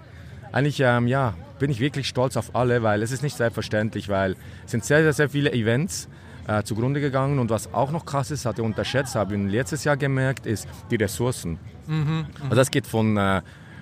Eigentlich, 0.51 0.79
ähm, 0.79 1.07
ja, 1.07 1.33
bin 1.59 1.69
ich 1.69 1.79
wirklich 1.79 2.07
stolz 2.07 2.37
auf 2.37 2.55
alle, 2.55 2.83
weil 2.83 3.01
es 3.01 3.11
ist 3.11 3.23
nicht 3.23 3.35
selbstverständlich, 3.35 4.09
weil 4.09 4.35
es 4.65 4.71
sind 4.71 4.85
sehr, 4.85 5.01
sehr, 5.03 5.13
sehr 5.13 5.29
viele 5.29 5.51
Events 5.53 6.07
äh, 6.47 6.63
zugrunde 6.63 7.01
gegangen 7.01 7.39
und 7.39 7.49
was 7.49 7.73
auch 7.73 7.91
noch 7.91 8.05
krass 8.05 8.31
ist, 8.31 8.45
hatte 8.45 8.61
ich 8.61 8.65
unterschätzt, 8.65 9.15
habe 9.15 9.35
ich 9.35 9.51
letztes 9.51 9.83
Jahr 9.83 9.97
gemerkt, 9.97 10.45
ist 10.45 10.67
die 10.89 10.95
Ressourcen. 10.95 11.59
Also 12.43 12.55
das 12.55 12.71
geht 12.71 12.87
von 12.87 13.17
äh, 13.17 13.41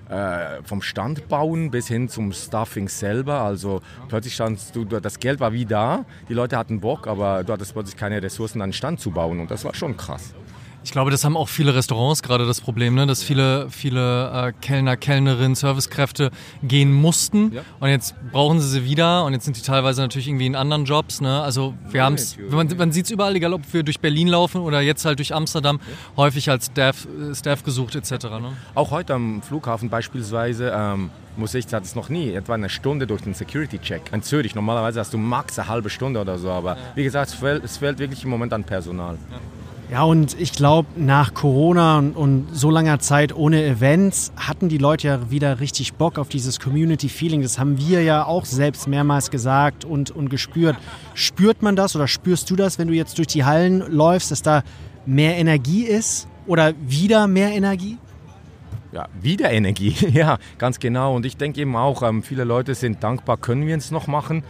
äh, 0.10 0.64
vom 0.64 0.82
Stand 0.82 1.28
bauen 1.28 1.72
bis 1.72 1.88
hin 1.88 2.10
zum 2.10 2.32
Stuffing 2.32 2.88
selber. 2.90 3.42
Also 3.42 3.82
plötzlich 4.08 4.34
standst 4.34 4.76
du, 4.76 4.86
das 4.86 5.20
Geld 5.20 5.40
war 5.40 5.54
wie 5.54 5.66
da, 5.66 6.06
die 6.30 6.34
Leute 6.34 6.58
hatten 6.58 6.80
Bock, 6.80 7.08
aber 7.08 7.44
du 7.44 7.54
hattest 7.54 7.74
plötzlich 7.74 7.98
keine 7.98 8.22
Ressourcen, 8.22 8.62
einen 8.62 8.74
Stand 8.74 9.00
zu 9.00 9.12
bauen 9.12 9.40
und 9.40 9.52
das 9.52 9.66
war 9.66 9.74
schon 9.74 9.98
krass. 9.98 10.34
Ich 10.86 10.92
glaube, 10.92 11.10
das 11.10 11.26
haben 11.26 11.36
auch 11.36 11.50
viele 11.50 11.74
Restaurants 11.74 12.22
gerade 12.22 12.46
das 12.46 12.62
Problem, 12.62 12.94
ne? 12.94 13.08
dass 13.08 13.24
viele, 13.24 13.72
viele 13.72 14.30
äh, 14.50 14.54
Kellner, 14.62 14.96
Kellnerinnen, 14.96 15.56
Servicekräfte 15.56 16.30
gehen 16.62 16.94
mussten 16.94 17.54
Ja. 17.54 17.62
und 17.80 17.90
jetzt 17.90 18.14
brauchen 18.32 18.62
sie 18.62 18.70
sie 18.70 18.86
wieder 18.86 19.26
und 19.26 19.34
jetzt 19.34 19.46
sind 19.46 19.58
die 19.58 19.64
teilweise 19.64 20.02
natürlich 20.04 20.28
irgendwie 20.28 20.46
in 20.46 20.56
anderen 20.56 20.86
Jobs. 20.86 21.22
Ne? 21.22 21.42
Also 21.42 21.74
wir 21.90 22.04
haben 22.04 22.14
es, 22.14 22.38
man, 22.52 22.70
man 22.78 22.92
sieht 22.92 23.06
es 23.06 23.12
überall, 23.12 23.36
egal 23.36 23.54
ob 23.54 23.62
wir 23.74 23.82
durch 23.82 24.00
Berlin 24.00 24.28
laufen 24.28 24.62
oder 24.62 24.80
jetzt 24.80 25.04
halt 25.06 25.18
durch 25.18 25.34
Amsterdam, 25.34 25.80
häufig 26.18 26.52
als 26.52 26.68
Staff, 26.68 27.08
äh, 27.08 27.34
Staff 27.34 27.64
gesucht 27.64 27.96
etc. 27.96 28.12
Ne? 28.26 28.52
Auch 28.76 28.92
heute 28.92 29.16
am 29.16 29.42
Flughafen 29.42 29.90
beispielsweise 29.90 30.72
ähm, 30.74 31.10
muss 31.36 31.56
ich, 31.56 31.66
das 31.66 31.82
ist 31.88 31.96
noch 31.96 32.10
nie, 32.10 32.32
etwa 32.32 32.54
eine 32.54 32.70
Stunde 32.70 33.08
durch 33.08 33.24
den 33.24 33.34
Security-Check. 33.34 34.14
In 34.14 34.22
Zürich, 34.22 34.54
normalerweise 34.54 35.00
hast 35.00 35.14
du 35.14 35.18
max 35.18 35.58
eine 35.58 35.68
halbe 35.68 35.90
Stunde 35.90 36.22
oder 36.22 36.38
so, 36.38 36.52
aber 36.52 36.78
wie 36.94 37.04
gesagt, 37.04 37.30
es 37.30 37.34
fehlt, 37.34 37.64
es 37.64 37.78
fehlt 37.78 37.98
wirklich 37.98 38.24
im 38.24 38.30
Moment 38.30 38.54
an 38.54 38.64
Personal. 38.64 39.18
Ja, 39.32 39.38
und 40.04 40.40
ich 40.40 40.52
glaube, 40.52 40.88
nach 40.96 41.34
Corona 41.34 42.00
und, 42.00 42.16
und 42.16 42.48
so 42.52 42.72
langer 42.72 43.00
Zeit 43.00 43.36
ohne 43.36 43.64
Events 43.64 44.34
hatten 44.36 44.68
die 44.68 44.80
Leute 44.80 45.08
ja 45.08 45.30
wieder 45.30 45.60
richtig 45.60 45.94
Bock 45.94 46.18
auf 46.18 46.28
dieses 46.28 46.60
Community-Feeling. 46.60 47.42
Das 47.42 47.60
haben 47.60 47.78
wir 47.78 48.02
ja 48.02 48.26
auch 48.26 48.46
selbst 48.46 48.88
mehrmals 48.88 49.30
gesagt 49.30 49.86
und, 49.86 50.10
und 50.10 50.30
gespürt. 50.30 50.76
Spürt 51.14 51.62
man 51.62 51.76
das 51.76 51.96
oder 51.96 52.08
spürst 52.08 52.50
du 52.50 52.56
das, 52.56 52.80
wenn 52.80 52.88
du 52.88 52.96
jetzt 52.96 53.18
durch 53.20 53.28
die 53.28 53.46
Hallen 53.46 53.84
läufst, 53.88 54.32
dass 54.32 54.42
da 54.42 54.64
mehr 55.06 55.38
Energie 55.38 55.84
ist 55.84 56.28
oder 56.48 56.74
wieder 56.88 57.28
mehr 57.28 57.52
Energie? 57.52 57.98
Ja, 58.92 59.08
wieder 59.22 59.52
Energie, 59.52 59.94
ja, 60.14 60.38
ganz 60.58 60.80
genau. 60.80 61.16
Und 61.16 61.26
ich 61.26 61.38
denke 61.38 61.62
eben 61.62 61.76
auch, 61.76 62.02
ähm, 62.02 62.24
viele 62.24 62.44
Leute 62.44 62.76
sind 62.76 63.04
dankbar, 63.04 63.38
können 63.38 63.68
wir 63.68 63.76
es 63.76 63.92
noch 63.92 64.08
machen. 64.08 64.44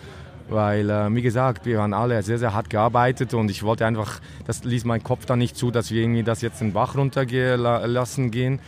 Weil, 0.47 0.89
äh, 0.89 1.13
wie 1.13 1.21
gesagt, 1.21 1.65
wir 1.65 1.81
haben 1.81 1.93
alle 1.93 2.21
sehr, 2.21 2.37
sehr 2.37 2.53
hart 2.53 2.69
gearbeitet 2.69 3.33
und 3.33 3.49
ich 3.49 3.63
wollte 3.63 3.85
einfach, 3.85 4.19
das 4.45 4.63
ließ 4.63 4.85
mein 4.85 5.03
Kopf 5.03 5.25
dann 5.25 5.39
nicht 5.39 5.57
zu, 5.57 5.71
dass 5.71 5.89
wir 5.91 6.01
irgendwie 6.01 6.23
das 6.23 6.41
jetzt 6.41 6.61
den 6.61 6.73
Bach 6.73 6.95
runtergelassen 6.95 8.29
gehen. 8.29 8.59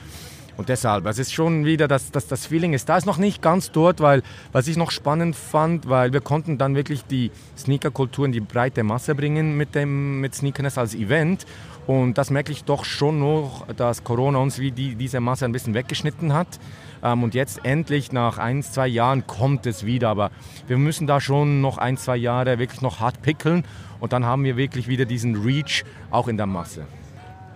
Und 0.57 0.69
deshalb, 0.69 1.05
es 1.05 1.19
ist 1.19 1.33
schon 1.33 1.65
wieder, 1.65 1.87
dass 1.87 2.09
das, 2.11 2.25
das 2.25 2.47
Feeling 2.47 2.73
ist, 2.73 2.89
da 2.89 2.97
ist 2.97 3.05
noch 3.05 3.19
nicht 3.19 3.43
ganz 3.43 3.71
dort, 3.71 3.99
weil 3.99 4.23
was 4.51 4.67
ich 4.67 4.75
noch 4.75 4.89
spannend 4.89 5.35
fand, 5.35 5.87
weil 5.87 6.13
wir 6.13 6.21
konnten 6.21 6.57
dann 6.57 6.73
wirklich 6.73 7.05
die 7.05 7.29
Sneaker-Kultur 7.55 8.25
in 8.25 8.31
die 8.31 8.39
breite 8.39 8.81
Masse 8.81 9.13
bringen 9.13 9.55
mit 9.55 9.75
dem 9.75 10.19
mit 10.19 10.33
Sneakerness 10.33 10.79
als 10.79 10.95
Event. 10.95 11.45
Und 11.87 12.17
das 12.17 12.29
merke 12.29 12.51
ich 12.51 12.65
doch 12.65 12.83
schon 12.83 13.19
noch, 13.19 13.65
dass 13.77 14.03
Corona 14.03 14.39
uns 14.39 14.59
wie 14.59 14.71
die, 14.71 14.95
diese 14.95 15.21
Masse 15.21 15.45
ein 15.45 15.53
bisschen 15.53 15.73
weggeschnitten 15.73 16.33
hat. 16.33 16.59
Ähm, 17.01 17.23
und 17.23 17.33
jetzt 17.33 17.63
endlich 17.63 18.11
nach 18.11 18.37
ein, 18.37 18.61
zwei 18.61 18.87
Jahren 18.87 19.25
kommt 19.25 19.65
es 19.65 19.85
wieder. 19.85 20.09
Aber 20.09 20.29
wir 20.67 20.77
müssen 20.77 21.07
da 21.07 21.21
schon 21.21 21.61
noch 21.61 21.77
ein, 21.77 21.95
zwei 21.95 22.17
Jahre 22.17 22.59
wirklich 22.59 22.81
noch 22.81 22.99
hart 22.99 23.21
pickeln. 23.21 23.63
Und 24.01 24.11
dann 24.11 24.25
haben 24.25 24.43
wir 24.43 24.57
wirklich 24.57 24.89
wieder 24.89 25.05
diesen 25.05 25.37
Reach 25.37 25.85
auch 26.11 26.27
in 26.27 26.35
der 26.35 26.45
Masse. 26.45 26.85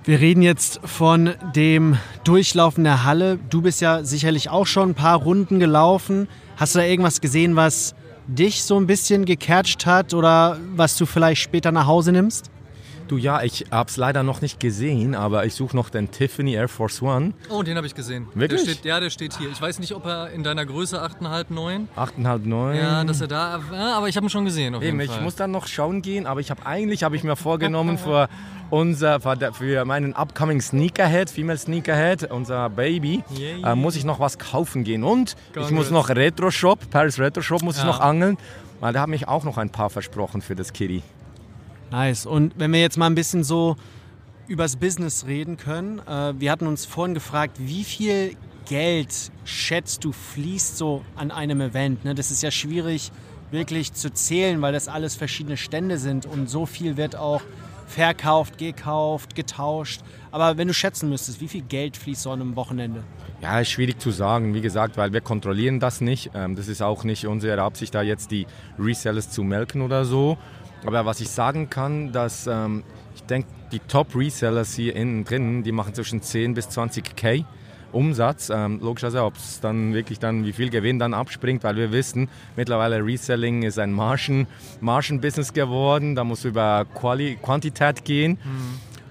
Wir 0.05 0.19
reden 0.19 0.41
jetzt 0.41 0.79
von 0.83 1.31
dem 1.53 1.97
Durchlaufen 2.23 2.85
der 2.85 3.03
Halle. 3.03 3.37
Du 3.49 3.61
bist 3.61 3.81
ja 3.81 4.03
sicherlich 4.03 4.49
auch 4.49 4.65
schon 4.65 4.91
ein 4.91 4.95
paar 4.95 5.17
Runden 5.17 5.59
gelaufen. 5.59 6.29
Hast 6.55 6.73
du 6.73 6.79
da 6.79 6.85
irgendwas 6.85 7.19
gesehen, 7.19 7.57
was 7.57 7.95
dich 8.27 8.63
so 8.63 8.79
ein 8.79 8.87
bisschen 8.87 9.25
gecatcht 9.25 9.85
hat 9.85 10.13
oder 10.13 10.57
was 10.73 10.97
du 10.97 11.05
vielleicht 11.05 11.41
später 11.41 11.71
nach 11.71 11.85
Hause 11.85 12.13
nimmst? 12.13 12.49
Du 13.11 13.17
ja, 13.17 13.43
ich 13.43 13.65
habe 13.71 13.89
es 13.89 13.97
leider 13.97 14.23
noch 14.23 14.39
nicht 14.39 14.61
gesehen, 14.61 15.15
aber 15.15 15.45
ich 15.45 15.53
suche 15.53 15.75
noch 15.75 15.89
den 15.89 16.11
Tiffany 16.11 16.53
Air 16.53 16.69
Force 16.69 17.01
One. 17.01 17.33
Oh, 17.49 17.61
den 17.61 17.75
habe 17.75 17.85
ich 17.85 17.93
gesehen. 17.93 18.25
Wirklich? 18.35 18.63
Der 18.63 18.71
steht, 18.71 18.85
ja, 18.85 19.01
der 19.01 19.09
steht 19.09 19.37
hier. 19.37 19.49
Ich 19.49 19.61
weiß 19.61 19.79
nicht, 19.79 19.93
ob 19.93 20.05
er 20.05 20.29
in 20.29 20.43
deiner 20.45 20.65
Größe 20.65 21.03
8,5, 21.03 21.47
9. 21.49 21.89
8,5, 21.97 22.39
9. 22.45 22.77
Ja, 22.77 23.03
dass 23.03 23.19
er 23.19 23.27
da, 23.27 23.59
aber 23.97 24.07
ich 24.07 24.15
habe 24.15 24.27
ihn 24.27 24.29
schon 24.29 24.45
gesehen 24.45 24.75
auf 24.75 24.81
Eben, 24.81 24.97
jeden 24.97 25.09
ich 25.09 25.13
Fall. 25.13 25.23
muss 25.25 25.35
dann 25.35 25.51
noch 25.51 25.67
schauen 25.67 26.01
gehen, 26.01 26.25
aber 26.25 26.39
ich 26.39 26.51
habe 26.51 26.65
eigentlich 26.65 27.03
habe 27.03 27.17
ich 27.17 27.25
mir 27.25 27.35
vorgenommen 27.35 27.97
für 27.97 28.29
unser 28.69 29.19
für, 29.19 29.83
meinen 29.83 30.13
upcoming 30.15 30.61
Sneakerhead, 30.61 31.29
Female 31.29 31.57
Sneakerhead, 31.59 32.31
unser 32.31 32.69
Baby, 32.69 33.25
Yay. 33.35 33.61
äh, 33.61 33.75
muss 33.75 33.97
ich 33.97 34.05
noch 34.05 34.21
was 34.21 34.39
kaufen 34.39 34.85
gehen 34.85 35.03
und 35.03 35.31
ich 35.31 35.53
Congrats. 35.53 35.71
muss 35.71 35.91
noch 35.91 36.07
Retro 36.07 36.49
Shop, 36.49 36.79
Paris 36.89 37.19
Retro 37.19 37.41
Shop 37.41 37.61
muss 37.61 37.75
ich 37.75 37.81
Ja. 37.83 37.87
noch 37.89 37.99
angeln, 37.99 38.37
weil 38.79 38.93
da 38.93 39.01
haben 39.01 39.09
mich 39.11 39.27
auch 39.27 39.43
noch 39.43 39.57
ein 39.57 39.69
paar 39.69 39.89
versprochen 39.89 40.41
für 40.41 40.55
das 40.55 40.71
Kitty. 40.71 41.03
Nice. 41.91 42.25
Und 42.25 42.53
wenn 42.57 42.71
wir 42.71 42.79
jetzt 42.79 42.97
mal 42.97 43.07
ein 43.07 43.15
bisschen 43.15 43.43
so 43.43 43.75
übers 44.51 44.75
Business 44.75 45.25
reden 45.25 45.55
können. 45.55 45.99
Äh, 45.99 46.33
wir 46.37 46.51
hatten 46.51 46.67
uns 46.67 46.85
vorhin 46.85 47.13
gefragt, 47.13 47.57
wie 47.59 47.85
viel 47.85 48.35
Geld 48.67 49.31
schätzt 49.45 50.03
du 50.03 50.11
fließt 50.11 50.77
so 50.77 51.05
an 51.15 51.31
einem 51.31 51.61
Event? 51.61 52.03
Ne? 52.03 52.13
Das 52.13 52.31
ist 52.31 52.43
ja 52.43 52.51
schwierig 52.51 53.11
wirklich 53.49 53.93
zu 53.93 54.11
zählen, 54.11 54.61
weil 54.61 54.73
das 54.73 54.89
alles 54.89 55.15
verschiedene 55.15 55.55
Stände 55.55 55.97
sind 55.97 56.25
und 56.25 56.49
so 56.49 56.65
viel 56.65 56.97
wird 56.97 57.15
auch 57.15 57.41
verkauft, 57.87 58.57
gekauft, 58.57 59.35
getauscht. 59.35 60.01
Aber 60.31 60.57
wenn 60.57 60.67
du 60.67 60.73
schätzen 60.73 61.09
müsstest, 61.09 61.41
wie 61.41 61.47
viel 61.47 61.61
Geld 61.61 61.97
fließt 61.97 62.21
so 62.21 62.31
an 62.31 62.41
einem 62.41 62.55
Wochenende? 62.55 63.03
Ja, 63.41 63.59
ist 63.59 63.71
schwierig 63.71 63.99
zu 63.99 64.11
sagen, 64.11 64.53
wie 64.53 64.61
gesagt, 64.61 64.97
weil 64.97 65.11
wir 65.13 65.21
kontrollieren 65.21 65.79
das 65.79 65.99
nicht. 65.99 66.31
Ähm, 66.33 66.55
das 66.55 66.67
ist 66.67 66.81
auch 66.81 67.03
nicht 67.03 67.25
unsere 67.25 67.61
Absicht, 67.61 67.95
da 67.95 68.01
jetzt 68.01 68.31
die 68.31 68.47
Resellers 68.77 69.29
zu 69.29 69.43
melken 69.43 69.81
oder 69.81 70.05
so. 70.05 70.37
Aber 70.85 71.05
was 71.05 71.21
ich 71.21 71.29
sagen 71.29 71.69
kann, 71.69 72.11
dass 72.11 72.47
ähm, 72.47 72.83
ich 73.15 73.23
denke, 73.23 73.47
die 73.71 73.79
Top-Resellers 73.79 74.73
hier 74.73 74.95
innen 74.95 75.23
drin, 75.23 75.63
die 75.63 75.71
machen 75.71 75.93
zwischen 75.93 76.21
10 76.21 76.53
bis 76.53 76.69
20 76.69 77.15
K 77.15 77.45
Umsatz. 77.91 78.49
Ähm, 78.49 78.79
logischerweise, 78.81 79.23
ob 79.23 79.35
es 79.35 79.59
dann 79.59 79.93
wirklich 79.93 80.19
dann, 80.19 80.45
wie 80.45 80.53
viel 80.53 80.69
Gewinn 80.69 80.99
dann 80.99 81.13
abspringt, 81.13 81.63
weil 81.63 81.75
wir 81.75 81.91
wissen, 81.91 82.29
mittlerweile 82.55 83.05
Reselling 83.05 83.63
ist 83.63 83.79
ein 83.79 83.91
Margen, 83.91 84.47
Margen-Business 84.79 85.53
geworden. 85.53 86.15
Da 86.15 86.23
muss 86.23 86.45
über 86.45 86.85
Quali 86.93 87.37
Quantität 87.41 88.03
gehen. 88.05 88.37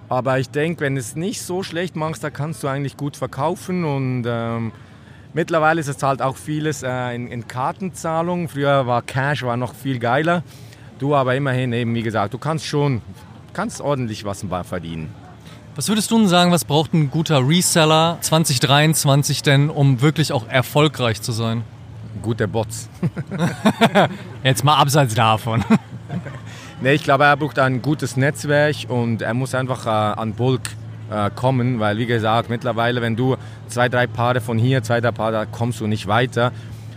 Aber 0.08 0.38
ich 0.38 0.50
denke, 0.50 0.80
wenn 0.80 0.94
du 0.94 1.00
es 1.00 1.14
nicht 1.14 1.40
so 1.40 1.62
schlecht 1.62 1.94
machst, 1.94 2.24
da 2.24 2.30
kannst 2.30 2.62
du 2.62 2.68
eigentlich 2.68 2.96
gut 2.96 3.16
verkaufen 3.16 3.84
und 3.84 4.24
ähm, 4.26 4.72
mittlerweile 5.34 5.80
ist 5.80 5.86
es 5.86 6.02
halt 6.02 6.20
auch 6.20 6.36
vieles 6.36 6.82
äh, 6.82 7.14
in, 7.14 7.28
in 7.28 7.46
Kartenzahlung. 7.46 8.48
Früher 8.48 8.88
war 8.88 9.02
Cash 9.02 9.44
war 9.44 9.56
noch 9.56 9.72
viel 9.72 10.00
geiler. 10.00 10.42
Du 11.00 11.14
aber 11.14 11.34
immerhin 11.34 11.72
eben, 11.72 11.94
wie 11.94 12.02
gesagt, 12.02 12.34
du 12.34 12.38
kannst 12.38 12.66
schon, 12.66 13.00
kannst 13.54 13.80
ordentlich 13.80 14.26
was 14.26 14.44
verdienen. 14.64 15.08
Was 15.74 15.88
würdest 15.88 16.10
du 16.10 16.18
denn 16.18 16.28
sagen, 16.28 16.52
was 16.52 16.66
braucht 16.66 16.92
ein 16.92 17.10
guter 17.10 17.48
Reseller 17.48 18.18
2023 18.20 19.42
denn, 19.42 19.70
um 19.70 20.02
wirklich 20.02 20.30
auch 20.30 20.46
erfolgreich 20.46 21.22
zu 21.22 21.32
sein? 21.32 21.62
Gute 22.20 22.46
Bots. 22.46 22.90
Jetzt 24.44 24.62
mal 24.62 24.76
abseits 24.76 25.14
davon. 25.14 25.64
Nee, 26.82 26.94
ich 26.94 27.04
glaube, 27.04 27.24
er 27.24 27.36
braucht 27.36 27.58
ein 27.58 27.82
gutes 27.82 28.16
Netzwerk 28.16 28.74
und 28.88 29.20
er 29.20 29.34
muss 29.34 29.54
einfach 29.54 29.84
äh, 29.84 30.18
an 30.18 30.32
Bulk 30.32 30.62
äh, 31.10 31.28
kommen, 31.28 31.78
weil 31.78 31.98
wie 31.98 32.06
gesagt, 32.06 32.48
mittlerweile, 32.48 33.02
wenn 33.02 33.16
du 33.16 33.36
zwei, 33.68 33.90
drei 33.90 34.06
Paare 34.06 34.40
von 34.40 34.56
hier, 34.56 34.82
zwei, 34.82 35.02
drei 35.02 35.10
Paare, 35.12 35.32
da 35.32 35.44
kommst 35.44 35.80
du 35.80 35.86
nicht 35.86 36.06
weiter. 36.06 36.52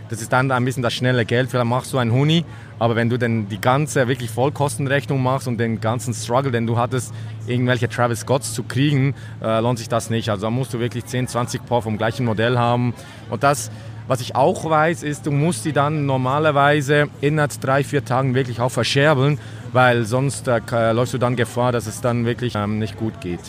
Das 0.08 0.22
ist 0.22 0.32
dann 0.32 0.50
ein 0.50 0.64
bisschen 0.64 0.82
das 0.82 0.94
schnelle 0.94 1.26
Geld, 1.26 1.50
vielleicht 1.50 1.66
machst 1.66 1.92
du 1.92 1.98
ein 1.98 2.12
Huni, 2.12 2.46
aber 2.78 2.96
wenn 2.96 3.08
du 3.08 3.18
dann 3.18 3.48
die 3.48 3.60
ganze 3.60 4.08
wirklich 4.08 4.30
Vollkostenrechnung 4.30 5.22
machst 5.22 5.48
und 5.48 5.58
den 5.58 5.80
ganzen 5.80 6.14
Struggle, 6.14 6.50
den 6.52 6.66
du 6.66 6.76
hattest, 6.76 7.14
irgendwelche 7.46 7.88
Travis 7.88 8.20
Scotts 8.20 8.54
zu 8.54 8.62
kriegen, 8.62 9.14
äh, 9.42 9.60
lohnt 9.60 9.78
sich 9.78 9.88
das 9.88 10.10
nicht. 10.10 10.28
Also 10.30 10.46
da 10.46 10.50
musst 10.50 10.74
du 10.74 10.80
wirklich 10.80 11.04
10, 11.06 11.28
20 11.28 11.66
Paar 11.66 11.82
vom 11.82 11.98
gleichen 11.98 12.24
Modell 12.24 12.58
haben 12.58 12.94
und 13.30 13.42
das 13.42 13.70
was 14.06 14.20
ich 14.20 14.36
auch 14.36 14.68
weiß, 14.68 15.02
ist, 15.02 15.24
du 15.24 15.30
musst 15.30 15.64
die 15.64 15.72
dann 15.72 16.04
normalerweise 16.04 17.08
innerhalb 17.22 17.58
drei, 17.60 17.82
vier 17.82 18.04
Tagen 18.04 18.34
wirklich 18.34 18.60
auch 18.60 18.68
verscherbeln, 18.68 19.38
weil 19.72 20.04
sonst 20.04 20.46
äh, 20.46 20.92
läufst 20.92 21.14
du 21.14 21.18
dann 21.18 21.36
Gefahr, 21.36 21.72
dass 21.72 21.86
es 21.86 22.02
dann 22.02 22.26
wirklich 22.26 22.54
ähm, 22.54 22.78
nicht 22.78 22.98
gut 22.98 23.20
geht. 23.22 23.40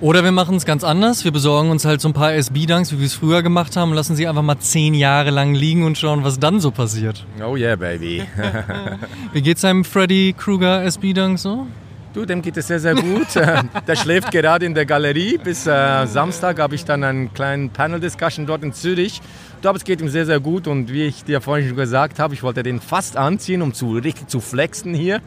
Oder 0.00 0.24
wir 0.24 0.32
machen 0.32 0.56
es 0.56 0.64
ganz 0.64 0.84
anders. 0.84 1.24
Wir 1.24 1.32
besorgen 1.32 1.70
uns 1.70 1.84
halt 1.84 2.00
so 2.00 2.08
ein 2.08 2.12
paar 2.12 2.32
SB-Dunks, 2.32 2.92
wie 2.92 2.98
wir 2.98 3.06
es 3.06 3.14
früher 3.14 3.42
gemacht 3.42 3.76
haben, 3.76 3.92
lassen 3.92 4.16
sie 4.16 4.26
einfach 4.26 4.42
mal 4.42 4.58
zehn 4.58 4.94
Jahre 4.94 5.30
lang 5.30 5.54
liegen 5.54 5.84
und 5.84 5.96
schauen, 5.96 6.24
was 6.24 6.38
dann 6.38 6.60
so 6.60 6.70
passiert. 6.70 7.24
Oh 7.42 7.56
yeah, 7.56 7.76
baby. 7.76 8.22
wie 9.32 9.42
geht's 9.42 9.64
einem 9.64 9.84
Freddy 9.84 10.34
Krueger 10.36 10.82
SB-Dunk 10.84 11.38
so? 11.38 11.66
Du, 12.12 12.24
dem 12.24 12.42
geht 12.42 12.56
es 12.56 12.68
sehr, 12.68 12.78
sehr 12.78 12.94
gut. 12.94 13.34
der 13.86 13.96
schläft 13.96 14.30
gerade 14.30 14.66
in 14.66 14.74
der 14.74 14.86
Galerie. 14.86 15.38
Bis 15.42 15.66
äh, 15.66 16.06
Samstag 16.06 16.60
habe 16.60 16.74
ich 16.74 16.84
dann 16.84 17.02
einen 17.02 17.34
kleinen 17.34 17.70
Panel-Discussion 17.70 18.46
dort 18.46 18.62
in 18.62 18.72
Zürich 18.72 19.20
glaube, 19.64 19.78
es 19.78 19.84
geht 19.84 20.02
ihm 20.02 20.10
sehr, 20.10 20.26
sehr 20.26 20.40
gut 20.40 20.66
und 20.66 20.92
wie 20.92 21.04
ich 21.04 21.24
dir 21.24 21.40
vorhin 21.40 21.66
schon 21.66 21.76
gesagt 21.78 22.18
habe, 22.18 22.34
ich 22.34 22.42
wollte 22.42 22.62
den 22.62 22.82
fast 22.82 23.16
anziehen, 23.16 23.62
um 23.62 23.72
zu, 23.72 23.92
richtig 23.92 24.28
zu 24.28 24.42
flexen 24.42 24.92
hier. 24.92 25.22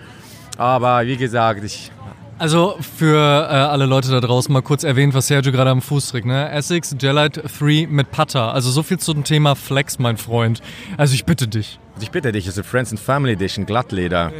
Aber 0.59 1.07
wie 1.07 1.17
gesagt, 1.17 1.63
ich 1.63 1.89
also 2.37 2.77
für 2.97 3.17
äh, 3.17 3.53
alle 3.53 3.85
Leute 3.85 4.11
da 4.11 4.19
draußen 4.19 4.51
mal 4.51 4.61
kurz 4.61 4.83
erwähnt, 4.83 5.13
was 5.13 5.27
Sergio 5.27 5.51
gerade 5.51 5.69
am 5.69 5.81
Fuß 5.81 6.09
trägt. 6.09 6.25
Ne? 6.25 6.49
Essex 6.51 6.95
Gelite 6.97 7.41
3 7.41 7.87
mit 7.89 8.11
Putter. 8.11 8.53
Also 8.53 8.71
so 8.71 8.83
viel 8.83 8.99
zum 8.99 9.23
Thema 9.23 9.55
Flex, 9.55 9.99
mein 9.99 10.17
Freund. 10.17 10.61
Also 10.97 11.13
ich 11.13 11.25
bitte 11.25 11.47
dich. 11.47 11.79
Also 11.95 12.03
ich 12.03 12.11
bitte 12.11 12.31
dich, 12.31 12.45
es 12.45 12.53
ist 12.53 12.59
eine 12.59 12.63
Friends 12.63 12.91
and 12.91 12.99
Family 12.99 13.33
Edition, 13.33 13.65
Glattleder. 13.65 14.31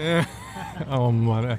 Oh 0.91 1.11
Mann. 1.11 1.45
Ey. 1.45 1.57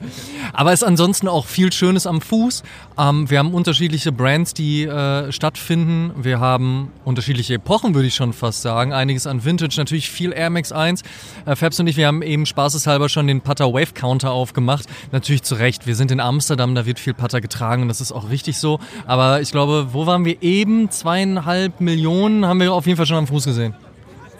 Aber 0.53 0.73
es 0.73 0.83
ist 0.83 0.89
ansonsten 0.89 1.29
auch 1.29 1.47
viel 1.47 1.73
Schönes 1.73 2.07
am 2.07 2.21
Fuß. 2.21 2.63
Ähm, 2.99 3.31
wir 3.31 3.39
haben 3.39 3.55
unterschiedliche 3.55 4.13
Brands, 4.13 4.55
die 4.55 4.85
äh, 4.85 5.31
stattfinden. 5.33 6.13
Wir 6.17 6.41
haben 6.41 6.93
unterschiedliche 7.05 7.55
Epochen, 7.55 7.95
würde 7.95 8.09
ich 8.09 8.15
schon 8.15 8.33
fast 8.33 8.63
sagen. 8.63 8.93
Einiges 8.93 9.27
an 9.27 9.45
Vintage, 9.45 9.75
natürlich 9.77 10.11
viel 10.11 10.33
Air 10.33 10.51
Max 10.51 10.73
1. 10.73 11.03
Äh, 11.47 11.57
Fabs 11.57 11.79
und 11.81 11.87
ich, 11.87 11.97
wir 11.97 12.07
haben 12.07 12.23
eben 12.23 12.47
spaßeshalber 12.47 13.09
schon 13.09 13.27
den 13.27 13.41
Putter 13.41 13.73
Wave 13.73 13.93
Counter 13.95 14.31
aufgemacht. 14.31 14.87
Natürlich 15.13 15.43
zu 15.43 15.55
Recht. 15.55 15.87
Wir 15.87 15.97
sind 15.97 16.11
in 16.11 16.21
Amsterdam, 16.21 16.75
da 16.75 16.87
wird 16.87 16.99
viel 16.99 17.15
Putter 17.15 17.41
getragen 17.41 17.83
und 17.83 17.89
das 17.89 18.01
ist 18.01 18.13
auch 18.13 18.31
richtig 18.31 18.59
so. 18.59 18.81
Aber 19.07 19.41
ich 19.41 19.51
glaube, 19.51 19.89
wo 19.93 20.07
waren 20.07 20.25
wir 20.25 20.43
eben? 20.43 20.91
Zweieinhalb 20.91 21.81
Millionen 21.81 22.47
haben 22.47 22.61
wir 22.61 22.73
auf 22.73 22.87
jeden 22.87 22.97
Fall 22.97 23.07
schon 23.07 23.19
am 23.19 23.27
Fuß 23.27 23.45
gesehen. 23.45 23.75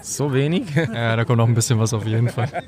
So 0.03 0.33
wenig? 0.33 0.65
Ja, 0.75 1.17
da 1.17 1.25
kommt 1.25 1.39
noch 1.39 1.47
ein 1.47 1.55
bisschen 1.55 1.79
was 1.79 1.93
auf 1.93 2.07
jeden 2.07 2.29
Fall. 2.29 2.49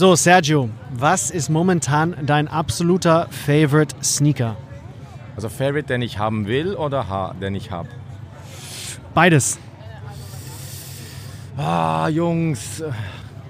So, 0.00 0.16
Sergio, 0.16 0.70
was 0.94 1.30
ist 1.30 1.50
momentan 1.50 2.16
dein 2.24 2.48
absoluter 2.48 3.28
Favorite 3.28 3.94
Sneaker? 4.02 4.56
Also 5.36 5.50
Favorite, 5.50 5.88
den 5.88 6.00
ich 6.00 6.18
haben 6.18 6.46
will 6.46 6.74
oder 6.74 7.10
ha 7.10 7.34
den 7.38 7.54
ich 7.54 7.70
habe? 7.70 7.90
Beides. 9.12 9.58
Ah, 11.54 12.08
Jungs, 12.08 12.82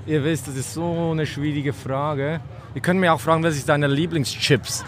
ihr 0.06 0.24
wisst, 0.24 0.48
das 0.48 0.56
ist 0.56 0.74
so 0.74 1.12
eine 1.12 1.24
schwierige 1.24 1.72
Frage. 1.72 2.40
Ihr 2.74 2.80
könnt 2.80 3.00
mir 3.00 3.12
auch 3.12 3.20
fragen, 3.20 3.42
was 3.42 3.56
ist 3.56 3.68
deine 3.68 3.86
Lieblingschips? 3.88 4.84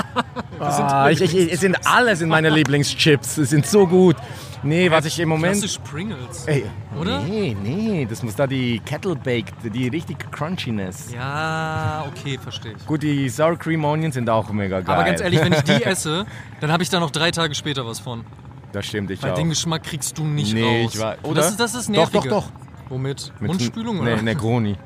ah, 0.60 1.10
ich, 1.10 1.20
ich, 1.20 1.52
es 1.52 1.60
sind 1.60 1.76
alles 1.86 2.20
in 2.20 2.28
meine 2.28 2.50
Lieblingschips. 2.50 3.34
Sie 3.34 3.44
sind 3.44 3.66
so 3.66 3.86
gut. 3.86 4.16
Nee, 4.62 4.90
was 4.90 5.04
ich 5.04 5.18
im 5.20 5.28
Moment. 5.28 5.60
Klassisch 5.60 5.78
Pringles. 5.78 6.46
Ey, 6.46 6.64
Oder? 6.98 7.20
Nee, 7.20 7.56
nee, 7.60 8.06
das 8.08 8.22
muss 8.22 8.34
da 8.34 8.46
die 8.46 8.80
Kettle 8.80 9.14
Baked, 9.14 9.54
die 9.72 9.88
richtig 9.88 10.18
Crunchiness. 10.30 11.12
Ja, 11.12 12.04
okay, 12.08 12.38
verstehe 12.42 12.72
ich. 12.76 12.86
Gut, 12.86 13.02
die 13.02 13.28
Sour 13.28 13.56
Cream 13.58 13.84
Onions 13.84 14.14
sind 14.14 14.28
auch 14.30 14.50
mega 14.50 14.80
geil. 14.80 14.94
Aber 14.94 15.04
ganz 15.04 15.20
ehrlich, 15.20 15.40
wenn 15.40 15.52
ich 15.52 15.62
die 15.62 15.82
esse, 15.84 16.26
dann 16.60 16.72
habe 16.72 16.82
ich 16.82 16.88
da 16.88 17.00
noch 17.00 17.10
drei 17.10 17.30
Tage 17.30 17.54
später 17.54 17.86
was 17.86 18.00
von. 18.00 18.24
Das 18.72 18.86
stimmt, 18.86 19.10
ich 19.10 19.22
Weil 19.22 19.32
auch. 19.32 19.36
den 19.36 19.50
Geschmack 19.50 19.84
kriegst 19.84 20.18
du 20.18 20.24
nicht 20.24 20.54
nee, 20.54 20.84
raus. 20.84 20.94
ich 20.94 21.00
war, 21.00 21.16
Oh, 21.22 21.28
oder? 21.28 21.42
das 21.42 21.50
ist, 21.50 21.60
das 21.60 21.74
ist 21.74 21.88
doch, 21.88 21.94
nervige. 21.94 22.28
doch, 22.28 22.44
doch. 22.46 22.52
Womit? 22.88 23.32
Mit 23.40 23.48
Mundspülung 23.48 24.04
nee, 24.04 24.12
oder? 24.14 24.22
Negroni. 24.22 24.76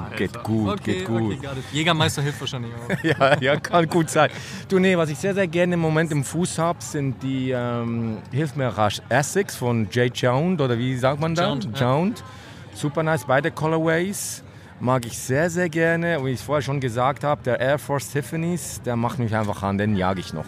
Ah, 0.00 0.04
Alter. 0.04 0.16
Geht 0.16 0.42
gut, 0.42 0.80
okay, 0.80 0.94
geht 0.94 1.06
gut. 1.06 1.38
Okay. 1.38 1.48
Jägermeister 1.72 2.22
hilft 2.22 2.40
wahrscheinlich 2.40 2.72
auch. 2.74 3.04
ja, 3.04 3.40
ja, 3.40 3.56
kann 3.56 3.86
gut 3.86 4.10
sein. 4.10 4.30
Du, 4.68 4.78
nee, 4.78 4.96
was 4.96 5.10
ich 5.10 5.18
sehr, 5.18 5.34
sehr 5.34 5.46
gerne 5.46 5.74
im 5.74 5.80
Moment 5.80 6.12
im 6.12 6.24
Fuß 6.24 6.58
habe, 6.58 6.82
sind 6.82 7.22
die, 7.22 7.50
ähm, 7.50 8.18
hilf 8.32 8.56
mir 8.56 8.68
rasch, 8.68 9.00
Essex 9.08 9.56
von 9.56 9.88
J. 9.90 10.16
Jound 10.16 10.60
oder 10.60 10.78
wie 10.78 10.96
sagt 10.96 11.20
man 11.20 11.34
da? 11.34 11.48
Jound, 11.48 11.68
ja. 11.74 11.80
Jound. 11.80 12.24
Super 12.74 13.02
nice, 13.02 13.24
beide 13.26 13.50
Colorways. 13.50 14.42
Mag 14.82 15.04
ich 15.04 15.18
sehr, 15.18 15.50
sehr 15.50 15.68
gerne. 15.68 16.24
Wie 16.24 16.30
ich 16.30 16.40
vorher 16.40 16.62
schon 16.62 16.80
gesagt 16.80 17.22
habe, 17.22 17.42
der 17.42 17.60
Air 17.60 17.78
Force 17.78 18.10
Tiffany's, 18.10 18.80
der 18.82 18.96
macht 18.96 19.18
mich 19.18 19.34
einfach 19.34 19.62
an, 19.62 19.76
den 19.76 19.94
jage 19.94 20.20
ich 20.20 20.32
noch. 20.32 20.46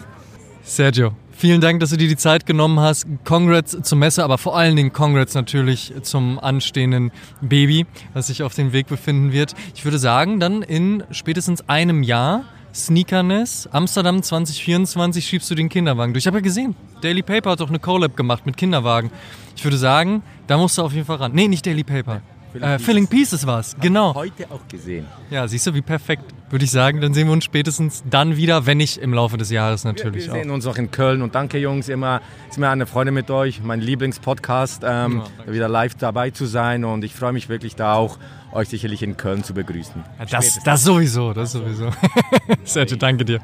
Sergio, 0.65 1.11
vielen 1.31 1.59
Dank, 1.59 1.81
dass 1.81 1.89
du 1.89 1.97
dir 1.97 2.07
die 2.07 2.15
Zeit 2.15 2.45
genommen 2.45 2.79
hast. 2.79 3.05
Congrats 3.25 3.77
zur 3.81 3.97
Messe, 3.97 4.23
aber 4.23 4.37
vor 4.37 4.57
allen 4.57 4.77
Dingen 4.77 4.93
Congrats 4.93 5.35
natürlich 5.35 5.93
zum 6.03 6.39
anstehenden 6.39 7.11
Baby, 7.41 7.85
das 8.13 8.27
sich 8.27 8.43
auf 8.43 8.55
dem 8.55 8.71
Weg 8.71 8.87
befinden 8.87 9.33
wird. 9.33 9.53
Ich 9.75 9.83
würde 9.83 9.99
sagen, 9.99 10.39
dann 10.39 10.61
in 10.61 11.03
spätestens 11.11 11.67
einem 11.67 12.01
Jahr 12.01 12.45
Sneakerness, 12.73 13.67
Amsterdam 13.73 14.23
2024 14.23 15.25
schiebst 15.25 15.51
du 15.51 15.55
den 15.55 15.67
Kinderwagen 15.67 16.13
durch. 16.13 16.23
Ich 16.23 16.27
habe 16.27 16.37
ja 16.37 16.41
gesehen, 16.41 16.75
Daily 17.01 17.21
Paper 17.21 17.51
hat 17.51 17.59
doch 17.59 17.69
eine 17.69 17.79
Collab 17.79 18.15
gemacht 18.15 18.45
mit 18.45 18.55
Kinderwagen. 18.55 19.11
Ich 19.55 19.63
würde 19.65 19.77
sagen, 19.77 20.23
da 20.47 20.57
musst 20.57 20.77
du 20.77 20.81
auf 20.81 20.93
jeden 20.93 21.05
Fall 21.05 21.17
ran. 21.17 21.33
Nee, 21.33 21.49
nicht 21.49 21.65
Daily 21.65 21.83
Paper. 21.83 22.21
Filling 22.53 22.63
Äh, 22.69 22.71
Pieces. 22.77 22.85
Filling 22.85 23.07
Pieces 23.07 23.45
war 23.47 23.59
es, 23.59 23.75
genau. 23.81 24.15
Heute 24.15 24.49
auch 24.51 24.65
gesehen. 24.69 25.05
Ja, 25.29 25.45
siehst 25.47 25.67
du, 25.67 25.73
wie 25.73 25.81
perfekt. 25.81 26.23
Würde 26.49 26.65
ich 26.65 26.71
sagen, 26.71 27.01
dann 27.01 27.13
sehen 27.15 27.25
wir 27.27 27.33
uns 27.33 27.43
spätestens 27.45 28.03
dann 28.07 28.37
wieder, 28.37 28.67
wenn 28.67 28.77
nicht 28.77 28.97
im 28.97 29.11
Laufe 29.13 29.37
des 29.37 29.49
Jahres 29.49 29.83
natürlich 29.85 30.25
Wir 30.27 30.33
auch. 30.33 30.37
sehen 30.37 30.51
uns 30.51 30.67
auch 30.67 30.77
in 30.77 30.91
Köln 30.91 31.23
und 31.23 31.33
danke 31.33 31.57
Jungs, 31.57 31.89
immer 31.89 32.21
ist 32.49 32.59
mir 32.59 32.69
eine 32.69 32.85
Freude 32.85 33.09
mit 33.11 33.31
euch, 33.31 33.61
mein 33.63 33.81
Lieblingspodcast, 33.81 34.83
ähm, 34.85 35.23
Ja, 35.47 35.51
wieder 35.51 35.67
live 35.67 35.95
dabei 35.95 36.29
zu 36.29 36.45
sein 36.45 36.85
und 36.85 37.03
ich 37.03 37.15
freue 37.15 37.33
mich 37.33 37.49
wirklich 37.49 37.75
da 37.75 37.95
auch, 37.95 38.19
euch 38.51 38.69
sicherlich 38.69 39.01
in 39.01 39.17
Köln 39.17 39.43
zu 39.43 39.55
begrüßen. 39.55 40.03
Ja, 40.19 40.25
Das, 40.25 40.59
das 40.63 40.83
sowieso, 40.83 41.33
das 41.33 41.53
sowieso. 41.53 41.89
Sergio, 42.63 42.97
danke 42.97 43.25
dir. 43.25 43.39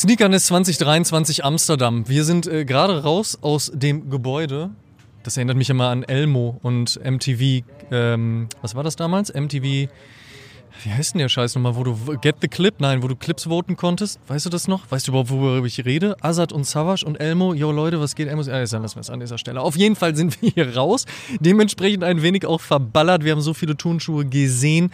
Sneakerness 0.00 0.46
2023 0.46 1.44
Amsterdam. 1.44 2.08
Wir 2.08 2.24
sind 2.24 2.46
äh, 2.46 2.64
gerade 2.64 3.02
raus 3.02 3.36
aus 3.42 3.70
dem 3.74 4.08
Gebäude. 4.08 4.70
Das 5.24 5.36
erinnert 5.36 5.58
mich 5.58 5.68
immer 5.68 5.90
an 5.90 6.04
Elmo 6.04 6.58
und 6.62 6.98
MTV. 7.04 7.66
Ähm, 7.90 8.48
was 8.62 8.74
war 8.74 8.82
das 8.82 8.96
damals? 8.96 9.30
MTV. 9.34 9.62
Wie 9.62 10.90
heißt 10.90 11.12
denn 11.12 11.18
der 11.18 11.28
Scheiß 11.28 11.54
nochmal, 11.54 11.76
wo 11.76 11.84
du 11.84 11.94
Get 12.22 12.36
the 12.40 12.48
Clip? 12.48 12.74
Nein, 12.78 13.02
wo 13.02 13.08
du 13.08 13.14
Clips 13.14 13.44
voten 13.44 13.76
konntest. 13.76 14.18
Weißt 14.26 14.46
du 14.46 14.48
das 14.48 14.68
noch? 14.68 14.90
Weißt 14.90 15.06
du 15.06 15.12
überhaupt, 15.12 15.28
worüber 15.28 15.66
ich 15.66 15.84
rede? 15.84 16.16
Azad 16.22 16.54
und 16.54 16.64
Savage 16.64 17.04
und 17.04 17.16
Elmo. 17.20 17.52
Yo 17.52 17.70
Leute, 17.70 18.00
was 18.00 18.14
geht? 18.14 18.28
Elmo? 18.28 18.40
Ah, 18.50 18.60
jetzt 18.60 18.72
lassen 18.72 18.96
wir 18.96 19.00
es 19.02 19.10
an 19.10 19.20
dieser 19.20 19.36
Stelle. 19.36 19.60
Auf 19.60 19.76
jeden 19.76 19.96
Fall 19.96 20.16
sind 20.16 20.40
wir 20.40 20.48
hier 20.50 20.76
raus. 20.76 21.04
Dementsprechend 21.40 22.04
ein 22.04 22.22
wenig 22.22 22.46
auch 22.46 22.62
verballert. 22.62 23.22
Wir 23.22 23.32
haben 23.32 23.42
so 23.42 23.52
viele 23.52 23.76
Turnschuhe 23.76 24.24
gesehen. 24.24 24.92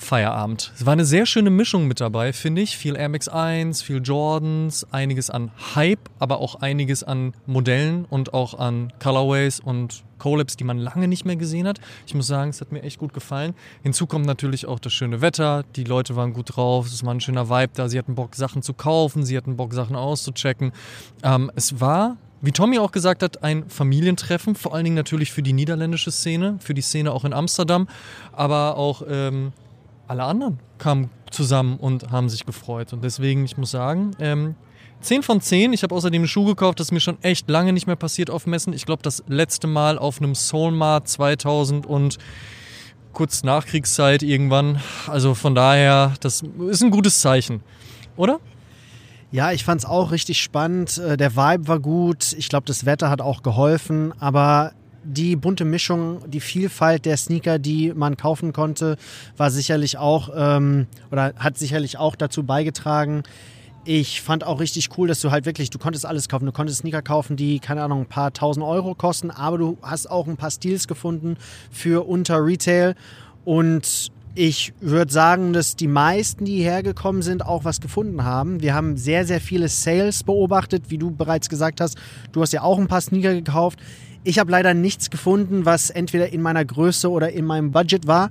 Feierabend. 0.00 0.72
Es 0.74 0.86
war 0.86 0.94
eine 0.94 1.04
sehr 1.04 1.26
schöne 1.26 1.50
Mischung 1.50 1.86
mit 1.86 2.00
dabei, 2.00 2.32
finde 2.32 2.62
ich. 2.62 2.76
Viel 2.76 2.96
Air 2.96 3.10
Max 3.10 3.28
1, 3.28 3.82
viel 3.82 4.00
Jordans, 4.02 4.86
einiges 4.90 5.30
an 5.30 5.50
Hype, 5.74 6.08
aber 6.18 6.38
auch 6.40 6.56
einiges 6.56 7.04
an 7.04 7.34
Modellen 7.46 8.06
und 8.06 8.32
auch 8.32 8.58
an 8.58 8.92
Colorways 8.98 9.60
und 9.60 10.02
Collabs, 10.18 10.56
die 10.56 10.64
man 10.64 10.78
lange 10.78 11.06
nicht 11.06 11.24
mehr 11.24 11.36
gesehen 11.36 11.68
hat. 11.68 11.80
Ich 12.06 12.14
muss 12.14 12.26
sagen, 12.26 12.50
es 12.50 12.60
hat 12.60 12.72
mir 12.72 12.82
echt 12.82 12.98
gut 12.98 13.12
gefallen. 13.12 13.54
Hinzu 13.82 14.06
kommt 14.06 14.26
natürlich 14.26 14.66
auch 14.66 14.78
das 14.78 14.92
schöne 14.92 15.20
Wetter. 15.20 15.64
Die 15.76 15.84
Leute 15.84 16.16
waren 16.16 16.32
gut 16.32 16.56
drauf. 16.56 16.86
Es 16.86 17.04
war 17.04 17.14
ein 17.14 17.20
schöner 17.20 17.48
Vibe 17.48 17.72
da. 17.74 17.88
Sie 17.88 17.98
hatten 17.98 18.14
Bock, 18.14 18.34
Sachen 18.34 18.62
zu 18.62 18.72
kaufen. 18.72 19.24
Sie 19.24 19.36
hatten 19.36 19.56
Bock, 19.56 19.74
Sachen 19.74 19.96
auszuchecken. 19.96 20.72
Ähm, 21.22 21.50
es 21.54 21.80
war 21.80 22.16
wie 22.42 22.52
Tommy 22.52 22.78
auch 22.78 22.90
gesagt 22.90 23.22
hat, 23.22 23.42
ein 23.42 23.68
Familientreffen, 23.68 24.54
vor 24.54 24.74
allen 24.74 24.84
Dingen 24.84 24.96
natürlich 24.96 25.30
für 25.30 25.42
die 25.42 25.52
niederländische 25.52 26.10
Szene, 26.10 26.56
für 26.60 26.72
die 26.72 26.80
Szene 26.80 27.12
auch 27.12 27.26
in 27.26 27.34
Amsterdam, 27.34 27.86
aber 28.32 28.78
auch 28.78 29.02
ähm, 29.06 29.52
alle 30.10 30.24
anderen 30.24 30.58
kamen 30.78 31.08
zusammen 31.30 31.76
und 31.76 32.10
haben 32.10 32.28
sich 32.28 32.44
gefreut. 32.44 32.92
Und 32.92 33.04
deswegen, 33.04 33.44
ich 33.44 33.56
muss 33.56 33.70
sagen, 33.70 34.10
ähm, 34.18 34.56
10 35.00 35.22
von 35.22 35.40
10. 35.40 35.72
Ich 35.72 35.82
habe 35.82 35.94
außerdem 35.94 36.22
einen 36.22 36.28
Schuh 36.28 36.44
gekauft, 36.44 36.80
das 36.80 36.88
ist 36.88 36.92
mir 36.92 37.00
schon 37.00 37.16
echt 37.22 37.48
lange 37.48 37.72
nicht 37.72 37.86
mehr 37.86 37.96
passiert 37.96 38.28
auf 38.28 38.46
Messen. 38.46 38.72
Ich 38.72 38.84
glaube, 38.84 39.02
das 39.02 39.22
letzte 39.28 39.66
Mal 39.66 39.98
auf 39.98 40.20
einem 40.20 40.34
Soulmart 40.34 41.08
2000 41.08 41.86
und 41.86 42.18
kurz 43.12 43.42
Nachkriegszeit 43.44 44.22
irgendwann. 44.22 44.80
Also 45.06 45.34
von 45.34 45.54
daher, 45.54 46.14
das 46.20 46.42
ist 46.68 46.82
ein 46.82 46.90
gutes 46.90 47.20
Zeichen. 47.20 47.62
Oder? 48.16 48.40
Ja, 49.32 49.52
ich 49.52 49.64
fand's 49.64 49.84
auch 49.84 50.10
richtig 50.10 50.40
spannend. 50.42 50.98
Äh, 50.98 51.16
Der 51.16 51.36
Vibe 51.36 51.68
war 51.68 51.78
gut. 51.78 52.32
Ich 52.36 52.48
glaube, 52.48 52.66
das 52.66 52.84
Wetter 52.84 53.10
hat 53.10 53.20
auch 53.20 53.42
geholfen. 53.42 54.12
Aber 54.18 54.72
die 55.02 55.36
bunte 55.36 55.64
Mischung, 55.64 56.22
die 56.30 56.40
Vielfalt 56.40 57.06
der 57.06 57.16
Sneaker, 57.16 57.58
die 57.58 57.92
man 57.94 58.16
kaufen 58.16 58.52
konnte, 58.52 58.96
war 59.36 59.50
sicherlich 59.50 59.98
auch 59.98 60.30
ähm, 60.34 60.86
oder 61.10 61.32
hat 61.36 61.58
sicherlich 61.58 61.98
auch 61.98 62.16
dazu 62.16 62.42
beigetragen. 62.42 63.22
Ich 63.84 64.20
fand 64.20 64.44
auch 64.44 64.60
richtig 64.60 64.90
cool, 64.98 65.08
dass 65.08 65.20
du 65.20 65.30
halt 65.30 65.46
wirklich, 65.46 65.70
du 65.70 65.78
konntest 65.78 66.04
alles 66.04 66.28
kaufen. 66.28 66.44
Du 66.44 66.52
konntest 66.52 66.80
Sneaker 66.80 67.00
kaufen, 67.00 67.36
die, 67.36 67.60
keine 67.60 67.82
Ahnung, 67.82 68.02
ein 68.02 68.06
paar 68.06 68.32
tausend 68.32 68.64
Euro 68.64 68.94
kosten, 68.94 69.30
aber 69.30 69.56
du 69.56 69.78
hast 69.80 70.10
auch 70.10 70.26
ein 70.26 70.36
paar 70.36 70.50
Stils 70.50 70.86
gefunden 70.86 71.36
für 71.70 72.06
unter 72.06 72.44
Retail. 72.44 72.94
Und 73.46 74.12
ich 74.34 74.74
würde 74.80 75.12
sagen, 75.12 75.52
dass 75.52 75.76
die 75.76 75.88
meisten, 75.88 76.44
die 76.44 76.62
hergekommen 76.62 77.22
sind, 77.22 77.44
auch 77.44 77.64
was 77.64 77.80
gefunden 77.80 78.22
haben. 78.22 78.60
Wir 78.60 78.74
haben 78.74 78.96
sehr, 78.96 79.26
sehr 79.26 79.40
viele 79.40 79.68
Sales 79.68 80.22
beobachtet, 80.22 80.84
wie 80.88 80.98
du 80.98 81.10
bereits 81.10 81.48
gesagt 81.48 81.80
hast. 81.80 81.96
Du 82.32 82.42
hast 82.42 82.52
ja 82.52 82.62
auch 82.62 82.78
ein 82.78 82.86
paar 82.86 83.00
Sneaker 83.00 83.34
gekauft. 83.34 83.78
Ich 84.22 84.38
habe 84.38 84.50
leider 84.50 84.74
nichts 84.74 85.08
gefunden, 85.10 85.64
was 85.64 85.88
entweder 85.88 86.30
in 86.30 86.42
meiner 86.42 86.64
Größe 86.64 87.10
oder 87.10 87.32
in 87.32 87.46
meinem 87.46 87.72
Budget 87.72 88.06
war. 88.06 88.30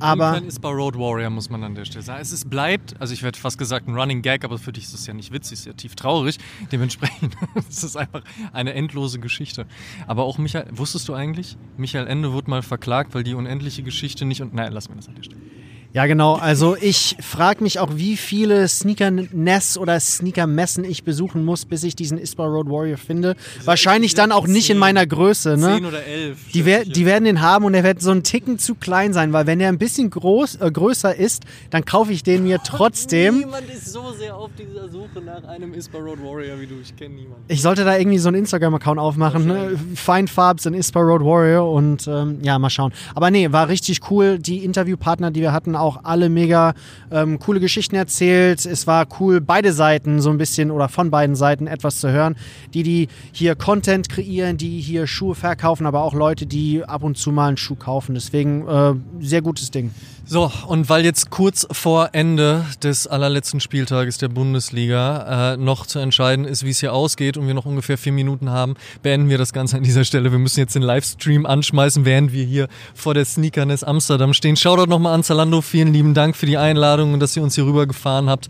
Aber 0.00 0.26
Irgendwann 0.26 0.48
ist 0.48 0.60
bei 0.60 0.68
Road 0.68 0.96
Warrior, 0.96 1.30
muss 1.30 1.50
man 1.50 1.62
an 1.64 1.74
der 1.74 1.84
Stelle 1.84 2.02
sagen. 2.02 2.20
Es 2.20 2.32
ist, 2.32 2.48
bleibt, 2.48 3.00
also 3.00 3.12
ich 3.12 3.22
werde 3.22 3.38
fast 3.38 3.58
gesagt 3.58 3.88
ein 3.88 3.96
Running 3.96 4.22
Gag, 4.22 4.44
aber 4.44 4.58
für 4.58 4.72
dich 4.72 4.84
ist 4.84 4.94
es 4.94 5.06
ja 5.06 5.14
nicht 5.14 5.32
witzig, 5.32 5.54
es 5.54 5.60
ist 5.60 5.66
ja 5.66 5.72
tief 5.72 5.96
traurig. 5.96 6.38
Dementsprechend 6.70 7.36
es 7.68 7.82
ist 7.82 7.96
einfach 7.96 8.22
eine 8.52 8.74
endlose 8.74 9.18
Geschichte. 9.18 9.66
Aber 10.06 10.24
auch 10.24 10.38
Michael, 10.38 10.66
wusstest 10.72 11.08
du 11.08 11.14
eigentlich, 11.14 11.56
Michael 11.76 12.06
Ende 12.06 12.32
wurde 12.32 12.50
mal 12.50 12.62
verklagt, 12.62 13.14
weil 13.14 13.24
die 13.24 13.34
unendliche 13.34 13.82
Geschichte 13.82 14.24
nicht 14.24 14.42
und. 14.42 14.54
Nein, 14.54 14.72
lass 14.72 14.88
mir 14.88 14.96
das 14.96 15.08
an 15.08 15.16
der 15.16 15.22
Stelle. 15.24 15.40
Ja, 15.98 16.06
genau. 16.06 16.34
Also 16.34 16.76
ich 16.80 17.16
frage 17.20 17.60
mich 17.64 17.80
auch, 17.80 17.88
wie 17.96 18.16
viele 18.16 18.68
Sneaker-Ness 18.68 19.76
oder 19.76 19.98
Sneaker-Messen 19.98 20.84
ich 20.84 21.02
besuchen 21.02 21.44
muss, 21.44 21.64
bis 21.64 21.82
ich 21.82 21.96
diesen 21.96 22.18
Ispa 22.18 22.44
Road 22.44 22.70
Warrior 22.70 22.98
finde. 22.98 23.34
Wahrscheinlich 23.64 24.14
dann 24.14 24.30
auch 24.30 24.46
nicht 24.46 24.70
in 24.70 24.78
meiner 24.78 25.04
Größe. 25.04 25.56
Ne? 25.56 25.74
Zehn 25.74 25.86
oder 25.86 26.04
elf. 26.04 26.38
Die, 26.54 26.64
wer, 26.64 26.84
die 26.84 27.04
werden 27.04 27.24
den 27.24 27.40
haben 27.40 27.64
und 27.64 27.72
der 27.72 27.82
wird 27.82 28.00
so 28.00 28.12
einen 28.12 28.22
Ticken 28.22 28.60
zu 28.60 28.76
klein 28.76 29.12
sein, 29.12 29.32
weil 29.32 29.48
wenn 29.48 29.58
der 29.58 29.70
ein 29.70 29.78
bisschen 29.78 30.08
groß, 30.08 30.60
äh, 30.60 30.70
größer 30.70 31.16
ist, 31.16 31.42
dann 31.70 31.84
kaufe 31.84 32.12
ich 32.12 32.22
den 32.22 32.44
mir 32.44 32.60
trotzdem. 32.64 33.40
Niemand 33.40 33.68
ist 33.68 33.92
so 33.92 34.12
sehr 34.12 34.36
auf 34.36 34.50
dieser 34.56 34.88
Suche 34.88 35.20
nach 35.20 35.42
einem 35.48 35.74
Ispa 35.74 35.98
Road 35.98 36.22
Warrior 36.22 36.60
wie 36.60 36.68
du. 36.68 36.76
Ich 36.80 36.94
kenne 36.94 37.16
niemanden. 37.16 37.42
Ich 37.48 37.60
sollte 37.60 37.82
da 37.82 37.98
irgendwie 37.98 38.18
so 38.18 38.28
einen 38.28 38.38
Instagram-Account 38.38 39.00
aufmachen. 39.00 39.48
Ne? 39.48 39.76
Fine 39.96 40.28
Farbs 40.28 40.64
in 40.64 40.74
Ispa 40.74 41.00
Road 41.00 41.24
Warrior 41.24 41.68
und 41.68 42.06
ähm, 42.06 42.38
ja, 42.42 42.56
mal 42.60 42.70
schauen. 42.70 42.92
Aber 43.16 43.32
nee, 43.32 43.50
war 43.50 43.66
richtig 43.66 44.12
cool. 44.12 44.38
Die 44.38 44.64
Interviewpartner, 44.64 45.32
die 45.32 45.40
wir 45.40 45.52
hatten, 45.52 45.74
auch 45.74 45.87
alle 45.96 46.28
mega 46.28 46.74
ähm, 47.10 47.38
coole 47.38 47.60
Geschichten 47.60 47.96
erzählt. 47.96 48.64
Es 48.66 48.86
war 48.86 49.06
cool, 49.18 49.40
beide 49.40 49.72
Seiten 49.72 50.20
so 50.20 50.30
ein 50.30 50.38
bisschen 50.38 50.70
oder 50.70 50.88
von 50.88 51.10
beiden 51.10 51.36
Seiten 51.36 51.66
etwas 51.66 52.00
zu 52.00 52.10
hören. 52.10 52.36
Die, 52.74 52.82
die 52.82 53.08
hier 53.32 53.54
Content 53.54 54.08
kreieren, 54.08 54.56
die 54.56 54.80
hier 54.80 55.06
Schuhe 55.06 55.34
verkaufen, 55.34 55.86
aber 55.86 56.02
auch 56.02 56.14
Leute, 56.14 56.46
die 56.46 56.84
ab 56.84 57.02
und 57.02 57.16
zu 57.16 57.32
mal 57.32 57.48
einen 57.48 57.56
Schuh 57.56 57.76
kaufen. 57.76 58.14
Deswegen 58.14 58.66
äh, 58.68 58.94
sehr 59.20 59.42
gutes 59.42 59.70
Ding. 59.70 59.90
So, 60.30 60.52
und 60.66 60.90
weil 60.90 61.06
jetzt 61.06 61.30
kurz 61.30 61.66
vor 61.72 62.10
Ende 62.12 62.66
des 62.82 63.06
allerletzten 63.06 63.60
Spieltages 63.60 64.18
der 64.18 64.28
Bundesliga 64.28 65.54
äh, 65.54 65.56
noch 65.56 65.86
zu 65.86 66.00
entscheiden 66.00 66.44
ist, 66.44 66.66
wie 66.66 66.70
es 66.70 66.80
hier 66.80 66.92
ausgeht 66.92 67.38
und 67.38 67.46
wir 67.46 67.54
noch 67.54 67.64
ungefähr 67.64 67.96
vier 67.96 68.12
Minuten 68.12 68.50
haben, 68.50 68.74
beenden 69.02 69.30
wir 69.30 69.38
das 69.38 69.54
Ganze 69.54 69.78
an 69.78 69.84
dieser 69.84 70.04
Stelle. 70.04 70.30
Wir 70.30 70.38
müssen 70.38 70.60
jetzt 70.60 70.74
den 70.74 70.82
Livestream 70.82 71.46
anschmeißen, 71.46 72.04
während 72.04 72.34
wir 72.34 72.44
hier 72.44 72.68
vor 72.92 73.14
der 73.14 73.24
Sneakerness 73.24 73.82
Amsterdam 73.82 74.34
stehen. 74.34 74.56
Shoutout 74.56 74.90
nochmal 74.90 75.14
an 75.14 75.22
Zalando. 75.22 75.62
Vielen 75.62 75.94
lieben 75.94 76.12
Dank 76.12 76.36
für 76.36 76.44
die 76.44 76.58
Einladung 76.58 77.14
und 77.14 77.20
dass 77.20 77.34
ihr 77.34 77.42
uns 77.42 77.54
hier 77.54 77.64
rüber 77.64 77.86
gefahren 77.86 78.28
habt. 78.28 78.48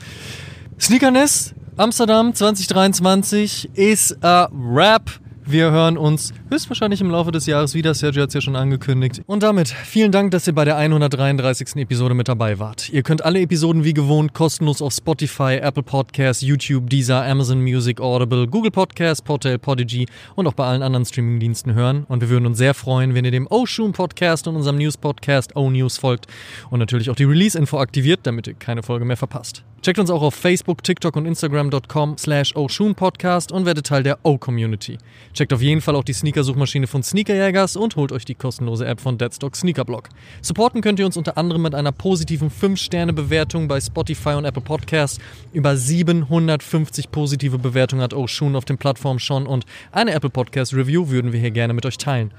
Sneakerness 0.81 1.55
Amsterdam 1.77 2.35
2023 2.35 3.71
ist 3.75 4.25
a 4.25 4.51
Rap. 4.53 5.13
Wir 5.51 5.71
hören 5.71 5.97
uns 5.97 6.35
höchstwahrscheinlich 6.51 7.01
im 7.01 7.11
Laufe 7.11 7.33
des 7.33 7.47
Jahres 7.47 7.73
wieder. 7.73 7.95
Sergio 7.95 8.21
hat 8.21 8.29
es 8.29 8.35
ja 8.35 8.43
schon 8.43 8.55
angekündigt. 8.55 9.23
Und 9.25 9.43
damit 9.43 9.69
vielen 9.69 10.13
Dank, 10.13 10.31
dass 10.31 10.47
ihr 10.47 10.53
bei 10.53 10.67
der 10.67 10.77
133. 10.77 11.77
Episode 11.77 12.13
mit 12.13 12.29
dabei 12.29 12.59
wart. 12.59 12.91
Ihr 12.91 13.03
könnt 13.03 13.25
alle 13.25 13.41
Episoden 13.41 13.83
wie 13.83 13.95
gewohnt 13.95 14.35
kostenlos 14.35 14.83
auf 14.83 14.93
Spotify, 14.93 15.55
Apple 15.63 15.85
Podcasts, 15.85 16.43
YouTube, 16.43 16.91
Deezer, 16.91 17.25
Amazon 17.25 17.63
Music, 17.63 17.99
Audible, 17.99 18.47
Google 18.47 18.71
Podcasts, 18.71 19.23
Portal, 19.23 19.59
Podigy 19.59 20.07
und 20.37 20.47
auch 20.47 20.53
bei 20.53 20.67
allen 20.67 20.83
anderen 20.83 21.07
Streamingdiensten 21.07 21.73
hören. 21.73 22.05
Und 22.11 22.21
wir 22.21 22.29
würden 22.29 22.45
uns 22.45 22.59
sehr 22.59 22.75
freuen, 22.75 23.15
wenn 23.15 23.25
ihr 23.25 23.31
dem 23.31 23.47
Oshun 23.47 23.93
Podcast 23.93 24.49
und 24.49 24.57
unserem 24.57 24.77
News 24.77 24.99
Podcast 24.99 25.57
O 25.57 25.71
News 25.71 25.97
folgt 25.97 26.27
und 26.69 26.79
natürlich 26.79 27.09
auch 27.09 27.17
die 27.17 27.25
Release-Info 27.25 27.79
aktiviert, 27.79 28.21
damit 28.25 28.49
ihr 28.49 28.55
keine 28.55 28.83
Folge 28.83 29.07
mehr 29.07 29.17
verpasst. 29.17 29.65
Checkt 29.81 30.01
uns 30.01 30.11
auch 30.11 30.23
auf 30.23 30.35
Facebook, 30.35 30.83
TikTok 30.83 31.15
und 31.15 31.25
Instagram.com 31.25 32.19
slash 32.19 32.53
Podcast 32.97 33.53
und 33.53 33.65
werdet 33.65 33.87
Teil 33.87 34.03
der 34.03 34.19
O-Community. 34.25 34.99
Checkt 35.35 35.53
auf 35.53 35.63
jeden 35.63 35.81
Fall 35.81 35.95
auch 35.95 36.03
die 36.03 36.13
Sneaker-Suchmaschine 36.13 36.89
von 36.89 37.05
Sneakerjägers 37.05 37.77
und 37.77 37.95
holt 37.95 38.11
euch 38.11 38.25
die 38.25 38.35
kostenlose 38.35 38.87
App 38.87 39.01
von 39.01 39.19
Deadstock 39.19 39.55
Sneakerblog. 39.55 40.09
Supporten 40.43 40.81
könnt 40.81 40.99
ihr 40.99 41.07
uns 41.07 41.17
unter 41.17 41.39
anderem 41.39 41.63
mit 41.63 41.77
einer 41.77 41.93
positiven 41.93 42.51
5-Sterne-Bewertung 42.51 43.69
bei 43.69 43.81
Spotify 43.81 44.31
und 44.31 44.45
Apple 44.45 44.63
Podcasts. 44.63 45.21
Über 45.53 45.77
750 45.77 47.13
positive 47.13 47.59
Bewertungen 47.59 48.03
hat 48.03 48.15
Oshun 48.15 48.57
auf 48.57 48.65
den 48.65 48.79
Plattformen 48.79 49.21
schon 49.21 49.47
und 49.47 49.65
eine 49.93 50.13
Apple 50.13 50.31
Podcast 50.31 50.75
Review 50.75 51.09
würden 51.09 51.33
wir 51.33 51.39
hier 51.39 51.53
gerne 51.53 51.73
mit 51.73 51.87
euch 51.87 51.99
teilen. 51.99 52.33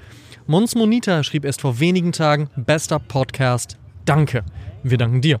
Mons 0.46 0.74
Monita 0.74 1.22
schrieb 1.22 1.44
erst 1.44 1.62
vor 1.62 1.80
wenigen 1.80 2.12
Tagen, 2.12 2.50
bester 2.56 2.98
Podcast, 2.98 3.78
danke. 4.04 4.44
Wir 4.82 4.98
danken 4.98 5.20
dir. 5.20 5.40